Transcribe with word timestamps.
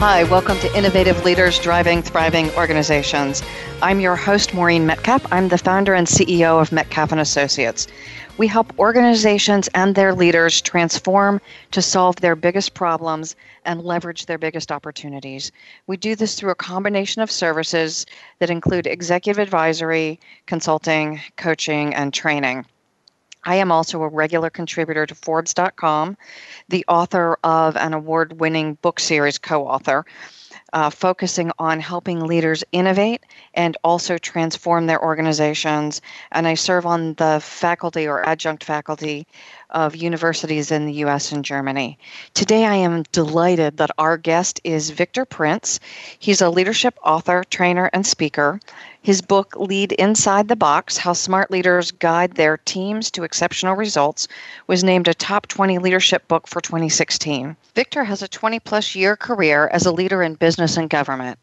Hi, 0.00 0.24
welcome 0.24 0.58
to 0.60 0.74
Innovative 0.74 1.26
Leaders 1.26 1.58
Driving 1.58 2.00
Thriving 2.00 2.50
Organizations. 2.52 3.42
I'm 3.82 4.00
your 4.00 4.16
host, 4.16 4.54
Maureen 4.54 4.86
Metcalf. 4.86 5.30
I'm 5.30 5.48
the 5.48 5.58
founder 5.58 5.92
and 5.92 6.06
CEO 6.06 6.58
of 6.58 6.72
Metcalf 6.72 7.12
and 7.12 7.20
Associates. 7.20 7.86
We 8.38 8.46
help 8.46 8.72
organizations 8.78 9.68
and 9.74 9.94
their 9.94 10.14
leaders 10.14 10.62
transform 10.62 11.38
to 11.72 11.82
solve 11.82 12.16
their 12.16 12.34
biggest 12.34 12.72
problems 12.72 13.36
and 13.66 13.82
leverage 13.82 14.24
their 14.24 14.38
biggest 14.38 14.72
opportunities. 14.72 15.52
We 15.86 15.98
do 15.98 16.16
this 16.16 16.34
through 16.34 16.52
a 16.52 16.54
combination 16.54 17.20
of 17.20 17.30
services 17.30 18.06
that 18.38 18.48
include 18.48 18.86
executive 18.86 19.38
advisory, 19.38 20.18
consulting, 20.46 21.20
coaching, 21.36 21.94
and 21.94 22.14
training. 22.14 22.64
I 23.44 23.56
am 23.56 23.72
also 23.72 24.02
a 24.02 24.08
regular 24.08 24.50
contributor 24.50 25.06
to 25.06 25.14
Forbes.com, 25.14 26.16
the 26.70 26.84
author 26.88 27.38
of 27.44 27.76
an 27.76 27.92
award 27.92 28.40
winning 28.40 28.74
book 28.74 29.00
series, 29.00 29.38
co 29.38 29.66
author, 29.66 30.06
uh, 30.72 30.88
focusing 30.88 31.50
on 31.58 31.80
helping 31.80 32.20
leaders 32.20 32.64
innovate 32.72 33.24
and 33.54 33.76
also 33.82 34.16
transform 34.18 34.86
their 34.86 35.02
organizations. 35.02 36.00
And 36.32 36.46
I 36.46 36.54
serve 36.54 36.86
on 36.86 37.14
the 37.14 37.40
faculty 37.42 38.06
or 38.06 38.26
adjunct 38.26 38.64
faculty 38.64 39.26
of 39.70 39.96
universities 39.96 40.70
in 40.70 40.86
the 40.86 40.92
US 41.04 41.32
and 41.32 41.44
Germany. 41.44 41.98
Today, 42.34 42.66
I 42.66 42.74
am 42.74 43.04
delighted 43.12 43.76
that 43.76 43.90
our 43.98 44.16
guest 44.16 44.60
is 44.64 44.90
Victor 44.90 45.24
Prince. 45.24 45.80
He's 46.18 46.40
a 46.40 46.50
leadership 46.50 46.98
author, 47.04 47.44
trainer, 47.50 47.90
and 47.92 48.06
speaker. 48.06 48.60
His 49.02 49.22
book, 49.22 49.54
Lead 49.56 49.92
Inside 49.92 50.48
the 50.48 50.56
Box 50.56 50.98
How 50.98 51.14
Smart 51.14 51.50
Leaders 51.50 51.90
Guide 51.90 52.34
Their 52.34 52.58
Teams 52.58 53.10
to 53.12 53.22
Exceptional 53.22 53.74
Results, 53.74 54.28
was 54.66 54.84
named 54.84 55.08
a 55.08 55.14
top 55.14 55.46
20 55.46 55.78
leadership 55.78 56.28
book 56.28 56.46
for 56.46 56.60
2016. 56.60 57.56
Victor 57.74 58.04
has 58.04 58.20
a 58.20 58.28
20 58.28 58.60
plus 58.60 58.94
year 58.94 59.16
career 59.16 59.70
as 59.72 59.86
a 59.86 59.92
leader 59.92 60.22
in 60.22 60.34
business 60.34 60.76
and 60.76 60.90
government. 60.90 61.38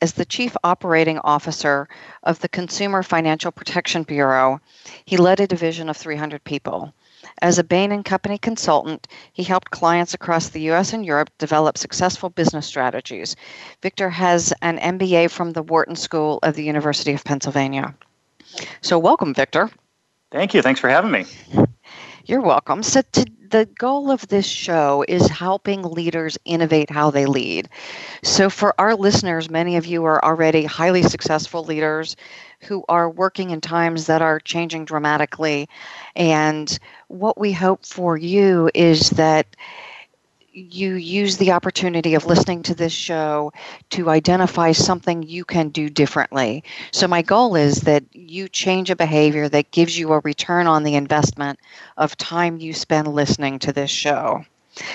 As 0.00 0.12
the 0.12 0.24
Chief 0.24 0.56
Operating 0.62 1.18
Officer 1.20 1.88
of 2.22 2.38
the 2.38 2.48
Consumer 2.48 3.02
Financial 3.02 3.50
Protection 3.50 4.04
Bureau, 4.04 4.60
he 5.04 5.16
led 5.16 5.40
a 5.40 5.46
division 5.46 5.88
of 5.88 5.96
300 5.96 6.44
people. 6.44 6.92
As 7.40 7.58
a 7.58 7.64
Bain 7.64 7.92
and 7.92 8.04
Company 8.04 8.38
consultant, 8.38 9.08
he 9.32 9.42
helped 9.42 9.70
clients 9.70 10.14
across 10.14 10.48
the 10.48 10.70
US 10.70 10.92
and 10.92 11.04
Europe 11.04 11.30
develop 11.38 11.78
successful 11.78 12.30
business 12.30 12.66
strategies. 12.66 13.36
Victor 13.82 14.10
has 14.10 14.52
an 14.62 14.78
MBA 14.78 15.30
from 15.30 15.52
the 15.52 15.62
Wharton 15.62 15.96
School 15.96 16.38
of 16.42 16.54
the 16.54 16.64
University 16.64 17.12
of 17.12 17.24
Pennsylvania. 17.24 17.94
So, 18.80 18.98
welcome, 18.98 19.32
Victor. 19.34 19.70
Thank 20.30 20.54
you. 20.54 20.62
Thanks 20.62 20.80
for 20.80 20.88
having 20.88 21.10
me. 21.10 21.24
You're 22.26 22.40
welcome. 22.42 22.82
So, 22.82 23.02
to, 23.12 23.26
the 23.50 23.66
goal 23.78 24.10
of 24.10 24.26
this 24.28 24.46
show 24.46 25.04
is 25.08 25.28
helping 25.28 25.82
leaders 25.82 26.38
innovate 26.44 26.90
how 26.90 27.10
they 27.10 27.26
lead. 27.26 27.68
So, 28.22 28.48
for 28.50 28.74
our 28.78 28.94
listeners, 28.94 29.50
many 29.50 29.76
of 29.76 29.86
you 29.86 30.04
are 30.04 30.24
already 30.24 30.64
highly 30.64 31.02
successful 31.02 31.64
leaders 31.64 32.16
who 32.62 32.84
are 32.88 33.08
working 33.10 33.50
in 33.50 33.60
times 33.60 34.06
that 34.06 34.22
are 34.22 34.40
changing 34.40 34.84
dramatically. 34.84 35.68
And 36.16 36.76
what 37.08 37.38
we 37.38 37.52
hope 37.52 37.84
for 37.86 38.16
you 38.16 38.70
is 38.74 39.10
that 39.10 39.46
you 40.52 40.94
use 40.94 41.38
the 41.38 41.52
opportunity 41.52 42.14
of 42.14 42.26
listening 42.26 42.62
to 42.64 42.74
this 42.74 42.92
show 42.92 43.52
to 43.90 44.10
identify 44.10 44.72
something 44.72 45.22
you 45.22 45.44
can 45.44 45.70
do 45.70 45.88
differently. 45.88 46.64
So, 46.90 47.08
my 47.08 47.22
goal 47.22 47.56
is 47.56 47.80
that 47.82 48.04
you 48.12 48.48
change 48.48 48.90
a 48.90 48.96
behavior 48.96 49.48
that 49.48 49.70
gives 49.70 49.98
you 49.98 50.12
a 50.12 50.20
return 50.20 50.66
on 50.66 50.82
the 50.82 50.94
investment 50.94 51.58
of 51.96 52.16
time 52.16 52.58
you 52.58 52.74
spend 52.74 53.08
listening 53.08 53.58
to 53.60 53.72
this 53.72 53.90
show. 53.90 54.44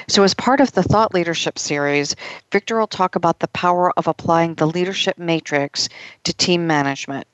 So, 0.08 0.24
as 0.24 0.34
part 0.34 0.60
of 0.60 0.72
the 0.72 0.84
Thought 0.84 1.14
Leadership 1.14 1.60
series, 1.60 2.16
Victor 2.52 2.80
will 2.80 2.88
talk 2.88 3.16
about 3.16 3.40
the 3.40 3.48
power 3.50 3.92
of 3.98 4.08
applying 4.08 4.56
the 4.56 4.68
leadership 4.68 5.18
matrix 5.18 5.90
to 6.24 6.34
team 6.34 6.68
management. 6.68 7.28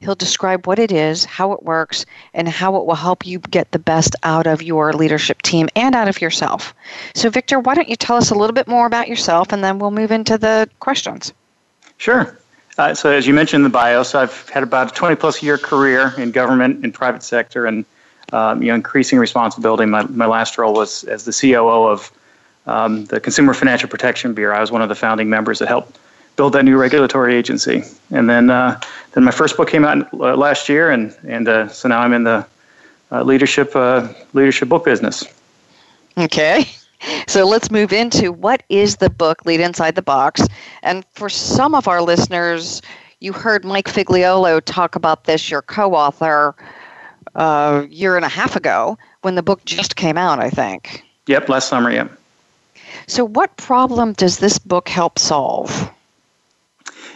He'll 0.00 0.14
describe 0.14 0.66
what 0.66 0.78
it 0.78 0.92
is, 0.92 1.24
how 1.24 1.52
it 1.52 1.62
works, 1.62 2.06
and 2.34 2.48
how 2.48 2.76
it 2.76 2.86
will 2.86 2.94
help 2.94 3.26
you 3.26 3.38
get 3.38 3.70
the 3.72 3.78
best 3.78 4.14
out 4.22 4.46
of 4.46 4.62
your 4.62 4.92
leadership 4.92 5.42
team 5.42 5.68
and 5.76 5.94
out 5.94 6.08
of 6.08 6.20
yourself. 6.20 6.74
So, 7.14 7.30
Victor, 7.30 7.58
why 7.60 7.74
don't 7.74 7.88
you 7.88 7.96
tell 7.96 8.16
us 8.16 8.30
a 8.30 8.34
little 8.34 8.54
bit 8.54 8.68
more 8.68 8.86
about 8.86 9.08
yourself 9.08 9.52
and 9.52 9.62
then 9.62 9.78
we'll 9.78 9.90
move 9.90 10.10
into 10.10 10.38
the 10.38 10.68
questions? 10.80 11.32
Sure. 11.96 12.38
Uh, 12.78 12.94
so, 12.94 13.10
as 13.10 13.26
you 13.26 13.34
mentioned 13.34 13.60
in 13.60 13.64
the 13.64 13.70
bio, 13.70 14.02
so 14.02 14.20
I've 14.20 14.48
had 14.50 14.62
about 14.62 14.92
a 14.92 14.94
20 14.94 15.16
plus 15.16 15.42
year 15.42 15.58
career 15.58 16.14
in 16.16 16.30
government 16.30 16.84
and 16.84 16.94
private 16.94 17.22
sector 17.22 17.66
and 17.66 17.84
um, 18.32 18.62
you 18.62 18.68
know, 18.68 18.74
increasing 18.74 19.18
responsibility. 19.18 19.86
My, 19.86 20.02
my 20.04 20.26
last 20.26 20.58
role 20.58 20.74
was 20.74 21.04
as 21.04 21.24
the 21.24 21.32
COO 21.32 21.86
of 21.88 22.12
um, 22.66 23.06
the 23.06 23.20
Consumer 23.20 23.54
Financial 23.54 23.88
Protection 23.88 24.34
Bureau. 24.34 24.56
I 24.56 24.60
was 24.60 24.70
one 24.70 24.82
of 24.82 24.88
the 24.88 24.94
founding 24.94 25.30
members 25.30 25.58
that 25.60 25.68
helped 25.68 25.98
build 26.38 26.54
that 26.54 26.64
new 26.64 26.78
regulatory 26.78 27.34
agency. 27.34 27.82
And 28.10 28.30
then, 28.30 28.48
uh, 28.48 28.80
then 29.12 29.24
my 29.24 29.32
first 29.32 29.56
book 29.56 29.68
came 29.68 29.84
out 29.84 30.08
uh, 30.14 30.36
last 30.36 30.70
year, 30.70 30.90
and 30.90 31.14
and 31.26 31.46
uh, 31.46 31.68
so 31.68 31.88
now 31.88 32.00
I'm 32.00 32.14
in 32.14 32.22
the 32.24 32.46
uh, 33.12 33.22
leadership 33.24 33.76
uh, 33.76 34.08
leadership 34.32 34.70
book 34.70 34.86
business. 34.86 35.24
Okay. 36.16 36.64
So 37.28 37.46
let's 37.46 37.70
move 37.70 37.92
into 37.92 38.32
what 38.32 38.64
is 38.70 38.96
the 38.96 39.10
book 39.10 39.44
Lead 39.44 39.60
Inside 39.60 39.94
the 39.94 40.02
Box. 40.02 40.42
And 40.82 41.04
for 41.12 41.28
some 41.28 41.74
of 41.74 41.86
our 41.86 42.02
listeners, 42.02 42.82
you 43.20 43.32
heard 43.32 43.64
Mike 43.64 43.86
Figliuolo 43.86 44.60
talk 44.64 44.96
about 44.96 45.24
this, 45.24 45.48
your 45.48 45.62
co 45.62 45.94
author, 45.94 46.56
a 47.34 47.40
uh, 47.40 47.86
year 47.88 48.16
and 48.16 48.24
a 48.24 48.28
half 48.28 48.56
ago 48.56 48.98
when 49.22 49.36
the 49.36 49.42
book 49.42 49.64
just 49.64 49.94
came 49.94 50.16
out, 50.16 50.40
I 50.40 50.50
think. 50.50 51.04
Yep, 51.26 51.48
last 51.48 51.68
summer, 51.68 51.92
yep. 51.92 52.10
So, 53.06 53.24
what 53.24 53.56
problem 53.56 54.12
does 54.14 54.38
this 54.38 54.58
book 54.58 54.88
help 54.88 55.18
solve? 55.18 55.90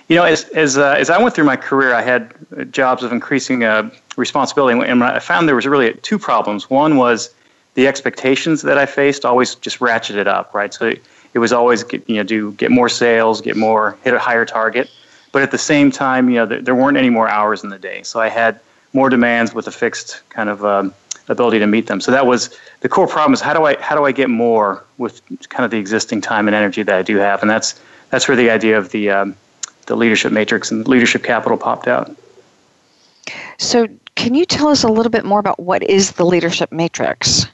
You 0.08 0.16
know, 0.16 0.24
as 0.24 0.44
as 0.50 0.78
uh, 0.78 0.96
as 0.98 1.10
I 1.10 1.20
went 1.20 1.34
through 1.34 1.44
my 1.44 1.56
career, 1.56 1.94
I 1.94 2.02
had 2.02 2.34
jobs 2.70 3.02
of 3.02 3.12
increasing 3.12 3.64
uh, 3.64 3.90
responsibility, 4.16 4.78
and 4.78 5.02
I 5.02 5.18
found 5.18 5.48
there 5.48 5.56
was 5.56 5.66
really 5.66 5.94
two 5.94 6.18
problems. 6.18 6.68
One 6.68 6.96
was 6.96 7.34
the 7.74 7.86
expectations 7.86 8.62
that 8.62 8.78
I 8.78 8.86
faced 8.86 9.24
always 9.24 9.54
just 9.54 9.78
ratcheted 9.78 10.26
up, 10.26 10.52
right? 10.54 10.74
So 10.74 10.92
it 11.34 11.38
was 11.38 11.52
always 11.52 11.82
get, 11.82 12.08
you 12.08 12.16
know 12.16 12.22
do 12.22 12.52
get 12.52 12.70
more 12.70 12.88
sales, 12.88 13.40
get 13.40 13.56
more, 13.56 13.96
hit 14.04 14.14
a 14.14 14.18
higher 14.18 14.44
target, 14.44 14.90
but 15.32 15.42
at 15.42 15.50
the 15.50 15.58
same 15.58 15.90
time, 15.90 16.28
you 16.28 16.36
know, 16.36 16.46
there, 16.46 16.60
there 16.60 16.74
weren't 16.74 16.98
any 16.98 17.10
more 17.10 17.28
hours 17.28 17.64
in 17.64 17.70
the 17.70 17.78
day, 17.78 18.02
so 18.02 18.20
I 18.20 18.28
had 18.28 18.60
more 18.92 19.08
demands 19.08 19.54
with 19.54 19.66
a 19.66 19.72
fixed 19.72 20.20
kind 20.28 20.50
of 20.50 20.64
um, 20.64 20.92
ability 21.28 21.58
to 21.60 21.66
meet 21.66 21.86
them. 21.86 22.00
So 22.00 22.10
that 22.10 22.26
was 22.26 22.54
the 22.80 22.88
core 22.88 23.06
problem: 23.06 23.32
is 23.32 23.40
how 23.40 23.54
do 23.54 23.64
I 23.64 23.80
how 23.80 23.96
do 23.96 24.04
I 24.04 24.12
get 24.12 24.28
more 24.28 24.84
with 24.98 25.22
kind 25.48 25.64
of 25.64 25.70
the 25.70 25.78
existing 25.78 26.20
time 26.20 26.48
and 26.48 26.54
energy 26.54 26.82
that 26.82 26.94
I 26.94 27.02
do 27.02 27.16
have, 27.16 27.40
and 27.40 27.50
that's 27.50 27.80
that's 28.10 28.28
where 28.28 28.36
the 28.36 28.50
idea 28.50 28.76
of 28.76 28.90
the 28.90 29.10
um, 29.10 29.36
the 29.86 29.96
leadership 29.96 30.32
matrix 30.32 30.70
and 30.70 30.86
leadership 30.86 31.22
capital 31.22 31.58
popped 31.58 31.88
out. 31.88 32.14
So, 33.58 33.88
can 34.14 34.34
you 34.34 34.44
tell 34.44 34.68
us 34.68 34.82
a 34.82 34.88
little 34.88 35.10
bit 35.10 35.24
more 35.24 35.38
about 35.38 35.58
what 35.58 35.82
is 35.82 36.12
the 36.12 36.24
leadership 36.24 36.70
matrix? 36.72 37.46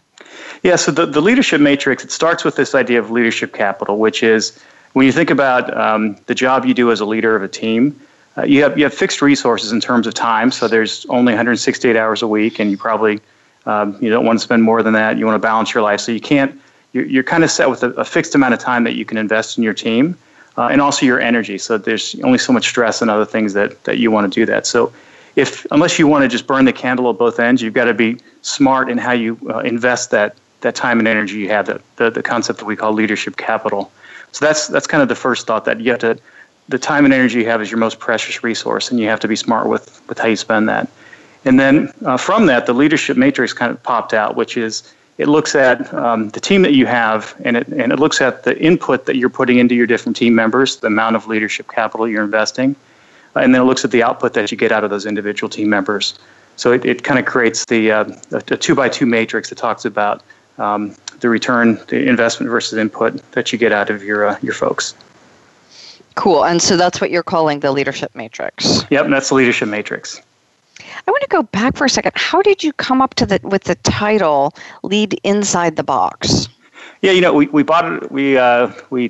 Yeah, 0.62 0.76
so 0.76 0.90
the, 0.90 1.06
the 1.06 1.20
leadership 1.20 1.60
matrix, 1.60 2.04
it 2.04 2.10
starts 2.10 2.44
with 2.44 2.56
this 2.56 2.75
idea 2.75 2.98
of 2.98 3.10
leadership 3.10 3.52
capital, 3.52 3.98
which 3.98 4.22
is 4.22 4.60
when 4.94 5.06
you 5.06 5.12
think 5.12 5.30
about 5.30 5.75
um, 5.76 6.16
the 6.26 6.34
job 6.34 6.64
you 6.64 6.75
do 6.75 6.90
as 6.90 7.00
a 7.00 7.04
leader 7.04 7.36
of 7.36 7.42
a 7.42 7.48
team, 7.48 7.98
uh, 8.36 8.42
you, 8.42 8.62
have, 8.62 8.76
you 8.76 8.84
have 8.84 8.94
fixed 8.94 9.22
resources 9.22 9.70
in 9.70 9.80
terms 9.80 10.06
of 10.06 10.14
time. 10.14 10.50
So 10.50 10.66
there's 10.66 11.06
only 11.06 11.32
168 11.32 11.96
hours 11.96 12.22
a 12.22 12.28
week, 12.28 12.58
and 12.58 12.70
you 12.70 12.76
probably 12.76 13.20
Um, 13.69 13.98
you 14.00 14.08
don't 14.08 14.25
want 14.25 14.38
to 14.38 14.42
spend 14.42 14.62
more 14.62 14.82
than 14.82 14.94
that. 14.94 15.19
You 15.19 15.26
want 15.26 15.34
to 15.34 15.46
balance 15.46 15.75
your 15.75 15.82
life, 15.82 16.00
so 16.00 16.10
you 16.10 16.20
can't. 16.20 16.58
You're, 16.92 17.04
you're 17.04 17.22
kind 17.22 17.44
of 17.44 17.50
set 17.50 17.69
with 17.69 17.82
a, 17.82 17.90
a 18.00 18.04
fixed 18.04 18.34
amount 18.34 18.54
of 18.54 18.60
time 18.60 18.84
that 18.84 18.94
you 18.94 19.04
can 19.04 19.19
invest 19.19 19.58
in 19.58 19.64
your 19.64 19.75
team, 19.75 20.16
uh, 20.58 20.69
and 20.72 20.81
also 20.81 21.06
your 21.06 21.20
energy. 21.20 21.56
So 21.56 21.78
there's 21.78 22.16
only 22.22 22.38
so 22.38 22.52
much 22.52 22.66
stress 22.66 23.00
and 23.00 23.10
other 23.10 23.25
things 23.25 23.55
that 23.55 23.84
that 23.84 23.99
you 23.99 24.10
want 24.10 24.31
to 24.31 24.40
do 24.40 24.44
that. 24.46 24.66
So 24.66 24.93
if 25.37 25.64
unless 25.70 25.99
you 25.99 26.08
want 26.08 26.22
to 26.25 26.28
just 26.28 26.46
burn 26.46 26.64
the 26.64 26.72
candle 26.72 27.08
at 27.08 27.16
both 27.16 27.38
ends, 27.38 27.62
you've 27.62 27.75
got 27.75 27.84
to 27.84 27.94
be 27.94 28.19
smart 28.43 28.90
in 28.90 28.99
how 28.99 29.12
you 29.12 29.38
uh, 29.49 29.60
invest 29.60 30.10
that 30.10 30.34
that 30.60 30.75
time 30.75 30.99
and 30.99 31.06
energy 31.06 31.38
you 31.38 31.49
have. 31.49 31.66
The, 31.66 31.81
the 31.96 32.10
the 32.10 32.22
concept 32.22 32.58
that 32.58 32.64
we 32.64 32.75
call 32.76 32.93
leadership 32.93 33.37
capital. 33.37 33.90
So 34.32 34.44
that's 34.44 34.66
that's 34.66 34.88
kind 34.88 35.02
of 35.02 35.08
the 35.08 35.14
first 35.14 35.46
thought 35.46 35.64
that 35.64 35.81
you 35.81 35.90
have 35.93 36.00
to. 36.00 36.19
The 36.69 36.78
time 36.78 37.04
and 37.04 37.14
energy 37.14 37.38
you 37.38 37.46
have 37.46 37.62
is 37.62 37.70
your 37.70 37.78
most 37.78 37.99
precious 38.00 38.43
resource, 38.43 38.90
and 38.90 39.00
you 39.00 39.08
have 39.08 39.20
to 39.20 39.28
be 39.28 39.37
smart 39.37 39.69
with 39.69 40.02
with 40.08 40.19
how 40.19 40.26
you 40.26 40.37
spend 40.37 40.69
that. 40.69 40.88
And 41.44 41.58
then 41.61 41.93
uh, 42.04 42.16
from 42.16 42.46
that, 42.46 42.66
the 42.66 42.75
leadership 42.75 43.16
matrix 43.16 43.52
kind 43.52 43.70
of 43.70 43.81
popped 43.84 44.12
out, 44.12 44.34
which 44.34 44.56
is 44.56 44.93
it 45.19 45.26
looks 45.26 45.55
at 45.55 45.93
um, 45.93 46.29
the 46.31 46.41
team 46.41 46.62
that 46.62 46.73
you 46.73 46.87
have, 46.87 47.35
and 47.44 47.56
it 47.56 47.67
and 47.69 47.93
it 47.93 47.99
looks 47.99 48.20
at 48.20 48.44
the 48.44 48.59
input 48.61 49.06
that 49.06 49.17
you're 49.17 49.29
putting 49.29 49.59
into 49.59 49.75
your 49.75 49.87
different 49.87 50.17
team 50.17 50.35
members, 50.35 50.76
the 50.76 50.87
amount 50.87 51.17
of 51.17 51.26
leadership 51.26 51.69
capital 51.69 52.09
you're 52.09 52.25
investing, 52.25 52.76
uh, 53.35 53.41
and 53.41 53.55
then 53.55 53.62
it 53.62 53.65
looks 53.65 53.85
at 53.85 53.91
the 53.91 54.03
output 54.03 54.32
that 54.35 54.50
you 54.50 54.56
get 54.56 54.73
out 54.73 54.85
of 54.85 54.91
those 54.91 55.06
individual 55.06 55.50
team 55.50 55.69
members. 55.69 56.19
So 56.56 56.73
it, 56.73 56.85
it 56.85 57.03
kind 57.03 57.19
of 57.19 57.26
creates 57.26 57.65
the 57.67 57.91
uh, 57.91 58.05
a, 58.31 58.37
a 58.37 58.56
two 58.56 58.75
by 58.75 58.88
two 58.88 59.06
matrix 59.06 59.49
that 59.49 59.59
talks 59.59 59.85
about 59.85 60.23
um, 60.59 60.94
the 61.21 61.29
return, 61.29 61.81
the 61.88 62.09
investment 62.09 62.50
versus 62.50 62.79
input 62.79 63.21
that 63.32 63.53
you 63.53 63.59
get 63.59 63.73
out 63.73 63.91
of 63.91 64.03
your 64.05 64.26
uh, 64.26 64.38
your 64.41 64.55
folks. 64.55 64.94
Cool. 66.14 66.44
And 66.44 66.61
so 66.61 66.76
that's 66.76 67.00
what 67.00 67.11
you're 67.11 67.23
calling 67.23 67.61
the 67.61 67.71
leadership 67.71 68.14
matrix. 68.14 68.85
Yep, 68.91 69.09
that's 69.09 69.29
the 69.29 69.37
leadership 69.37 69.69
matrix. 69.69 70.21
I 71.06 71.10
want 71.10 71.22
to 71.22 71.28
go 71.28 71.42
back 71.42 71.76
for 71.76 71.84
a 71.84 71.90
second. 71.90 72.12
How 72.14 72.42
did 72.42 72.62
you 72.62 72.72
come 72.72 73.00
up 73.00 73.14
to 73.14 73.26
the 73.26 73.40
with 73.42 73.64
the 73.64 73.75
title 73.76 74.54
"Lead 74.82 75.19
Inside 75.25 75.76
the 75.76 75.84
Box"? 75.84 76.48
Yeah, 77.00 77.12
you 77.12 77.20
know, 77.20 77.32
we, 77.32 77.46
we 77.48 77.62
bought 77.62 77.90
it. 77.90 78.10
We 78.10 78.36
uh, 78.36 78.72
we 78.90 79.08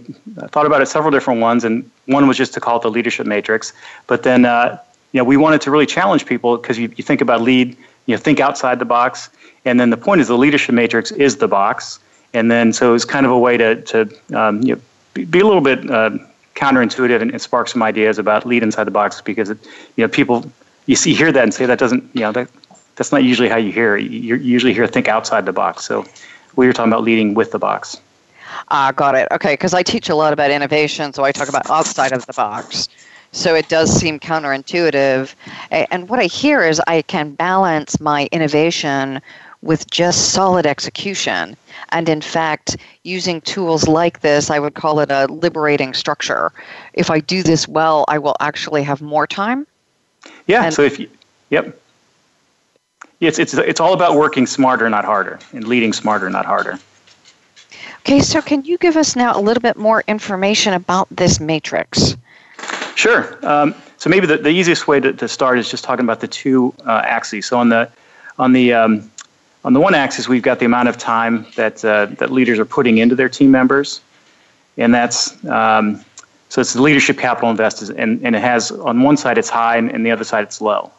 thought 0.51 0.67
about 0.67 0.83
it 0.83 0.87
several 0.87 1.11
different 1.11 1.41
ones, 1.41 1.65
and 1.65 1.91
one 2.07 2.29
was 2.29 2.37
just 2.37 2.53
to 2.55 2.61
call 2.61 2.77
it 2.77 2.83
the 2.83 2.91
leadership 2.91 3.27
matrix. 3.27 3.73
But 4.07 4.23
then, 4.25 4.45
uh, 4.45 4.79
you 5.13 5.19
know, 5.19 5.25
we 5.25 5.37
wanted 5.37 5.61
to 5.63 5.71
really 5.71 5.87
challenge 5.87 6.27
people 6.27 6.59
because 6.59 6.79
you, 6.79 6.93
you 6.97 7.05
think 7.05 7.21
about 7.21 7.41
lead, 7.41 7.77
you 8.07 8.15
know, 8.15 8.19
think 8.19 8.41
outside 8.41 8.79
the 8.79 8.85
box, 8.85 9.31
and 9.65 9.81
then 9.81 9.91
the 9.91 9.97
point 9.97 10.21
is 10.21 10.29
the 10.29 10.37
leadership 10.37 10.75
matrix 10.75 11.13
is 11.13 11.39
the 11.39 11.49
box, 11.49 11.99
and 12.35 12.51
then 12.51 12.73
so 12.73 12.95
it's 12.95 13.07
kind 13.07 13.25
of 13.25 13.33
a 13.33 13.39
way 13.39 13.57
to 13.57 13.81
to 13.83 14.01
um, 14.35 14.61
you 14.63 14.75
know, 14.75 14.81
be, 15.15 15.25
be, 15.25 15.41
a 15.41 15.47
little 15.47 15.63
bit 15.63 15.91
uh, 15.91 16.11
counterintuitive 16.57 17.23
and, 17.23 17.31
and, 17.31 17.41
spark 17.41 17.69
some 17.69 17.83
ideas 17.83 18.19
about 18.19 18.45
lead 18.45 18.63
inside 18.63 18.85
the 18.85 18.91
box 18.91 19.23
because 19.23 19.49
it, 19.49 19.59
you 19.97 20.05
know 20.05 20.09
people 20.09 20.51
you 20.89 20.97
see 20.97 21.15
hear 21.15 21.31
that 21.31 21.45
and 21.45 21.55
say 21.55 21.67
that 21.67 21.79
doesn't 21.79 22.03
you 22.15 22.23
know 22.23 22.33
that 22.33 22.49
that's 22.97 23.13
not 23.13 23.23
usually 23.23 23.49
how 23.49 23.57
you 23.57 23.71
hear. 23.71 23.97
You 23.97 24.35
usually 24.35 24.75
hear 24.75 24.89
think 24.89 25.07
outside 25.07 25.47
the 25.47 25.53
box. 25.53 25.85
So 25.85 26.05
we 26.57 26.67
were 26.67 26.73
talking 26.73 26.93
about 26.93 27.05
leading 27.05 27.35
with 27.35 27.53
the 27.53 27.59
box. 27.59 28.01
Ah, 28.71 28.89
uh, 28.89 28.93
got 28.93 29.15
it. 29.15 29.29
Okay, 29.31 29.53
because 29.53 29.73
I 29.73 29.85
teach 29.85 30.09
a 30.09 30.17
lot 30.17 30.33
about 30.33 30.51
innovation, 30.51 31.13
so 31.13 31.23
I 31.23 31.31
talk 31.31 31.49
about 31.49 31.71
outside 31.71 32.11
of 32.11 32.27
the 32.27 32.33
box. 32.33 32.89
So 33.31 33.55
it 33.55 33.69
does 33.69 33.95
seem 33.95 34.19
counterintuitive. 34.19 35.33
And 35.71 36.09
what 36.09 36.19
I 36.19 36.25
hear 36.25 36.65
is 36.65 36.81
I 36.89 37.03
can 37.03 37.35
balance 37.35 38.01
my 38.01 38.29
innovation 38.33 39.21
with 39.63 39.89
just 39.91 40.33
solid 40.33 40.67
execution. 40.67 41.57
And 41.91 42.09
in 42.09 42.21
fact, 42.21 42.79
using 43.05 43.41
tools 43.43 43.87
like 43.87 44.21
this, 44.23 44.51
I 44.51 44.59
would 44.59 44.75
call 44.75 44.99
it 44.99 45.13
a 45.13 45.27
liberating 45.27 45.95
structure. 45.95 46.51
If 46.95 47.11
I 47.11 47.21
do 47.21 47.45
this 47.45 47.69
well, 47.69 48.05
I 48.09 48.19
will 48.19 48.37
actually 48.41 48.83
have 48.83 49.03
more 49.03 49.27
time. 49.27 49.68
Yeah. 50.49 50.65
And 50.65 50.75
so 50.75 50.83
if 50.83 50.99
you, 50.99 51.09
yep. 51.51 51.79
It's, 53.21 53.39
it's, 53.39 53.55
it's 53.55 53.81
all 53.81 53.95
about 53.95 54.17
working 54.17 54.47
smarter, 54.47 54.89
not 54.89 55.05
harder, 55.05 55.39
and 55.53 55.67
leading 55.67 55.93
smarter, 55.93 56.29
not 56.31 56.47
harder. 56.47 56.79
Okay, 58.01 58.21
so 58.21 58.41
can 58.41 58.65
you 58.65 58.79
give 58.79 58.97
us 58.97 59.17
now 59.17 59.39
a 59.39 59.41
little 59.41 59.61
bit 59.61 59.77
more 59.77 60.03
information 60.09 60.73
about 60.73 61.09
this 61.11 61.41
matrix? 61.41 62.17
Sure. 62.95 63.39
Um, 63.47 63.75
so 63.99 64.09
maybe 64.09 64.27
the, 64.27 64.39
the 64.39 64.51
easiest 64.51 64.89
way 64.89 65.01
to, 65.01 65.13
to 65.13 65.29
start 65.29 65.59
is 65.59 65.71
just 65.71 65.85
talking 65.85 66.05
about 66.05 66.21
the 66.21 66.29
two 66.29 66.73
uh, 66.87 67.03
axes. 67.05 67.47
So 67.47 67.59
on 67.59 67.69
the 67.69 67.91
on 68.39 68.53
the 68.53 68.73
um, 68.73 69.11
on 69.65 69.73
the 69.73 69.81
one 69.81 69.95
axis, 69.95 70.29
we've 70.29 70.43
got 70.43 70.61
the 70.61 70.65
amount 70.65 70.89
of 70.89 70.97
time 70.97 71.47
that 71.57 71.85
uh, 71.85 72.07
that 72.07 72.31
leaders 72.31 72.59
are 72.59 72.65
putting 72.65 72.99
into 72.99 73.15
their 73.15 73.29
team 73.29 73.51
members, 73.51 74.01
and 74.77 74.95
that's 74.95 75.45
um, 75.47 76.05
so 76.49 76.61
it's 76.61 76.73
the 76.73 76.83
leadership 76.83 77.19
capital 77.19 77.51
invested, 77.51 77.91
and, 77.91 78.25
and 78.25 78.35
it 78.35 78.41
has 78.41 78.71
on 78.71 79.03
one 79.03 79.17
side 79.17 79.39
it's 79.39 79.49
high, 79.49 79.77
and, 79.77 79.91
and 79.91 80.05
the 80.05 80.11
other 80.11 80.25
side 80.25 80.45
it's 80.45 80.61
low, 80.61 80.91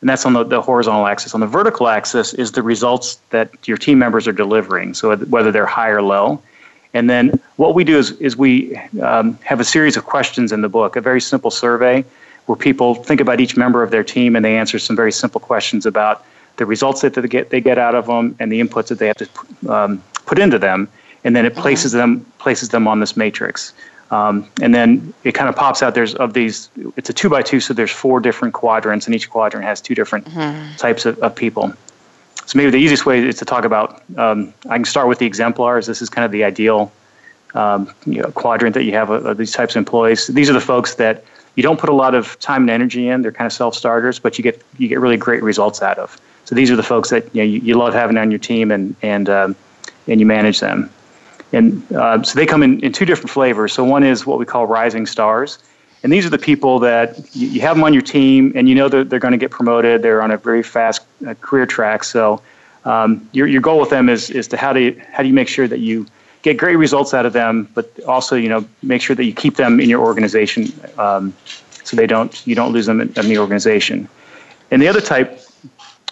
and 0.00 0.08
that's 0.08 0.24
on 0.24 0.32
the, 0.32 0.44
the 0.44 0.62
horizontal 0.62 1.06
axis. 1.06 1.34
On 1.34 1.40
the 1.40 1.46
vertical 1.46 1.88
axis 1.88 2.34
is 2.34 2.52
the 2.52 2.62
results 2.62 3.18
that 3.30 3.50
your 3.66 3.76
team 3.76 3.98
members 3.98 4.28
are 4.28 4.32
delivering, 4.32 4.94
so 4.94 5.16
whether 5.16 5.50
they're 5.50 5.66
high 5.66 5.90
or 5.90 6.02
low. 6.02 6.40
And 6.94 7.10
then 7.10 7.40
what 7.56 7.74
we 7.74 7.82
do 7.82 7.98
is, 7.98 8.12
is 8.12 8.36
we 8.36 8.76
um, 9.02 9.36
have 9.42 9.58
a 9.58 9.64
series 9.64 9.96
of 9.96 10.04
questions 10.04 10.52
in 10.52 10.60
the 10.60 10.68
book, 10.68 10.94
a 10.94 11.00
very 11.00 11.20
simple 11.20 11.50
survey 11.50 12.04
where 12.46 12.56
people 12.56 12.94
think 12.94 13.20
about 13.20 13.40
each 13.40 13.56
member 13.56 13.82
of 13.82 13.90
their 13.90 14.04
team 14.04 14.36
and 14.36 14.44
they 14.44 14.56
answer 14.56 14.78
some 14.78 14.94
very 14.94 15.10
simple 15.10 15.40
questions 15.40 15.86
about 15.86 16.24
the 16.56 16.66
results 16.66 17.00
that 17.00 17.14
they 17.14 17.26
get, 17.26 17.50
they 17.50 17.60
get 17.60 17.78
out 17.78 17.94
of 17.94 18.06
them, 18.06 18.36
and 18.38 18.52
the 18.52 18.60
inputs 18.60 18.88
that 18.88 18.98
they 18.98 19.08
have 19.08 19.16
to 19.16 19.72
um, 19.72 20.02
put 20.26 20.38
into 20.38 20.58
them, 20.58 20.88
and 21.24 21.34
then 21.34 21.44
it 21.44 21.56
places 21.56 21.92
them 21.92 22.24
places 22.38 22.68
them 22.68 22.86
on 22.86 23.00
this 23.00 23.16
matrix. 23.16 23.72
Um, 24.14 24.48
and 24.62 24.72
then 24.72 25.12
it 25.24 25.32
kind 25.32 25.48
of 25.48 25.56
pops 25.56 25.82
out. 25.82 25.94
There's 25.94 26.14
of 26.14 26.34
these. 26.34 26.68
It's 26.96 27.10
a 27.10 27.12
two 27.12 27.28
by 27.28 27.42
two, 27.42 27.58
so 27.58 27.74
there's 27.74 27.90
four 27.90 28.20
different 28.20 28.54
quadrants, 28.54 29.06
and 29.06 29.14
each 29.14 29.28
quadrant 29.28 29.66
has 29.66 29.80
two 29.80 29.94
different 29.94 30.26
mm-hmm. 30.26 30.76
types 30.76 31.04
of, 31.04 31.18
of 31.18 31.34
people. 31.34 31.72
So 32.46 32.56
maybe 32.56 32.70
the 32.70 32.78
easiest 32.86 33.06
way 33.06 33.26
is 33.26 33.38
to 33.38 33.44
talk 33.44 33.64
about. 33.64 34.02
Um, 34.16 34.54
I 34.68 34.76
can 34.76 34.84
start 34.84 35.08
with 35.08 35.18
the 35.18 35.26
exemplars. 35.26 35.86
This 35.86 36.00
is 36.00 36.08
kind 36.08 36.24
of 36.24 36.30
the 36.30 36.44
ideal 36.44 36.92
um, 37.54 37.92
you 38.06 38.22
know, 38.22 38.30
quadrant 38.30 38.74
that 38.74 38.84
you 38.84 38.92
have 38.92 39.10
of, 39.10 39.26
of 39.26 39.36
these 39.36 39.52
types 39.52 39.74
of 39.74 39.80
employees. 39.80 40.28
These 40.28 40.48
are 40.48 40.52
the 40.52 40.60
folks 40.60 40.94
that 40.96 41.24
you 41.56 41.62
don't 41.62 41.80
put 41.80 41.88
a 41.88 41.94
lot 41.94 42.14
of 42.14 42.38
time 42.38 42.62
and 42.62 42.70
energy 42.70 43.08
in. 43.08 43.22
They're 43.22 43.32
kind 43.32 43.46
of 43.46 43.52
self 43.52 43.74
starters, 43.74 44.20
but 44.20 44.38
you 44.38 44.44
get 44.44 44.62
you 44.78 44.86
get 44.86 45.00
really 45.00 45.16
great 45.16 45.42
results 45.42 45.82
out 45.82 45.98
of. 45.98 46.20
So 46.44 46.54
these 46.54 46.70
are 46.70 46.76
the 46.76 46.82
folks 46.84 47.10
that 47.10 47.34
you, 47.34 47.42
know, 47.42 47.48
you, 47.48 47.58
you 47.60 47.74
love 47.74 47.94
having 47.94 48.16
on 48.16 48.30
your 48.30 48.38
team 48.38 48.70
and 48.70 48.94
and 49.02 49.28
um, 49.28 49.56
and 50.06 50.20
you 50.20 50.26
manage 50.26 50.60
them. 50.60 50.90
And 51.54 51.92
uh, 51.92 52.22
so 52.22 52.38
they 52.38 52.46
come 52.46 52.62
in, 52.62 52.80
in 52.80 52.92
two 52.92 53.04
different 53.04 53.30
flavors. 53.30 53.72
So 53.72 53.84
one 53.84 54.02
is 54.02 54.26
what 54.26 54.38
we 54.38 54.44
call 54.44 54.66
rising 54.66 55.06
stars. 55.06 55.58
And 56.02 56.12
these 56.12 56.26
are 56.26 56.30
the 56.30 56.38
people 56.38 56.78
that 56.80 57.34
you, 57.34 57.48
you 57.48 57.60
have 57.62 57.76
them 57.76 57.84
on 57.84 57.92
your 57.92 58.02
team 58.02 58.52
and 58.54 58.68
you 58.68 58.74
know 58.74 58.88
that 58.88 59.08
they're 59.08 59.18
going 59.18 59.32
to 59.32 59.38
get 59.38 59.50
promoted. 59.50 60.02
They're 60.02 60.22
on 60.22 60.30
a 60.30 60.36
very 60.36 60.62
fast 60.62 61.02
uh, 61.26 61.34
career 61.40 61.66
track. 61.66 62.04
So 62.04 62.42
um, 62.84 63.28
your, 63.32 63.46
your 63.46 63.62
goal 63.62 63.80
with 63.80 63.90
them 63.90 64.08
is, 64.08 64.30
is 64.30 64.48
to 64.48 64.56
how 64.56 64.72
do 64.72 64.80
you, 64.80 65.02
how 65.12 65.22
do 65.22 65.28
you 65.28 65.34
make 65.34 65.48
sure 65.48 65.66
that 65.68 65.78
you 65.78 66.06
get 66.42 66.58
great 66.58 66.76
results 66.76 67.14
out 67.14 67.24
of 67.24 67.32
them, 67.32 67.68
but 67.74 67.90
also 68.06 68.36
you 68.36 68.50
know 68.50 68.66
make 68.82 69.00
sure 69.00 69.16
that 69.16 69.24
you 69.24 69.32
keep 69.32 69.56
them 69.56 69.80
in 69.80 69.88
your 69.88 70.04
organization 70.04 70.70
um, 70.98 71.32
so 71.84 71.96
they 71.96 72.06
don't 72.06 72.46
you 72.46 72.54
don't 72.54 72.72
lose 72.72 72.84
them 72.84 73.00
in, 73.00 73.08
in 73.18 73.28
the 73.28 73.38
organization. 73.38 74.06
And 74.70 74.82
the 74.82 74.88
other 74.88 75.00
type 75.00 75.40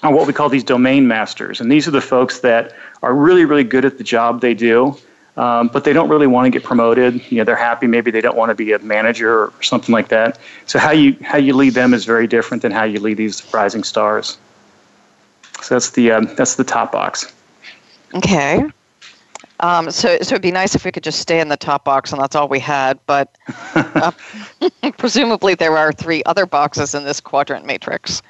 are 0.02 0.12
what 0.12 0.26
we 0.26 0.32
call 0.32 0.48
these 0.48 0.64
domain 0.64 1.06
masters. 1.06 1.60
And 1.60 1.70
these 1.70 1.86
are 1.86 1.90
the 1.90 2.00
folks 2.00 2.40
that 2.40 2.72
are 3.02 3.14
really, 3.14 3.44
really 3.44 3.64
good 3.64 3.84
at 3.84 3.98
the 3.98 4.04
job 4.04 4.40
they 4.40 4.54
do, 4.54 4.96
um, 5.36 5.68
but 5.68 5.84
they 5.84 5.92
don't 5.92 6.08
really 6.08 6.26
want 6.26 6.46
to 6.46 6.50
get 6.50 6.64
promoted. 6.64 7.20
You 7.30 7.38
know, 7.38 7.44
they're 7.44 7.56
happy. 7.56 7.86
Maybe 7.86 8.10
they 8.10 8.20
don't 8.20 8.36
want 8.36 8.50
to 8.50 8.54
be 8.54 8.72
a 8.72 8.78
manager 8.80 9.44
or 9.44 9.52
something 9.62 9.92
like 9.92 10.08
that. 10.08 10.38
So 10.66 10.78
how 10.78 10.90
you 10.90 11.16
how 11.22 11.38
you 11.38 11.54
lead 11.54 11.74
them 11.74 11.94
is 11.94 12.04
very 12.04 12.26
different 12.26 12.62
than 12.62 12.72
how 12.72 12.84
you 12.84 13.00
lead 13.00 13.16
these 13.16 13.42
rising 13.52 13.84
stars. 13.84 14.36
So 15.62 15.74
that's 15.74 15.90
the 15.90 16.12
um, 16.12 16.34
that's 16.36 16.56
the 16.56 16.64
top 16.64 16.92
box. 16.92 17.32
Okay. 18.14 18.64
Um, 19.60 19.92
so, 19.92 20.18
so 20.22 20.34
it'd 20.34 20.42
be 20.42 20.50
nice 20.50 20.74
if 20.74 20.84
we 20.84 20.90
could 20.90 21.04
just 21.04 21.20
stay 21.20 21.38
in 21.38 21.48
the 21.48 21.56
top 21.56 21.84
box 21.84 22.12
and 22.12 22.20
that's 22.20 22.34
all 22.34 22.48
we 22.48 22.58
had. 22.58 22.98
But 23.06 23.36
uh, 23.74 24.10
presumably 24.98 25.54
there 25.54 25.78
are 25.78 25.92
three 25.92 26.22
other 26.26 26.46
boxes 26.46 26.94
in 26.94 27.04
this 27.04 27.20
quadrant 27.20 27.64
matrix. 27.64 28.22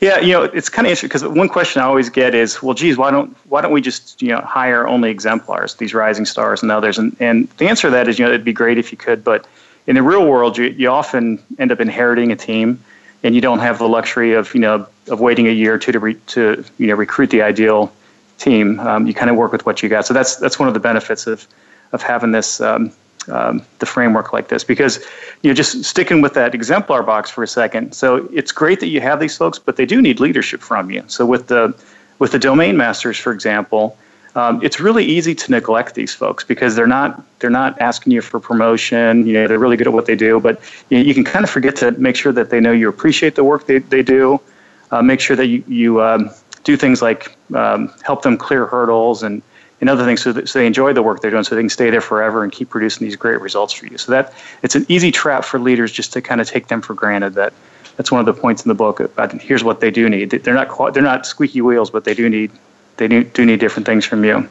Yeah, 0.00 0.20
you 0.20 0.32
know, 0.32 0.42
it's 0.42 0.68
kind 0.68 0.86
of 0.86 0.90
interesting 0.90 1.08
because 1.08 1.24
one 1.24 1.48
question 1.48 1.80
I 1.80 1.86
always 1.86 2.10
get 2.10 2.34
is, 2.34 2.62
well, 2.62 2.74
geez, 2.74 2.98
why 2.98 3.10
don't 3.10 3.34
why 3.48 3.62
don't 3.62 3.72
we 3.72 3.80
just 3.80 4.20
you 4.20 4.28
know 4.28 4.40
hire 4.40 4.86
only 4.86 5.10
exemplars, 5.10 5.74
these 5.76 5.94
rising 5.94 6.26
stars 6.26 6.62
and 6.62 6.70
others? 6.70 6.98
And 6.98 7.16
and 7.18 7.48
the 7.56 7.68
answer 7.68 7.88
to 7.88 7.92
that 7.92 8.08
is, 8.08 8.18
you 8.18 8.24
know, 8.24 8.30
it'd 8.30 8.44
be 8.44 8.52
great 8.52 8.78
if 8.78 8.92
you 8.92 8.98
could, 8.98 9.24
but 9.24 9.46
in 9.86 9.94
the 9.94 10.02
real 10.02 10.26
world, 10.26 10.58
you 10.58 10.66
you 10.66 10.88
often 10.88 11.42
end 11.58 11.72
up 11.72 11.80
inheriting 11.80 12.30
a 12.30 12.36
team, 12.36 12.82
and 13.22 13.34
you 13.34 13.40
don't 13.40 13.60
have 13.60 13.78
the 13.78 13.88
luxury 13.88 14.34
of 14.34 14.52
you 14.54 14.60
know 14.60 14.86
of 15.08 15.20
waiting 15.20 15.46
a 15.46 15.52
year 15.52 15.74
or 15.74 15.78
two 15.78 15.92
to 15.92 15.98
re, 15.98 16.14
to 16.26 16.64
you 16.78 16.88
know 16.88 16.94
recruit 16.94 17.30
the 17.30 17.42
ideal 17.42 17.92
team. 18.38 18.80
Um, 18.80 19.06
you 19.06 19.14
kind 19.14 19.30
of 19.30 19.36
work 19.36 19.52
with 19.52 19.64
what 19.64 19.82
you 19.82 19.88
got. 19.88 20.06
So 20.06 20.12
that's 20.12 20.36
that's 20.36 20.58
one 20.58 20.68
of 20.68 20.74
the 20.74 20.80
benefits 20.80 21.26
of 21.26 21.46
of 21.92 22.02
having 22.02 22.32
this 22.32 22.60
um, 22.60 22.92
um, 23.28 23.62
the 23.78 23.86
framework 23.86 24.32
like 24.32 24.48
this 24.48 24.64
because 24.64 24.98
you 25.42 25.50
know 25.50 25.54
just 25.54 25.84
sticking 25.84 26.20
with 26.20 26.34
that 26.34 26.54
exemplar 26.54 27.02
box 27.02 27.30
for 27.30 27.42
a 27.42 27.48
second. 27.48 27.92
So 27.94 28.28
it's 28.32 28.52
great 28.52 28.80
that 28.80 28.88
you 28.88 29.00
have 29.00 29.20
these 29.20 29.36
folks, 29.36 29.58
but 29.58 29.76
they 29.76 29.86
do 29.86 30.00
need 30.00 30.20
leadership 30.20 30.60
from 30.60 30.90
you. 30.90 31.02
So 31.06 31.26
with 31.26 31.48
the 31.48 31.74
with 32.18 32.32
the 32.32 32.38
domain 32.38 32.76
masters, 32.76 33.18
for 33.18 33.32
example. 33.32 33.96
Um, 34.34 34.62
it's 34.62 34.78
really 34.80 35.02
easy 35.02 35.34
to 35.34 35.50
neglect 35.50 35.94
these 35.94 36.12
folks 36.12 36.44
because 36.44 36.76
they're 36.76 36.86
not 36.86 37.22
they're 37.38 37.48
not 37.48 37.80
asking 37.80 38.12
you 38.12 38.20
for 38.20 38.38
promotion. 38.38 39.26
You 39.26 39.32
know 39.32 39.48
they're 39.48 39.58
really 39.58 39.78
good 39.78 39.86
at 39.86 39.94
what 39.94 40.04
they 40.04 40.14
do, 40.14 40.38
but 40.40 40.60
you, 40.90 40.98
know, 40.98 41.04
you 41.04 41.14
can 41.14 41.24
kind 41.24 41.42
of 41.42 41.48
forget 41.48 41.74
to 41.76 41.92
make 41.92 42.16
sure 42.16 42.32
that 42.32 42.50
they 42.50 42.60
know 42.60 42.72
you 42.72 42.86
appreciate 42.86 43.34
the 43.34 43.44
work 43.44 43.66
they, 43.66 43.78
they 43.78 44.02
do. 44.02 44.38
Uh, 44.90 45.00
make 45.00 45.20
sure 45.20 45.36
that 45.36 45.46
you, 45.46 45.64
you 45.66 46.02
um, 46.02 46.30
do 46.64 46.76
things 46.76 47.00
like 47.00 47.34
um, 47.54 47.88
help 48.02 48.22
them 48.22 48.36
clear 48.36 48.66
hurdles 48.66 49.22
and, 49.22 49.40
and 49.80 49.90
other 49.90 50.04
things 50.04 50.22
so, 50.22 50.32
that, 50.32 50.48
so 50.48 50.58
they 50.58 50.66
enjoy 50.66 50.92
the 50.92 51.02
work 51.02 51.20
they're 51.20 51.30
doing 51.30 51.44
so 51.44 51.54
they 51.54 51.62
can 51.62 51.68
stay 51.68 51.90
there 51.90 52.00
forever 52.00 52.42
and 52.42 52.52
keep 52.52 52.70
producing 52.70 53.06
these 53.06 53.16
great 53.16 53.40
results 53.40 53.72
for 53.72 53.86
you. 53.86 53.98
So 53.98 54.12
that 54.12 54.32
it's 54.62 54.74
an 54.74 54.86
easy 54.88 55.12
trap 55.12 55.44
for 55.44 55.58
leaders 55.58 55.92
just 55.92 56.12
to 56.14 56.22
kind 56.22 56.40
of 56.40 56.48
take 56.48 56.68
them 56.68 56.80
for 56.80 56.94
granted 56.94 57.34
that 57.34 57.52
that's 57.96 58.12
one 58.12 58.20
of 58.20 58.26
the 58.26 58.40
points 58.40 58.64
in 58.64 58.68
the 58.68 58.74
book 58.74 59.00
about 59.00 59.32
here's 59.40 59.64
what 59.64 59.80
they 59.80 59.90
do 59.90 60.08
need. 60.08 60.30
They're 60.30 60.54
not 60.54 60.94
they're 60.94 61.02
not 61.02 61.26
squeaky 61.26 61.60
wheels, 61.60 61.90
but 61.90 62.04
they 62.04 62.14
do 62.14 62.28
need 62.28 62.50
they 62.96 63.08
do, 63.08 63.24
do 63.24 63.44
need 63.44 63.60
different 63.60 63.86
things 63.86 64.04
from 64.04 64.24
you. 64.24 64.48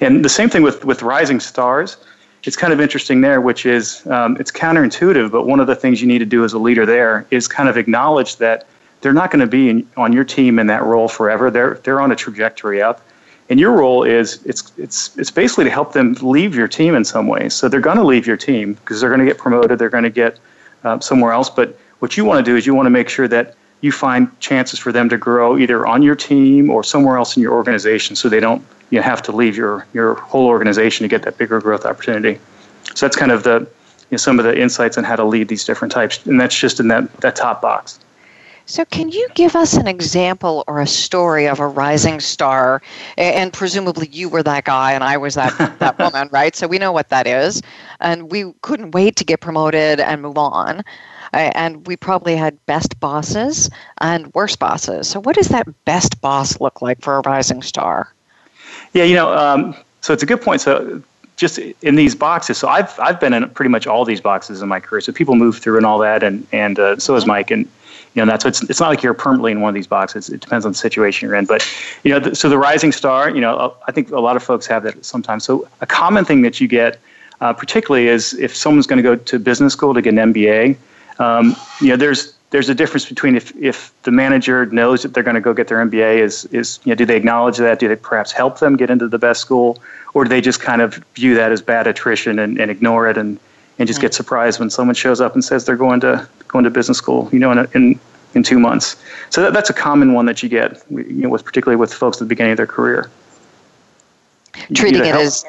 And 0.00 0.24
the 0.24 0.28
same 0.28 0.48
thing 0.48 0.62
with, 0.62 0.84
with 0.84 1.02
rising 1.02 1.40
stars. 1.40 1.96
It's 2.44 2.56
kind 2.56 2.72
of 2.72 2.80
interesting 2.80 3.20
there, 3.20 3.40
which 3.40 3.66
is 3.66 4.04
um, 4.08 4.36
it's 4.40 4.50
counterintuitive, 4.50 5.30
but 5.30 5.46
one 5.46 5.60
of 5.60 5.68
the 5.68 5.76
things 5.76 6.00
you 6.00 6.08
need 6.08 6.18
to 6.18 6.26
do 6.26 6.44
as 6.44 6.52
a 6.52 6.58
leader 6.58 6.84
there 6.84 7.24
is 7.30 7.46
kind 7.46 7.68
of 7.68 7.76
acknowledge 7.76 8.36
that 8.36 8.66
they're 9.00 9.12
not 9.12 9.30
going 9.30 9.40
to 9.40 9.46
be 9.46 9.68
in, 9.68 9.88
on 9.96 10.12
your 10.12 10.24
team 10.24 10.58
in 10.58 10.66
that 10.66 10.82
role 10.82 11.06
forever. 11.06 11.50
They're 11.52 11.74
they're 11.84 12.00
on 12.00 12.10
a 12.10 12.16
trajectory 12.16 12.82
up, 12.82 13.00
and 13.48 13.60
your 13.60 13.72
role 13.72 14.02
is 14.02 14.42
it's 14.44 14.72
it's 14.78 15.16
it's 15.18 15.30
basically 15.30 15.64
to 15.64 15.70
help 15.70 15.92
them 15.92 16.14
leave 16.22 16.54
your 16.54 16.68
team 16.68 16.94
in 16.94 17.04
some 17.04 17.26
ways. 17.26 17.54
So 17.54 17.68
they're 17.68 17.80
going 17.80 17.98
to 17.98 18.04
leave 18.04 18.26
your 18.26 18.36
team 18.36 18.74
because 18.74 19.00
they're 19.00 19.10
going 19.10 19.20
to 19.20 19.26
get 19.26 19.38
promoted. 19.38 19.78
They're 19.78 19.90
going 19.90 20.04
to 20.04 20.10
get 20.10 20.38
uh, 20.84 21.00
somewhere 21.00 21.32
else. 21.32 21.50
But 21.50 21.78
what 21.98 22.16
you 22.16 22.24
want 22.24 22.44
to 22.44 22.50
do 22.50 22.56
is 22.56 22.66
you 22.66 22.74
want 22.74 22.86
to 22.86 22.90
make 22.90 23.08
sure 23.08 23.28
that 23.28 23.54
you 23.80 23.92
find 23.92 24.28
chances 24.40 24.78
for 24.78 24.92
them 24.92 25.08
to 25.08 25.18
grow 25.18 25.58
either 25.58 25.86
on 25.86 26.02
your 26.02 26.14
team 26.14 26.70
or 26.70 26.84
somewhere 26.84 27.16
else 27.16 27.36
in 27.36 27.42
your 27.42 27.52
organization, 27.52 28.14
so 28.16 28.28
they 28.28 28.40
don't 28.40 28.64
you 28.90 28.98
know, 28.98 29.02
have 29.02 29.22
to 29.22 29.32
leave 29.32 29.56
your 29.56 29.86
your 29.92 30.14
whole 30.14 30.46
organization 30.46 31.04
to 31.04 31.08
get 31.08 31.22
that 31.22 31.36
bigger 31.36 31.60
growth 31.60 31.84
opportunity. 31.84 32.38
So 32.94 33.06
that's 33.06 33.16
kind 33.16 33.32
of 33.32 33.42
the 33.42 33.60
you 33.60 33.66
know, 34.12 34.18
some 34.18 34.38
of 34.38 34.44
the 34.44 34.58
insights 34.58 34.98
on 34.98 35.04
how 35.04 35.16
to 35.16 35.24
lead 35.24 35.48
these 35.48 35.64
different 35.64 35.92
types, 35.92 36.24
and 36.26 36.40
that's 36.40 36.58
just 36.58 36.80
in 36.80 36.88
that 36.88 37.12
that 37.20 37.36
top 37.36 37.60
box. 37.60 37.98
So, 38.72 38.86
can 38.86 39.10
you 39.10 39.28
give 39.34 39.54
us 39.54 39.74
an 39.74 39.86
example 39.86 40.64
or 40.66 40.80
a 40.80 40.86
story 40.86 41.46
of 41.46 41.60
a 41.60 41.66
rising 41.66 42.20
star? 42.20 42.80
And 43.18 43.52
presumably, 43.52 44.08
you 44.10 44.30
were 44.30 44.42
that 44.44 44.64
guy, 44.64 44.92
and 44.92 45.04
I 45.04 45.18
was 45.18 45.34
that 45.34 45.78
that 45.78 45.98
woman, 45.98 46.30
right? 46.32 46.56
So 46.56 46.66
we 46.66 46.78
know 46.78 46.90
what 46.90 47.10
that 47.10 47.26
is, 47.26 47.60
and 48.00 48.32
we 48.32 48.50
couldn't 48.62 48.92
wait 48.92 49.16
to 49.16 49.24
get 49.26 49.42
promoted 49.42 50.00
and 50.00 50.22
move 50.22 50.38
on. 50.38 50.84
And 51.34 51.86
we 51.86 51.98
probably 51.98 52.34
had 52.34 52.64
best 52.64 52.98
bosses 52.98 53.68
and 53.98 54.32
worst 54.32 54.58
bosses. 54.58 55.06
So, 55.06 55.20
what 55.20 55.36
does 55.36 55.48
that 55.48 55.68
best 55.84 56.18
boss 56.22 56.58
look 56.58 56.80
like 56.80 57.02
for 57.02 57.18
a 57.18 57.20
rising 57.26 57.60
star? 57.60 58.14
Yeah, 58.94 59.04
you 59.04 59.14
know, 59.14 59.36
um, 59.36 59.76
so 60.00 60.14
it's 60.14 60.22
a 60.22 60.26
good 60.26 60.40
point. 60.40 60.62
So, 60.62 61.02
just 61.36 61.58
in 61.58 61.96
these 61.96 62.14
boxes. 62.14 62.56
So 62.56 62.68
I've 62.68 62.98
I've 62.98 63.20
been 63.20 63.34
in 63.34 63.50
pretty 63.50 63.68
much 63.68 63.86
all 63.86 64.06
these 64.06 64.22
boxes 64.22 64.62
in 64.62 64.68
my 64.68 64.80
career. 64.80 65.02
So 65.02 65.12
people 65.12 65.34
move 65.34 65.58
through 65.58 65.76
and 65.76 65.84
all 65.84 65.98
that, 65.98 66.22
and 66.22 66.46
and 66.52 66.78
uh, 66.78 66.96
so 66.98 67.16
is 67.16 67.24
mm-hmm. 67.24 67.32
Mike. 67.32 67.50
And 67.50 67.68
you 68.14 68.22
know 68.22 68.30
that's 68.30 68.44
it's 68.44 68.62
it's 68.64 68.80
not 68.80 68.88
like 68.88 69.02
you're 69.02 69.14
permanently 69.14 69.52
in 69.52 69.60
one 69.60 69.70
of 69.70 69.74
these 69.74 69.86
boxes. 69.86 70.28
It 70.28 70.40
depends 70.40 70.66
on 70.66 70.72
the 70.72 70.78
situation 70.78 71.28
you're 71.28 71.36
in. 71.36 71.46
But 71.46 71.66
you 72.04 72.10
know, 72.10 72.20
the, 72.20 72.34
so 72.34 72.48
the 72.48 72.58
rising 72.58 72.92
star, 72.92 73.30
you 73.30 73.40
know, 73.40 73.74
I 73.88 73.92
think 73.92 74.10
a 74.10 74.20
lot 74.20 74.36
of 74.36 74.42
folks 74.42 74.66
have 74.66 74.82
that 74.82 75.04
sometimes. 75.04 75.44
So 75.44 75.68
a 75.80 75.86
common 75.86 76.24
thing 76.24 76.42
that 76.42 76.60
you 76.60 76.68
get, 76.68 77.00
uh, 77.40 77.52
particularly, 77.52 78.08
is 78.08 78.34
if 78.34 78.54
someone's 78.54 78.86
going 78.86 78.98
to 78.98 79.02
go 79.02 79.16
to 79.16 79.38
business 79.38 79.72
school 79.72 79.94
to 79.94 80.02
get 80.02 80.14
an 80.14 80.32
MBA. 80.32 80.76
Um, 81.18 81.56
you 81.80 81.88
know, 81.88 81.96
there's 81.96 82.34
there's 82.52 82.68
a 82.68 82.74
difference 82.74 83.06
between 83.06 83.34
if, 83.34 83.54
if 83.56 83.92
the 84.02 84.10
manager 84.10 84.66
knows 84.66 85.02
that 85.02 85.14
they're 85.14 85.22
going 85.22 85.34
to 85.34 85.40
go 85.40 85.54
get 85.54 85.68
their 85.68 85.84
MBA 85.84 86.18
is 86.18 86.44
is 86.46 86.78
you 86.84 86.90
know 86.90 86.94
do 86.94 87.06
they 87.06 87.16
acknowledge 87.16 87.56
that 87.56 87.78
do 87.78 87.88
they 87.88 87.96
perhaps 87.96 88.30
help 88.30 88.60
them 88.60 88.76
get 88.76 88.90
into 88.90 89.08
the 89.08 89.18
best 89.18 89.40
school 89.40 89.82
or 90.14 90.24
do 90.24 90.28
they 90.28 90.40
just 90.40 90.60
kind 90.60 90.82
of 90.82 90.94
view 91.14 91.34
that 91.34 91.50
as 91.50 91.62
bad 91.62 91.86
attrition 91.86 92.38
and, 92.38 92.60
and 92.60 92.70
ignore 92.70 93.08
it 93.08 93.16
and 93.16 93.38
and 93.78 93.86
just 93.86 94.00
get 94.00 94.14
surprised 94.14 94.60
when 94.60 94.70
someone 94.70 94.94
shows 94.94 95.20
up 95.20 95.34
and 95.34 95.44
says 95.44 95.64
they're 95.64 95.76
going 95.76 96.00
to 96.00 96.28
going 96.48 96.64
to 96.64 96.70
business 96.70 96.98
school, 96.98 97.28
you 97.32 97.38
know, 97.38 97.50
in, 97.50 97.66
in, 97.74 98.00
in 98.34 98.42
two 98.42 98.58
months. 98.58 98.96
So 99.30 99.42
that, 99.42 99.52
that's 99.52 99.70
a 99.70 99.74
common 99.74 100.12
one 100.12 100.26
that 100.26 100.42
you 100.42 100.48
get, 100.48 100.82
you 100.90 101.04
know, 101.04 101.28
with 101.28 101.44
particularly 101.44 101.76
with 101.76 101.92
folks 101.92 102.16
at 102.16 102.20
the 102.20 102.26
beginning 102.26 102.52
of 102.52 102.56
their 102.58 102.66
career. 102.66 103.10
Treating 104.74 105.04
it 105.04 105.14
as 105.14 105.44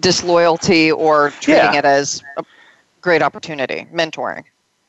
disloyalty 0.00 0.90
or 0.90 1.30
treating 1.40 1.64
yeah. 1.64 1.78
it 1.78 1.84
as 1.84 2.22
a 2.36 2.44
great 3.00 3.22
opportunity, 3.22 3.86
mentoring. 3.92 4.44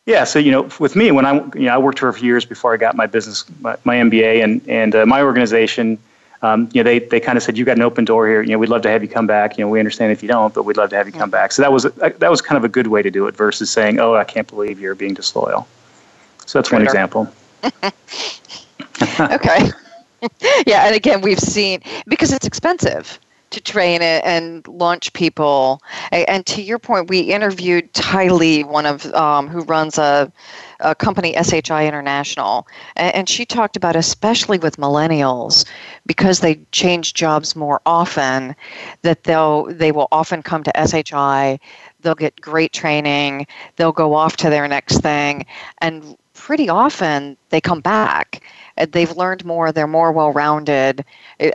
Yeah, 0.06 0.24
so 0.24 0.40
you 0.40 0.52
know, 0.52 0.70
with 0.80 0.96
me, 0.96 1.12
when 1.12 1.26
I 1.26 1.36
you 1.54 1.66
know 1.66 1.76
I 1.76 1.78
worked 1.78 2.00
for 2.00 2.10
a 2.10 2.14
few 2.14 2.26
years 2.26 2.44
before 2.44 2.74
I 2.74 2.78
got 2.78 2.96
my 2.96 3.06
business 3.06 3.46
my, 3.60 3.78
my 3.84 3.96
MBA, 3.98 4.44
and 4.44 4.68
and 4.68 4.96
uh, 4.96 5.06
my 5.06 5.22
organization 5.22 6.00
um, 6.42 6.70
you 6.74 6.84
know, 6.84 6.90
they, 6.90 7.00
they 7.00 7.20
kind 7.20 7.38
of 7.38 7.44
said, 7.44 7.58
you 7.58 7.66
got 7.66 7.78
an 7.78 7.84
open 7.84 8.06
door 8.06 8.28
here. 8.28 8.42
You 8.42 8.52
know, 8.52 8.58
we'd 8.58 8.70
love 8.70 8.82
to 8.84 8.90
have 8.90 9.04
you 9.04 9.10
come 9.10 9.28
back. 9.28 9.58
You 9.58 9.64
know, 9.64 9.70
we 9.70 9.80
understand 9.80 10.12
if 10.12 10.24
you 10.24 10.28
don't, 10.28 10.54
but 10.54 10.64
we'd 10.64 10.78
love 10.78 10.90
to 10.90 10.96
have 10.96 11.06
you 11.06 11.14
come 11.14 11.30
back. 11.30 11.52
So 11.52 11.62
that 11.62 11.72
was, 11.72 11.84
that 11.84 12.32
was 12.32 12.42
kind 12.42 12.58
of 12.58 12.64
a 12.64 12.70
good 12.70 12.88
way 12.88 13.02
to 13.02 13.12
do 13.12 13.28
it 13.28 13.36
versus 13.36 13.70
saying, 13.70 14.00
oh, 14.00 14.16
I 14.16 14.24
can't 14.24 14.48
believe 14.48 14.80
you're 14.80 14.96
being 14.96 15.14
disloyal. 15.14 15.68
So 16.46 16.60
that's 16.60 16.72
one 16.72 16.82
example. 16.82 17.32
okay. 19.20 19.70
yeah, 20.68 20.86
and 20.86 20.96
again, 20.96 21.22
we've 21.22 21.40
seen, 21.40 21.82
because 22.08 22.32
it's 22.32 22.46
expensive 22.46 23.20
to 23.52 23.62
train 23.62 24.02
and 24.02 24.68
launch 24.68 25.14
people. 25.14 25.82
And 26.12 26.46
to 26.48 26.62
your 26.62 26.80
point, 26.80 27.10
we 27.10 27.20
interviewed 27.20 27.94
Thai 27.94 28.30
Lee, 28.30 28.64
one 28.64 28.86
of 28.86 29.06
um, 29.14 29.48
who 29.48 29.62
runs 29.62 29.98
a 29.98 30.32
a 30.82 30.96
company, 30.96 31.36
SHI 31.42 31.88
International, 31.88 32.68
and 32.96 33.30
she 33.30 33.46
talked 33.46 33.78
about, 33.78 33.96
especially 33.96 34.58
with 34.58 34.78
millennials, 34.78 35.64
because 36.08 36.40
they 36.40 36.56
change 36.72 37.14
jobs 37.14 37.56
more 37.56 37.82
often, 37.86 38.56
that 39.04 39.24
they'll 39.24 39.66
they 39.66 39.92
will 39.92 40.08
often 40.12 40.42
come 40.42 40.64
to 40.64 40.72
SHI, 40.76 41.60
they'll 42.02 42.16
get 42.16 42.42
great 42.42 42.74
training, 42.74 43.46
they'll 43.76 43.92
go 43.92 44.16
off 44.16 44.38
to 44.38 44.50
their 44.50 44.68
next 44.68 45.02
thing, 45.02 45.46
and 45.80 46.18
pretty 46.34 46.68
often 46.68 47.38
they 47.50 47.62
come 47.62 47.82
back 47.82 48.42
they've 48.92 49.16
learned 49.16 49.46
more 49.46 49.72
they're 49.72 49.88
more 49.88 50.12
well 50.12 50.32
rounded 50.32 51.04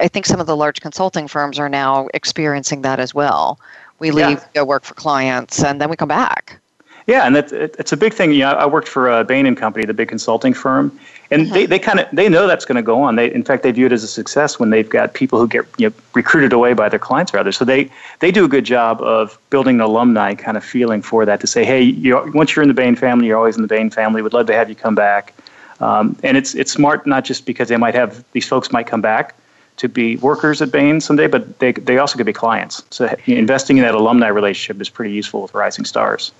i 0.00 0.08
think 0.08 0.26
some 0.26 0.40
of 0.40 0.46
the 0.46 0.56
large 0.56 0.80
consulting 0.80 1.28
firms 1.28 1.58
are 1.58 1.68
now 1.68 2.08
experiencing 2.14 2.82
that 2.82 3.00
as 3.00 3.14
well 3.14 3.58
we 3.98 4.10
leave 4.10 4.38
yeah. 4.38 4.46
go 4.54 4.64
work 4.64 4.84
for 4.84 4.94
clients 4.94 5.62
and 5.62 5.80
then 5.80 5.90
we 5.90 5.96
come 5.96 6.08
back 6.08 6.60
yeah, 7.06 7.24
and 7.24 7.36
it's 7.36 7.52
it's 7.52 7.92
a 7.92 7.96
big 7.96 8.12
thing. 8.12 8.32
You 8.32 8.40
know, 8.40 8.50
I 8.50 8.66
worked 8.66 8.88
for 8.88 9.08
uh, 9.08 9.22
Bain 9.22 9.46
and 9.46 9.56
Company, 9.56 9.86
the 9.86 9.94
big 9.94 10.08
consulting 10.08 10.52
firm, 10.52 10.98
and 11.30 11.42
mm-hmm. 11.42 11.54
they, 11.54 11.66
they 11.66 11.78
kind 11.78 12.00
of 12.00 12.08
they 12.12 12.28
know 12.28 12.48
that's 12.48 12.64
going 12.64 12.76
to 12.76 12.82
go 12.82 13.00
on. 13.00 13.14
They 13.14 13.32
in 13.32 13.44
fact 13.44 13.62
they 13.62 13.70
view 13.70 13.86
it 13.86 13.92
as 13.92 14.02
a 14.02 14.08
success 14.08 14.58
when 14.58 14.70
they've 14.70 14.88
got 14.88 15.14
people 15.14 15.38
who 15.38 15.46
get 15.46 15.64
you 15.78 15.88
know, 15.88 15.94
recruited 16.14 16.52
away 16.52 16.72
by 16.72 16.88
their 16.88 16.98
clients 16.98 17.32
rather. 17.32 17.52
So 17.52 17.64
they 17.64 17.88
they 18.18 18.32
do 18.32 18.44
a 18.44 18.48
good 18.48 18.64
job 18.64 19.00
of 19.02 19.38
building 19.50 19.76
an 19.76 19.82
alumni 19.82 20.34
kind 20.34 20.56
of 20.56 20.64
feeling 20.64 21.00
for 21.00 21.24
that 21.24 21.40
to 21.42 21.46
say, 21.46 21.64
hey, 21.64 21.80
you 21.80 22.28
once 22.34 22.56
you're 22.56 22.64
in 22.64 22.68
the 22.68 22.74
Bain 22.74 22.96
family, 22.96 23.28
you're 23.28 23.38
always 23.38 23.54
in 23.54 23.62
the 23.62 23.68
Bain 23.68 23.88
family. 23.88 24.20
Would 24.20 24.32
love 24.32 24.46
to 24.48 24.54
have 24.54 24.68
you 24.68 24.74
come 24.74 24.96
back. 24.96 25.32
Um, 25.80 26.16
and 26.22 26.36
it's 26.36 26.54
it's 26.54 26.72
smart 26.72 27.06
not 27.06 27.24
just 27.24 27.46
because 27.46 27.68
they 27.68 27.76
might 27.76 27.94
have 27.94 28.24
these 28.32 28.48
folks 28.48 28.72
might 28.72 28.86
come 28.86 29.00
back 29.00 29.34
to 29.76 29.88
be 29.88 30.16
workers 30.16 30.62
at 30.62 30.72
Bain 30.72 31.00
someday, 31.00 31.26
but 31.26 31.58
they 31.58 31.72
they 31.72 31.98
also 31.98 32.16
could 32.16 32.26
be 32.26 32.32
clients. 32.32 32.82
So 32.90 33.14
investing 33.26 33.76
in 33.76 33.82
that 33.82 33.94
alumni 33.94 34.28
relationship 34.28 34.80
is 34.80 34.88
pretty 34.88 35.12
useful 35.12 35.42
with 35.42 35.54
Rising 35.54 35.84
Stars. 35.84 36.32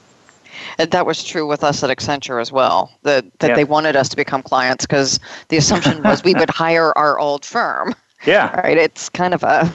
And 0.79 0.91
that 0.91 1.07
was 1.07 1.23
true 1.23 1.47
with 1.47 1.63
us 1.63 1.83
at 1.83 1.97
Accenture 1.97 2.41
as 2.41 2.51
well. 2.51 2.91
That 3.03 3.25
that 3.41 3.49
yep. 3.49 3.57
they 3.57 3.65
wanted 3.65 3.97
us 3.97 4.09
to 4.11 4.17
become 4.17 4.43
clients 4.43 4.87
because 4.87 5.21
the 5.49 5.57
assumption 5.57 6.03
was 6.03 6.25
we 6.25 6.35
would 6.35 6.51
hire 6.65 6.97
our 6.97 7.19
old 7.19 7.45
firm. 7.45 7.95
Yeah. 8.25 8.59
Right. 8.61 8.79
It's 8.79 9.09
kind 9.09 9.35
of 9.35 9.43
a 9.43 9.75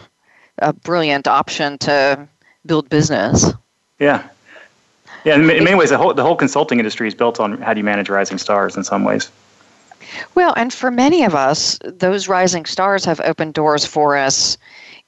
a 0.60 0.74
brilliant 0.74 1.27
option 1.27 1.77
to 1.80 2.27
build 2.65 2.89
business. 2.89 3.46
Yeah. 4.00 4.27
Yeah, 5.24 5.36
in, 5.36 5.46
many 5.46 5.75
ways, 5.75 5.89
the 5.89 6.00
whole 6.00 6.15
the 6.15 6.24
whole 6.24 6.36
consulting 6.36 6.80
industry 6.80 7.08
is 7.08 7.13
built 7.13 7.39
on 7.39 7.62
how 7.62 7.75
do 7.75 7.80
you 7.80 7.84
manage 7.84 8.10
rising 8.10 8.39
stars. 8.39 8.75
In 8.75 8.84
some 8.84 9.03
ways. 9.03 9.30
Well, 10.36 10.53
and 10.55 10.74
for 10.74 10.91
many 10.91 11.24
of 11.24 11.36
us, 11.36 11.79
those 11.84 12.27
rising 12.27 12.65
stars 12.65 13.05
have 13.05 13.20
opened 13.22 13.53
doors 13.53 13.86
for 13.86 14.17
us 14.17 14.58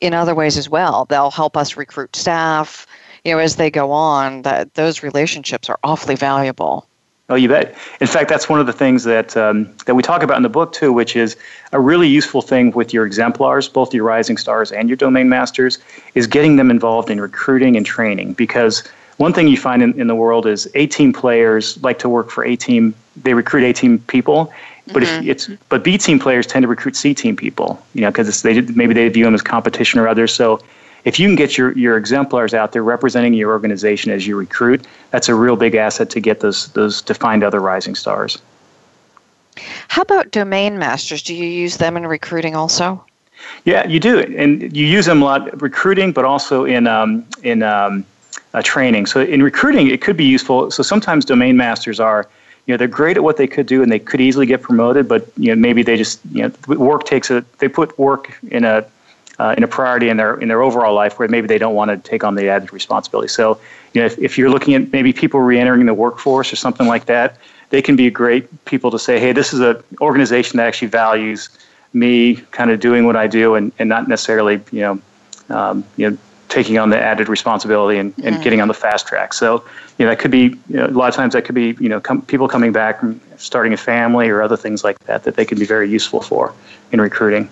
in 0.02 0.14
other 0.14 0.36
ways 0.36 0.58
as 0.58 0.70
well. 0.70 1.06
They'll 1.06 1.32
help 1.32 1.56
us 1.56 1.78
recruit 1.78 2.16
staff 2.16 2.88
you 3.24 3.32
know, 3.32 3.40
as 3.40 3.56
they 3.56 3.70
go 3.70 3.92
on, 3.92 4.42
that 4.42 4.74
those 4.74 5.04
relationships 5.04 5.70
are 5.70 5.80
awfully 5.84 6.16
valuable. 6.16 6.88
Oh, 7.30 7.36
you 7.36 7.48
bet. 7.48 7.76
In 8.02 8.08
fact, 8.08 8.30
that's 8.30 8.50
one 8.50 8.60
of 8.60 8.68
the 8.68 8.74
things 8.74 9.06
that 9.06 9.38
um, 9.38 9.74
that 9.86 9.96
we 9.96 10.04
talk 10.04 10.24
about 10.24 10.38
in 10.38 10.44
the 10.44 10.50
book 10.50 10.74
too, 10.74 10.92
which 10.92 11.16
is 11.16 11.38
a 11.72 11.80
really 11.80 12.08
useful 12.08 12.42
thing 12.42 12.72
with 12.72 12.94
your 12.94 13.06
exemplars, 13.06 13.70
both 13.70 13.94
your 13.94 14.04
rising 14.04 14.36
stars 14.36 14.72
and 14.74 14.90
your 14.90 14.98
domain 14.98 15.30
masters, 15.30 15.80
is 16.16 16.28
getting 16.28 16.58
them 16.58 16.70
involved 16.70 17.10
in 17.10 17.22
recruiting 17.22 17.78
and 17.78 17.86
training. 17.86 18.34
Because 18.34 18.86
one 19.18 19.32
thing 19.32 19.48
you 19.48 19.58
find 19.58 19.82
in, 19.82 20.00
in 20.00 20.08
the 20.08 20.16
world 20.16 20.46
is 20.46 20.70
A 20.76 20.86
team 20.88 21.14
players 21.14 21.82
like 21.82 21.98
to 22.00 22.10
work 22.10 22.30
for 22.30 22.44
A 22.44 22.58
team. 22.58 22.94
They 23.16 23.34
recruit 23.34 23.64
A 23.64 23.72
team 23.72 24.00
people, 24.00 24.52
but 24.88 25.04
mm-hmm. 25.04 25.30
it's 25.30 25.50
but 25.70 25.84
B 25.84 25.98
team 25.98 26.20
players 26.20 26.46
tend 26.46 26.64
to 26.64 26.68
recruit 26.68 26.96
C 26.96 27.14
team 27.14 27.36
people. 27.36 27.82
You 27.94 28.02
know, 28.02 28.12
because 28.12 28.42
they 28.42 28.62
maybe 28.62 28.94
they 28.94 29.08
view 29.10 29.26
them 29.26 29.34
as 29.34 29.42
competition 29.42 30.00
or 30.00 30.08
others. 30.08 30.34
So 30.34 30.60
if 31.06 31.20
you 31.20 31.28
can 31.28 31.36
get 31.36 31.58
your, 31.58 31.78
your 31.78 31.98
exemplars 31.98 32.54
out 32.54 32.72
there 32.72 32.84
representing 32.84 33.34
your 33.34 33.52
organization 33.52 34.12
as 34.12 34.26
you 34.26 34.38
recruit, 34.38 34.86
that's 35.12 35.28
a 35.28 35.36
real 35.36 35.56
big 35.56 35.76
asset 35.76 36.10
to 36.12 36.20
get 36.20 36.40
those 36.40 36.68
those 36.70 37.02
to 37.04 37.14
find 37.14 37.44
other 37.44 37.60
rising 37.60 37.96
stars. 37.96 38.42
How 39.88 40.02
about 40.02 40.32
domain 40.32 40.80
masters? 40.80 41.22
Do 41.22 41.36
you 41.36 41.46
use 41.46 41.78
them 41.78 41.96
in 41.98 42.08
recruiting 42.08 42.56
also? 42.56 43.04
Yeah, 43.66 43.88
you 43.88 44.00
do, 44.00 44.20
and 44.20 44.76
you 44.76 44.86
use 44.86 45.06
them 45.06 45.22
a 45.22 45.26
lot 45.26 45.62
recruiting, 45.62 46.12
but 46.12 46.26
also 46.26 46.66
in 46.66 46.88
um, 46.88 47.26
in 47.44 47.62
um, 47.64 48.06
uh, 48.54 48.62
training. 48.62 49.06
So 49.06 49.22
in 49.22 49.44
recruiting, 49.44 49.90
it 49.90 50.02
could 50.02 50.18
be 50.18 50.26
useful. 50.26 50.72
So 50.72 50.84
sometimes 50.84 51.26
domain 51.26 51.58
masters 51.58 52.00
are 52.00 52.28
you 52.66 52.74
know 52.74 52.78
they're 52.78 52.88
great 52.88 53.18
at 53.18 53.24
what 53.24 53.38
they 53.38 53.48
could 53.48 53.66
do 53.66 53.84
and 53.84 53.92
they 53.92 54.00
could 54.00 54.22
easily 54.22 54.46
get 54.46 54.62
promoted, 54.62 55.08
but 55.08 55.28
you 55.38 55.50
know 55.50 55.56
maybe 55.56 55.84
they 55.84 55.98
just 55.98 56.20
you 56.32 56.44
know 56.44 56.76
work 56.76 57.06
takes 57.06 57.30
a 57.30 57.44
they 57.60 57.68
put 57.68 57.98
work 58.00 58.40
in 58.50 58.64
a 58.64 58.86
uh, 59.40 59.56
in 59.58 59.64
a 59.64 59.68
priority 59.68 60.10
in 60.10 60.18
their 60.18 60.36
in 60.36 60.48
their 60.48 60.62
overall 60.62 60.94
life 60.94 61.20
where 61.20 61.28
maybe 61.28 61.48
they 61.48 61.58
don't 61.58 61.76
want 61.76 61.90
to 61.90 61.98
take 62.10 62.24
on 62.24 62.36
the 62.36 62.48
added 62.50 62.72
responsibility. 62.72 63.28
So, 63.28 63.60
you 63.94 64.02
know, 64.02 64.06
if, 64.06 64.18
if 64.20 64.38
you're 64.38 64.50
looking 64.50 64.76
at 64.76 64.92
maybe 64.92 65.12
people 65.12 65.40
reentering 65.40 65.86
the 65.86 65.94
workforce 65.94 66.54
or 66.54 66.56
something 66.56 66.88
like 66.88 67.06
that, 67.06 67.38
they 67.70 67.82
can 67.82 67.96
be 67.96 68.10
great 68.10 68.66
people 68.66 68.92
to 68.92 69.00
say, 69.00 69.20
hey, 69.20 69.32
this 69.32 69.54
is 69.54 69.60
an 69.60 69.84
organization 70.00 70.58
that 70.58 70.68
actually 70.68 70.90
values 70.90 71.50
me 71.94 72.36
kind 72.52 72.72
of 72.72 72.80
doing 72.80 73.06
what 73.06 73.16
I 73.16 73.28
do 73.28 73.56
and, 73.56 73.72
and 73.80 73.90
not 73.90 74.08
necessarily, 74.08 74.62
you 74.72 74.82
know, 74.82 75.02
um, 75.50 75.84
you 75.98 76.10
know, 76.10 76.18
taking 76.54 76.78
on 76.78 76.90
the 76.92 77.00
added 77.00 77.28
responsibility 77.28 77.98
and, 77.98 78.14
and 78.24 78.36
mm. 78.36 78.44
getting 78.44 78.62
on 78.62 78.68
the 78.68 78.74
fast 78.74 79.08
track. 79.08 79.34
So, 79.34 79.64
you 79.98 80.06
know, 80.06 80.12
that 80.12 80.20
could 80.20 80.32
be, 80.32 80.56
you 80.70 80.78
know, 80.78 80.86
a 80.86 80.88
lot 80.88 81.10
of 81.10 81.16
times 81.16 81.34
that 81.34 81.46
could 81.46 81.56
be, 81.56 81.76
you 81.80 81.90
know, 81.90 82.00
com- 82.00 82.22
people 82.22 82.48
coming 82.48 82.72
back 82.72 83.00
from 83.00 83.20
starting 83.38 83.74
a 83.74 83.78
family 83.78 84.30
or 84.30 84.42
other 84.42 84.56
things 84.56 84.84
like 84.84 85.00
that 85.00 85.24
that 85.24 85.36
they 85.36 85.46
can 85.46 85.58
be 85.58 85.66
very 85.66 85.90
useful 85.90 86.22
for 86.22 86.54
in 86.92 87.02
recruiting. 87.02 87.50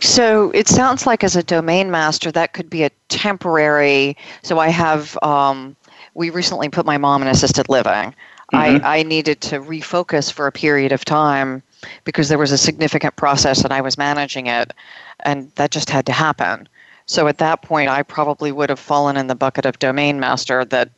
So 0.00 0.50
it 0.52 0.68
sounds 0.68 1.06
like 1.06 1.24
as 1.24 1.36
a 1.36 1.42
domain 1.42 1.90
master, 1.90 2.30
that 2.32 2.52
could 2.52 2.68
be 2.68 2.82
a 2.84 2.90
temporary. 3.08 4.16
So 4.42 4.58
I 4.58 4.68
have, 4.68 5.16
um, 5.22 5.74
we 6.14 6.30
recently 6.30 6.68
put 6.68 6.84
my 6.84 6.98
mom 6.98 7.22
in 7.22 7.28
assisted 7.28 7.68
living. 7.68 8.14
Mm-hmm. 8.52 8.84
I, 8.84 8.98
I 8.98 9.02
needed 9.02 9.40
to 9.42 9.60
refocus 9.60 10.32
for 10.32 10.46
a 10.46 10.52
period 10.52 10.92
of 10.92 11.04
time 11.04 11.62
because 12.04 12.28
there 12.28 12.38
was 12.38 12.52
a 12.52 12.58
significant 12.58 13.16
process 13.16 13.64
and 13.64 13.72
I 13.72 13.80
was 13.80 13.96
managing 13.96 14.48
it, 14.48 14.72
and 15.20 15.50
that 15.54 15.70
just 15.70 15.90
had 15.90 16.06
to 16.06 16.12
happen. 16.12 16.68
So 17.08 17.26
at 17.26 17.38
that 17.38 17.62
point, 17.62 17.88
I 17.88 18.02
probably 18.02 18.52
would 18.52 18.68
have 18.68 18.78
fallen 18.78 19.16
in 19.16 19.26
the 19.26 19.34
bucket 19.34 19.64
of 19.64 19.78
domain 19.78 20.20
master 20.20 20.64
that 20.66 20.90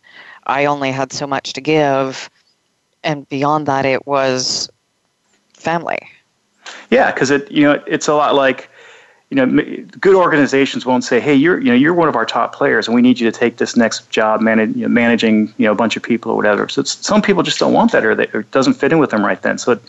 I 0.46 0.66
only 0.66 0.90
had 0.90 1.12
so 1.12 1.26
much 1.26 1.52
to 1.54 1.60
give, 1.60 2.28
and 3.02 3.28
beyond 3.28 3.66
that, 3.66 3.86
it 3.86 4.06
was 4.06 4.68
family. 5.54 5.98
Yeah, 6.90 7.12
because 7.12 7.30
it 7.30 7.50
you 7.50 7.62
know 7.62 7.82
it's 7.86 8.08
a 8.08 8.14
lot 8.14 8.34
like 8.34 8.68
you 9.30 9.36
know 9.36 9.46
good 10.00 10.16
organizations 10.16 10.84
won't 10.84 11.04
say 11.04 11.20
hey 11.20 11.34
you're 11.34 11.60
you 11.60 11.66
know 11.66 11.74
you're 11.74 11.94
one 11.94 12.08
of 12.08 12.16
our 12.16 12.26
top 12.26 12.52
players 12.52 12.88
and 12.88 12.94
we 12.94 13.00
need 13.00 13.20
you 13.20 13.30
to 13.30 13.36
take 13.36 13.58
this 13.58 13.76
next 13.76 14.10
job 14.10 14.42
you 14.42 14.56
know, 14.56 14.88
managing 14.88 15.54
you 15.56 15.66
know 15.66 15.72
a 15.72 15.76
bunch 15.76 15.96
of 15.96 16.02
people 16.02 16.32
or 16.32 16.36
whatever. 16.36 16.68
So 16.68 16.82
some 16.82 17.22
people 17.22 17.42
just 17.44 17.58
don't 17.58 17.72
want 17.72 17.92
that 17.92 18.04
or, 18.04 18.14
they, 18.14 18.26
or 18.34 18.40
it 18.40 18.50
doesn't 18.50 18.74
fit 18.74 18.92
in 18.92 18.98
with 18.98 19.10
them 19.10 19.24
right 19.24 19.40
then. 19.40 19.58
So. 19.58 19.72
It, 19.72 19.82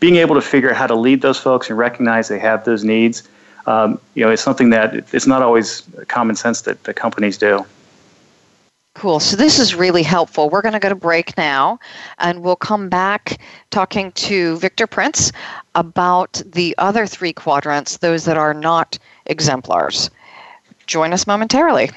being 0.00 0.16
able 0.16 0.34
to 0.34 0.40
figure 0.40 0.70
out 0.70 0.76
how 0.76 0.86
to 0.86 0.94
lead 0.94 1.22
those 1.22 1.38
folks 1.38 1.68
and 1.68 1.78
recognize 1.78 2.28
they 2.28 2.38
have 2.38 2.64
those 2.64 2.84
needs, 2.84 3.28
um, 3.68 4.00
you 4.14 4.24
know, 4.24 4.30
it's 4.30 4.42
something 4.42 4.70
that 4.70 4.94
it's 5.12 5.26
not 5.26 5.42
always 5.42 5.82
common 6.08 6.34
sense 6.36 6.62
that 6.62 6.84
the 6.84 6.94
companies 6.94 7.36
do. 7.36 7.66
Cool. 8.94 9.20
So 9.20 9.36
this 9.36 9.58
is 9.58 9.74
really 9.74 10.02
helpful. 10.02 10.48
We're 10.48 10.62
going 10.62 10.72
to 10.72 10.80
go 10.80 10.88
to 10.88 10.94
break 10.94 11.36
now, 11.36 11.78
and 12.18 12.42
we'll 12.42 12.56
come 12.56 12.88
back 12.88 13.38
talking 13.70 14.10
to 14.12 14.56
Victor 14.56 14.86
Prince 14.86 15.30
about 15.74 16.42
the 16.46 16.74
other 16.78 17.06
three 17.06 17.32
quadrants, 17.32 17.98
those 17.98 18.24
that 18.24 18.38
are 18.38 18.54
not 18.54 18.98
exemplars. 19.26 20.10
Join 20.86 21.12
us 21.12 21.26
momentarily. 21.26 21.90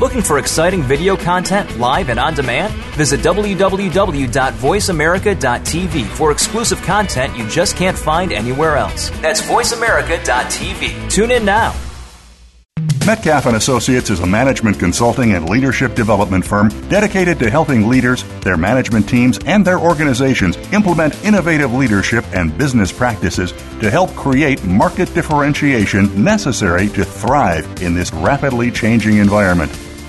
Looking 0.00 0.22
for 0.22 0.38
exciting 0.38 0.82
video 0.82 1.14
content 1.14 1.78
live 1.78 2.08
and 2.08 2.18
on 2.18 2.32
demand? 2.32 2.72
Visit 2.94 3.20
www.voiceamerica.tv 3.20 6.06
for 6.06 6.32
exclusive 6.32 6.80
content 6.80 7.36
you 7.36 7.46
just 7.50 7.76
can't 7.76 7.98
find 7.98 8.32
anywhere 8.32 8.76
else. 8.76 9.10
That's 9.20 9.42
voiceamerica.tv. 9.42 11.10
Tune 11.10 11.30
in 11.30 11.44
now. 11.44 11.74
Metcalf 13.06 13.44
and 13.44 13.56
Associates 13.56 14.08
is 14.08 14.20
a 14.20 14.26
management 14.26 14.78
consulting 14.78 15.32
and 15.32 15.50
leadership 15.50 15.94
development 15.94 16.46
firm 16.46 16.70
dedicated 16.88 17.38
to 17.38 17.50
helping 17.50 17.86
leaders, 17.86 18.24
their 18.40 18.56
management 18.56 19.06
teams, 19.06 19.38
and 19.44 19.66
their 19.66 19.78
organizations 19.78 20.56
implement 20.72 21.22
innovative 21.24 21.74
leadership 21.74 22.24
and 22.32 22.56
business 22.56 22.90
practices 22.90 23.52
to 23.80 23.90
help 23.90 24.08
create 24.14 24.64
market 24.64 25.12
differentiation 25.12 26.24
necessary 26.24 26.88
to 26.88 27.04
thrive 27.04 27.66
in 27.82 27.94
this 27.94 28.10
rapidly 28.14 28.70
changing 28.70 29.18
environment. 29.18 29.70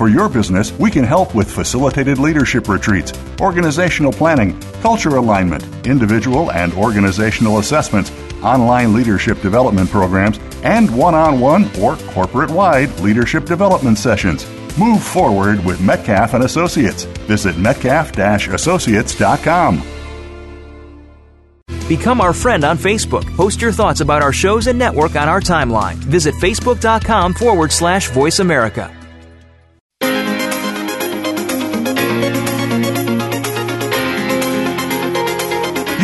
for 0.00 0.08
your 0.08 0.30
business, 0.30 0.72
we 0.78 0.90
can 0.90 1.04
help 1.04 1.34
with 1.34 1.50
facilitated 1.50 2.18
leadership 2.18 2.70
retreats, 2.70 3.12
organizational 3.38 4.10
planning, 4.10 4.58
culture 4.80 5.16
alignment, 5.16 5.62
individual 5.86 6.50
and 6.52 6.72
organizational 6.72 7.58
assessments, 7.58 8.10
online 8.42 8.94
leadership 8.94 9.42
development 9.42 9.90
programs, 9.90 10.38
and 10.62 10.90
one 10.96 11.14
on 11.14 11.38
one 11.38 11.66
or 11.78 11.96
corporate 12.14 12.50
wide 12.50 12.88
leadership 13.00 13.44
development 13.44 13.98
sessions. 13.98 14.46
Move 14.78 15.02
forward 15.02 15.62
with 15.66 15.82
Metcalf 15.82 16.32
and 16.32 16.44
Associates. 16.44 17.04
Visit 17.28 17.58
metcalf-associates.com. 17.58 19.82
Become 21.88 22.22
our 22.22 22.32
friend 22.32 22.64
on 22.64 22.78
Facebook. 22.78 23.26
Post 23.36 23.60
your 23.60 23.72
thoughts 23.72 24.00
about 24.00 24.22
our 24.22 24.32
shows 24.32 24.66
and 24.66 24.78
network 24.78 25.16
on 25.16 25.28
our 25.28 25.42
timeline. 25.42 25.96
Visit 25.96 26.34
facebook.com 26.36 27.34
forward 27.34 27.70
slash 27.70 28.08
voice 28.08 28.38
America. 28.38 28.96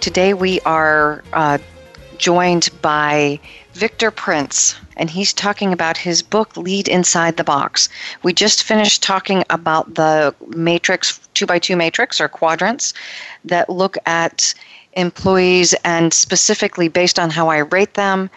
Today 0.00 0.34
we 0.34 0.60
are 0.62 1.22
uh, 1.32 1.58
joined 2.16 2.70
by 2.82 3.38
Victor 3.72 4.10
Prince, 4.10 4.74
and 4.96 5.08
he's 5.08 5.32
talking 5.32 5.72
about 5.72 5.96
his 5.96 6.22
book, 6.22 6.56
Lead 6.56 6.88
Inside 6.88 7.36
the 7.36 7.44
Box. 7.44 7.88
We 8.24 8.32
just 8.32 8.64
finished 8.64 9.02
talking 9.02 9.44
about 9.48 9.94
the 9.94 10.34
matrix, 10.56 11.20
two 11.34 11.46
by 11.46 11.60
two 11.60 11.76
matrix 11.76 12.20
or 12.20 12.28
quadrants 12.28 12.94
that 13.44 13.70
look 13.70 13.96
at 14.06 14.54
employees 14.94 15.72
and 15.84 16.12
specifically 16.12 16.88
based 16.88 17.18
on 17.18 17.30
how 17.30 17.48
I 17.48 17.58
rate 17.58 17.94
them 17.94 18.30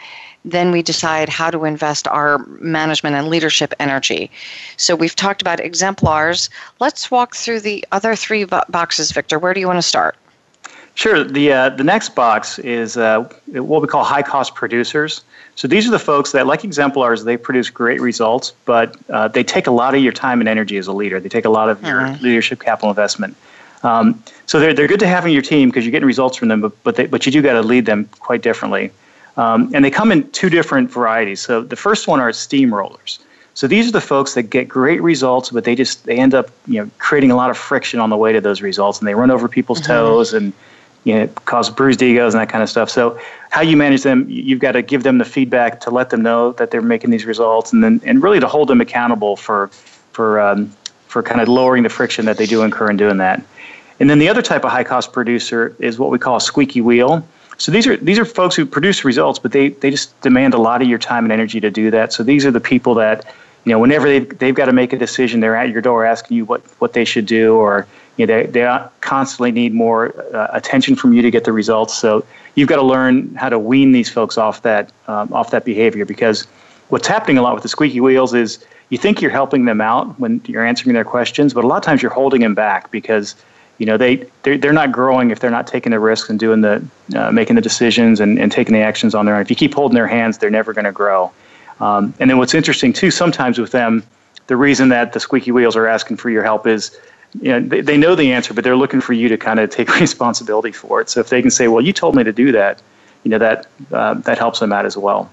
then 0.44 0.72
we 0.72 0.82
decide 0.82 1.30
how 1.30 1.52
to 1.52 1.66
invest 1.66 2.08
our 2.08 2.40
management 2.60 3.16
and 3.16 3.28
leadership 3.28 3.74
energy. 3.80 4.32
So 4.76 4.96
we've 4.96 5.16
talked 5.16 5.42
about 5.42 5.60
exemplars. 5.60 6.50
Let's 6.80 7.12
walk 7.12 7.36
through 7.36 7.60
the 7.60 7.86
other 7.92 8.16
three 8.16 8.46
boxes, 8.46 9.12
Victor. 9.12 9.38
Where 9.38 9.54
do 9.54 9.60
you 9.60 9.68
want 9.68 9.78
to 9.78 9.84
start? 9.84 10.18
Sure. 11.02 11.24
The 11.24 11.52
uh, 11.52 11.70
the 11.70 11.84
next 11.84 12.10
box 12.14 12.60
is 12.60 12.96
uh, 12.96 13.28
what 13.48 13.82
we 13.82 13.88
call 13.88 14.04
high 14.04 14.22
cost 14.22 14.54
producers. 14.54 15.24
So 15.56 15.68
these 15.68 15.88
are 15.88 15.90
the 15.90 15.98
folks 15.98 16.32
that, 16.34 16.46
like 16.46 16.64
exemplars, 16.64 17.24
they 17.24 17.38
produce 17.38 17.72
great 17.72 18.00
results, 18.00 18.54
but 18.66 18.96
uh, 19.10 19.28
they 19.28 19.44
take 19.44 19.66
a 19.66 19.72
lot 19.72 19.96
of 19.96 20.04
your 20.04 20.12
time 20.12 20.42
and 20.42 20.48
energy 20.48 20.78
as 20.78 20.86
a 20.86 20.94
leader. 20.94 21.20
They 21.20 21.28
take 21.28 21.46
a 21.46 21.50
lot 21.50 21.70
of 21.70 21.82
your 21.82 22.02
mm-hmm. 22.02 22.24
leadership 22.24 22.60
capital 22.60 22.90
investment. 22.90 23.36
Um, 23.82 24.24
so 24.46 24.60
they're, 24.60 24.76
they're 24.76 24.88
good 24.88 25.00
to 25.00 25.08
have 25.08 25.26
in 25.26 25.32
your 25.32 25.42
team 25.42 25.70
because 25.70 25.86
you're 25.86 25.92
getting 25.92 26.06
results 26.06 26.38
from 26.38 26.50
them, 26.50 26.62
but 26.62 26.84
but, 26.84 26.98
they, 26.98 27.08
but 27.08 27.26
you 27.26 27.32
do 27.32 27.42
got 27.42 27.54
to 27.54 27.64
lead 27.64 27.88
them 27.88 28.08
quite 28.20 28.44
differently. 28.44 28.92
Um, 29.38 29.72
and 29.74 29.84
they 29.84 29.90
come 29.90 30.12
in 30.12 30.30
two 30.30 30.52
different 30.52 30.92
varieties. 30.92 31.42
So 31.42 31.64
the 31.64 31.76
first 31.76 32.08
one 32.08 32.20
are 32.20 32.30
steamrollers. 32.30 33.18
So 33.56 33.66
these 33.68 33.90
are 33.90 33.92
the 33.92 34.02
folks 34.02 34.36
that 34.36 34.44
get 34.44 34.68
great 34.68 35.02
results, 35.02 35.50
but 35.50 35.64
they 35.64 35.74
just 35.74 36.06
they 36.06 36.20
end 36.20 36.36
up 36.36 36.52
you 36.68 36.80
know 36.80 36.92
creating 37.00 37.32
a 37.32 37.36
lot 37.36 37.50
of 37.50 37.58
friction 37.58 38.00
on 38.00 38.12
the 38.12 38.18
way 38.18 38.32
to 38.34 38.40
those 38.40 38.62
results, 38.62 39.00
and 39.00 39.08
they 39.08 39.16
run 39.16 39.32
over 39.32 39.48
people's 39.48 39.82
mm-hmm. 39.82 39.94
toes 39.94 40.34
and 40.36 40.54
you 41.04 41.14
know 41.16 41.28
cause 41.46 41.70
bruised 41.70 42.02
egos 42.02 42.34
and 42.34 42.42
that 42.42 42.50
kind 42.50 42.64
of 42.64 42.70
stuff. 42.70 42.90
So 42.90 43.20
how 43.50 43.62
you 43.62 43.76
manage 43.76 44.04
them, 44.04 44.26
you've 44.30 44.60
got 44.60 44.74
to 44.74 44.82
give 44.82 45.04
them 45.04 45.18
the 45.18 45.26
feedback 45.26 45.80
to 45.82 45.90
let 45.90 46.10
them 46.10 46.22
know 46.22 46.52
that 46.54 46.72
they're 46.72 46.82
making 46.82 47.10
these 47.10 47.26
results, 47.26 47.74
and 47.74 47.84
then 47.84 48.02
and 48.06 48.22
really 48.24 48.40
to 48.40 48.48
hold 48.48 48.68
them 48.68 48.82
accountable 48.82 49.36
for 49.36 49.68
for 50.12 50.40
um, 50.40 50.72
for 51.08 51.22
kind 51.22 51.42
of 51.42 51.48
lowering 51.48 51.84
the 51.84 51.90
friction 51.90 52.26
that 52.26 52.38
they 52.38 52.46
do 52.46 52.64
incur 52.64 52.90
in 52.90 52.98
doing 52.98 53.18
that. 53.18 53.44
And 54.00 54.10
then 54.10 54.18
the 54.18 54.30
other 54.30 54.42
type 54.42 54.66
of 54.66 54.72
high 54.72 54.84
cost 54.84 55.14
producer 55.14 55.76
is 55.78 56.00
what 56.00 56.10
we 56.10 56.18
call 56.18 56.38
a 56.38 56.42
squeaky 56.42 56.82
wheel. 56.82 57.24
So 57.58 57.72
these 57.72 57.86
are 57.86 57.98
these 57.98 58.18
are 58.18 58.26
folks 58.26 58.56
who 58.56 58.66
produce 58.66 59.06
results, 59.06 59.38
but 59.38 59.52
they, 59.52 59.70
they 59.70 59.92
just 59.92 60.20
demand 60.22 60.56
a 60.56 60.58
lot 60.58 60.82
of 60.82 60.88
your 60.88 60.98
time 60.98 61.26
and 61.26 61.32
energy 61.32 61.60
to 61.60 61.70
do 61.70 61.92
that. 61.92 62.12
So 62.12 62.24
these 62.24 62.44
are 62.44 62.50
the 62.50 62.60
people 62.60 62.96
that, 62.96 63.26
you 63.66 63.72
know, 63.72 63.78
whenever 63.78 64.08
they've, 64.08 64.40
they've 64.40 64.56
got 64.56 64.66
to 64.66 64.74
make 64.74 64.92
a 64.94 64.98
decision, 64.98 65.40
they're 65.40 65.56
at 65.56 65.70
your 65.70 65.82
door 65.82 66.04
asking 66.04 66.38
you 66.38 66.46
what, 66.46 66.62
what 66.80 66.94
they 66.94 67.06
should 67.06 67.28
do, 67.28 67.56
or 67.58 67.86
you 68.17 68.26
know, 68.26 68.43
they, 68.43 68.45
they 68.47 68.86
constantly 69.02 69.52
need 69.52 69.74
more 69.74 70.13
uh, 70.36 70.47
attention 70.52 70.95
from 70.95 71.13
you 71.13 71.21
to 71.21 71.32
get 71.32 71.43
the 71.43 71.54
results. 71.54 71.97
So 71.97 72.26
you've 72.56 72.69
got 72.69 72.76
to 72.78 72.84
learn 72.84 73.34
how 73.36 73.50
to 73.50 73.58
wean 73.58 73.91
these 73.91 74.10
folks 74.10 74.38
off 74.38 74.62
that 74.63 74.91
um, 75.08 75.32
off 75.34 75.52
that 75.52 75.65
behavior 75.65 76.06
because 76.06 76.45
what's 76.89 77.08
happening 77.08 77.38
a 77.38 77.41
lot 77.41 77.54
with 77.54 77.63
the 77.63 77.69
squeaky 77.69 78.02
wheels 78.02 78.34
is 78.34 78.63
you 78.89 78.97
think 78.97 79.21
you're 79.21 79.32
helping 79.32 79.65
them 79.65 79.80
out 79.80 80.19
when 80.19 80.41
you're 80.45 80.65
answering 80.65 80.93
their 80.93 81.06
questions, 81.06 81.54
but 81.54 81.63
a 81.63 81.67
lot 81.67 81.78
of 81.78 81.84
times 81.84 82.02
you're 82.02 82.12
holding 82.12 82.41
them 82.41 82.54
back 82.54 82.91
because 82.91 83.36
you 83.78 83.86
know 83.86 83.97
they 83.97 84.28
they're, 84.43 84.58
they're 84.58 84.74
not 84.74 84.91
growing 84.91 85.32
if 85.32 85.39
they're 85.39 85.50
not 85.50 85.65
taking 85.65 85.91
the 85.91 86.00
risks 86.00 86.30
and 86.30 86.39
doing 86.39 86.62
the 86.62 86.86
uh, 87.15 87.32
making 87.32 87.56
the 87.56 87.62
decisions 87.62 88.19
and, 88.19 88.38
and 88.38 88.52
taking 88.52 88.74
the 88.74 88.82
actions 88.82 89.15
on 89.15 89.26
their 89.26 89.36
own. 89.36 89.41
If 89.41 89.50
you 89.50 89.56
keep 89.56 89.74
holding 89.74 89.95
their 89.95 90.08
hands, 90.08 90.38
they're 90.38 90.50
never 90.50 90.74
going 90.74 90.86
to 90.86 90.91
grow. 90.91 91.32
Um, 91.80 92.13
and 92.19 92.30
then 92.30 92.38
what's 92.38 92.54
interesting 92.54 92.93
too, 92.93 93.10
sometimes 93.10 93.58
with 93.58 93.71
them, 93.71 94.04
the 94.47 94.58
reason 94.58 94.89
that 94.89 95.13
the 95.13 95.19
squeaky 95.19 95.52
wheels 95.52 95.76
are 95.76 95.88
asking 95.88 96.17
for 96.17 96.30
your 96.30 96.43
help 96.43 96.67
is 96.67 97.00
you 97.39 97.52
know, 97.52 97.60
they, 97.60 97.82
they 97.82 97.98
know 97.98 98.15
the 98.15 98.32
answer, 98.32 98.54
but 98.54 98.63
they're 98.63 98.76
looking 98.76 99.02
for 99.02 99.13
you 99.13 99.30
to 99.30 99.38
kind 99.38 99.60
of 99.60 99.70
take 99.70 100.00
responsibility 100.00 100.72
for 100.72 101.02
it. 101.02 101.10
So 101.10 101.20
if 101.20 101.30
they 101.30 101.41
can 101.41 101.52
say, 101.52 101.67
"Well, 101.67 101.84
you 101.84 101.94
told 101.94 102.15
me 102.15 102.24
to 102.24 102.34
do 102.34 102.52
that," 102.52 102.82
you 103.24 103.32
know 103.32 103.38
that 103.38 103.67
uh, 103.91 104.15
that 104.15 104.38
helps 104.38 104.60
them 104.60 104.74
out 104.74 104.86
as 104.86 104.98
well. 104.98 105.30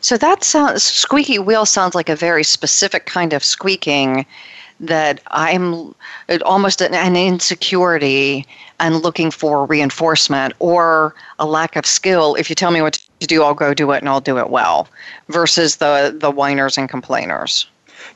So 0.00 0.16
that 0.16 0.42
sounds 0.42 0.82
squeaky 0.82 1.38
wheel 1.38 1.66
sounds 1.66 1.94
like 1.94 2.08
a 2.08 2.16
very 2.16 2.44
specific 2.44 3.06
kind 3.06 3.32
of 3.32 3.44
squeaking 3.44 4.26
that 4.80 5.20
I'm 5.28 5.94
almost 6.44 6.80
an, 6.80 7.16
insecurity 7.16 8.46
and 8.80 9.00
looking 9.00 9.30
for 9.30 9.64
reinforcement 9.64 10.54
or 10.58 11.14
a 11.38 11.46
lack 11.46 11.76
of 11.76 11.86
skill. 11.86 12.34
If 12.34 12.50
you 12.50 12.56
tell 12.56 12.72
me 12.72 12.82
what 12.82 12.94
to 13.20 13.26
do, 13.28 13.44
I'll 13.44 13.54
go 13.54 13.74
do 13.74 13.92
it 13.92 13.98
and 13.98 14.08
I'll 14.08 14.20
do 14.20 14.38
it 14.38 14.50
well. 14.50 14.88
Versus 15.28 15.76
the 15.76 16.14
the 16.18 16.30
whiners 16.30 16.76
and 16.76 16.88
complainers. 16.88 17.66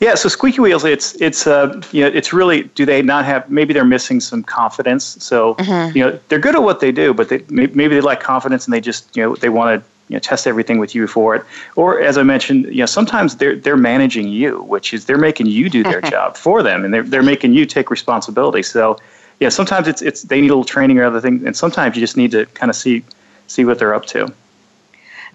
Yeah, 0.01 0.15
so 0.15 0.29
squeaky 0.29 0.61
wheels, 0.61 0.85
it's 0.85 1.15
it's 1.21 1.47
uh, 1.47 1.81
you 1.91 2.03
know, 2.03 2.09
it's 2.09 2.33
really 2.33 2.65
do 2.75 2.85
they 2.85 3.01
not 3.03 3.25
have 3.25 3.49
maybe 3.51 3.73
they're 3.73 3.85
missing 3.85 4.21
some 4.21 4.43
confidence. 4.43 5.17
So 5.25 5.55
mm-hmm. 5.55 5.97
you 5.97 6.05
know 6.05 6.19
they're 6.29 6.39
good 6.39 6.55
at 6.55 6.63
what 6.63 6.81
they 6.81 6.93
do, 6.93 7.15
but 7.15 7.29
they 7.29 7.45
maybe 7.49 7.89
they 7.89 8.01
lack 8.01 8.21
confidence 8.21 8.67
and 8.67 8.75
they 8.75 8.81
just 8.81 9.17
you 9.17 9.23
know 9.23 9.37
they 9.37 9.49
want 9.49 9.81
to 9.83 9.89
you 10.09 10.15
know, 10.15 10.21
test 10.21 10.47
everything 10.47 10.79
with 10.79 10.95
you 10.95 11.07
for 11.07 11.35
it. 11.35 11.45
Or 11.75 12.01
as 12.01 12.17
I 12.17 12.23
mentioned, 12.23 12.67
you 12.67 12.81
know, 12.81 12.87
sometimes 12.87 13.37
they're 13.37 13.57
they're 13.57 13.77
managing 13.77 14.29
you, 14.29 14.63
which 14.63 14.95
is 14.95 15.07
they're 15.07 15.19
making 15.19 15.47
you 15.47 15.69
do 15.69 15.83
their 15.83 16.01
job 16.13 16.37
for 16.37 16.63
them, 16.63 16.85
and 16.85 16.95
they're 16.95 17.03
they're 17.03 17.23
making 17.23 17.55
you 17.55 17.67
take 17.67 17.91
responsibility. 17.91 18.63
So, 18.63 18.99
yeah, 19.41 19.49
sometimes 19.49 19.89
it's 19.89 20.03
it's 20.03 20.23
they 20.23 20.41
need 20.41 20.49
a 20.51 20.55
little 20.55 20.65
training 20.65 20.99
or 20.99 21.05
other 21.05 21.21
things, 21.21 21.43
and 21.43 21.57
sometimes 21.57 21.97
you 21.97 22.01
just 22.01 22.17
need 22.17 22.31
to 22.33 22.47
kind 22.47 22.71
of 22.71 22.77
see 22.77 23.03
see 23.47 23.65
what 23.65 23.79
they're 23.79 23.95
up 23.95 24.07
to. 24.07 24.33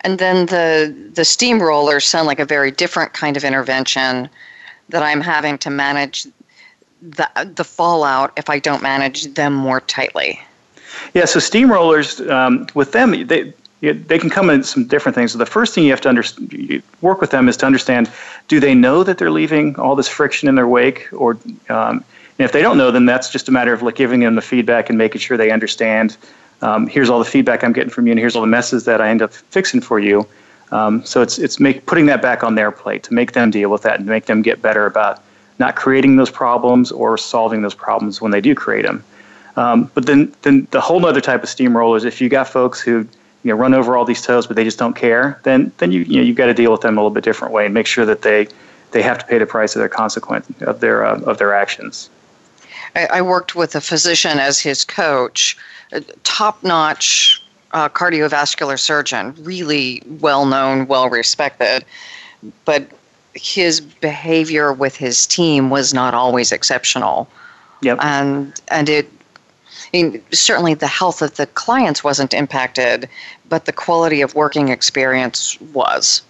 And 0.02 0.20
then 0.20 0.46
the 0.48 0.96
the 1.14 1.24
steamrollers 1.24 2.04
sound 2.04 2.28
like 2.28 2.40
a 2.40 2.46
very 2.46 2.72
different 2.72 3.14
kind 3.14 3.36
of 3.36 3.44
intervention 3.44 4.30
that 4.92 5.04
I'm 5.04 5.22
having 5.22 5.58
to 5.60 5.70
manage 5.70 6.28
the 7.02 7.28
the 7.56 7.64
fallout 7.64 8.32
if 8.38 8.50
I 8.50 8.60
don't 8.60 8.84
manage 8.84 9.34
them 9.34 9.54
more 9.54 9.82
tightly. 9.82 10.40
Yeah, 11.14 11.26
so 11.26 11.40
steamrollers 11.40 12.30
um, 12.30 12.68
with 12.76 12.92
them, 12.92 13.28
they 13.28 13.54
they 13.82 14.20
can 14.20 14.30
come 14.30 14.50
in 14.50 14.64
some 14.64 14.86
different 14.86 15.16
things. 15.16 15.32
So 15.32 15.40
the 15.40 15.46
first 15.46 15.74
thing 15.74 15.84
you 15.84 15.90
have 15.90 16.02
to 16.02 16.10
under, 16.10 16.24
work 17.02 17.20
with 17.20 17.32
them 17.32 17.50
is 17.50 17.58
to 17.58 17.66
understand: 17.66 18.12
do 18.48 18.60
they 18.60 18.76
know 18.76 19.04
that 19.04 19.18
they're 19.18 19.32
leaving 19.32 19.76
all 19.78 19.96
this 19.96 20.08
friction 20.08 20.48
in 20.48 20.56
their 20.56 20.68
wake, 20.68 21.10
or 21.12 21.38
um, 21.70 22.04
and 22.38 22.46
if 22.46 22.52
they 22.52 22.62
don't 22.62 22.78
know, 22.78 22.92
then 22.92 23.06
that's 23.06 23.30
just 23.30 23.50
a 23.50 23.52
matter 23.52 23.74
of 23.74 23.82
like 23.82 23.96
giving 23.96 24.20
them 24.20 24.36
the 24.36 24.42
feedback 24.42 24.90
and 24.90 24.98
making 24.98 25.20
sure 25.20 25.38
they 25.38 25.52
understand. 25.52 26.18
Um, 26.62 26.86
here's 26.86 27.10
all 27.10 27.18
the 27.18 27.26
feedback 27.26 27.64
I'm 27.64 27.74
getting 27.74 27.90
from 27.90 28.06
you, 28.06 28.12
and 28.12 28.20
here's 28.20 28.36
all 28.36 28.42
the 28.42 28.48
messes 28.48 28.86
that 28.86 29.02
I 29.02 29.10
end 29.10 29.24
up 29.24 29.34
fixing 29.34 29.82
for 29.82 30.00
you. 30.00 30.28
Um, 30.72 31.04
so 31.06 31.22
it's 31.22 31.38
it's 31.38 31.60
make, 31.60 31.86
putting 31.86 32.06
that 32.06 32.22
back 32.22 32.44
on 32.44 32.56
their 32.56 32.72
plate 32.72 33.04
to 33.04 33.14
make 33.14 33.34
them 33.34 33.52
deal 33.52 33.70
with 33.70 33.82
that 33.84 34.00
and 34.00 34.08
make 34.08 34.26
them 34.26 34.42
get 34.42 34.62
better 34.62 34.86
about 34.86 35.22
not 35.60 35.76
creating 35.76 36.16
those 36.16 36.30
problems 36.30 36.92
or 36.92 37.18
solving 37.18 37.62
those 37.62 37.76
problems 37.76 38.22
when 38.22 38.32
they 38.32 38.42
do 38.42 38.56
create 38.56 38.84
them. 38.84 39.04
Um, 39.58 39.92
but 39.94 40.06
then 40.06 40.34
then 40.44 40.68
the 40.72 40.82
whole 40.82 41.06
other 41.06 41.22
type 41.22 41.44
of 41.44 41.50
steamroller 41.50 41.98
is 41.98 42.06
if 42.06 42.22
you 42.22 42.30
got 42.30 42.48
folks 42.48 42.80
who 42.80 43.08
you 43.44 43.52
know 43.52 43.56
run 43.56 43.74
over 43.74 43.98
all 43.98 44.06
these 44.06 44.22
toes, 44.22 44.48
but 44.48 44.56
they 44.56 44.64
just 44.64 44.80
don't 44.80 44.96
care, 44.96 45.40
then 45.44 45.72
then 45.78 45.92
you 45.92 46.02
you 46.02 46.18
know 46.18 46.24
you've 46.24 46.38
got 46.38 46.48
to 46.48 46.54
deal 46.54 46.72
with 46.72 46.82
them 46.82 46.98
a 46.98 47.02
little 47.02 47.14
bit 47.14 47.24
different 47.24 47.54
way 47.54 47.66
and 47.66 47.74
make 47.74 47.88
sure 47.88 48.06
that 48.06 48.22
they 48.22 48.48
they 48.92 49.02
have 49.02 49.18
to 49.18 49.26
pay 49.26 49.38
the 49.38 49.46
price 49.46 49.76
of 49.76 49.80
their 49.80 49.90
consequence 49.90 50.48
of 50.62 50.80
their 50.80 51.06
uh, 51.06 51.20
of 51.22 51.38
their 51.38 51.54
actions. 51.54 52.10
I, 52.96 53.06
I, 53.06 53.22
worked 53.22 53.56
with 53.56 53.74
a 53.76 53.80
physician 53.80 54.38
as 54.38 54.60
his 54.60 54.84
coach, 54.84 55.58
top 56.24 56.62
notch 56.62 57.41
uh, 57.74 57.90
cardiovascular 57.90 58.80
surgeon, 58.80 59.36
really 59.40 60.02
well 60.20 60.46
known, 60.46 60.88
well 60.88 61.10
respected, 61.10 61.86
but 62.66 62.88
his 63.34 63.80
behavior 63.82 64.74
with 64.74 64.96
his 64.96 65.26
team 65.26 65.70
was 65.70 65.94
not 65.94 66.14
always 66.14 66.52
exceptional. 66.52 67.28
Yep. 67.82 68.00
And 68.02 68.62
and 68.68 68.90
it 68.90 69.10
I 69.94 70.04
mean, 70.04 70.24
certainly 70.32 70.74
the 70.74 70.88
health 70.88 71.22
of 71.22 71.36
the 71.36 71.48
clients 71.48 72.04
wasn't 72.04 72.34
impacted, 72.34 73.10
but 73.50 73.66
the 73.66 73.74
quality 73.74 74.22
of 74.22 74.36
working 74.36 74.70
experience 74.70 75.60
was. 75.74 76.22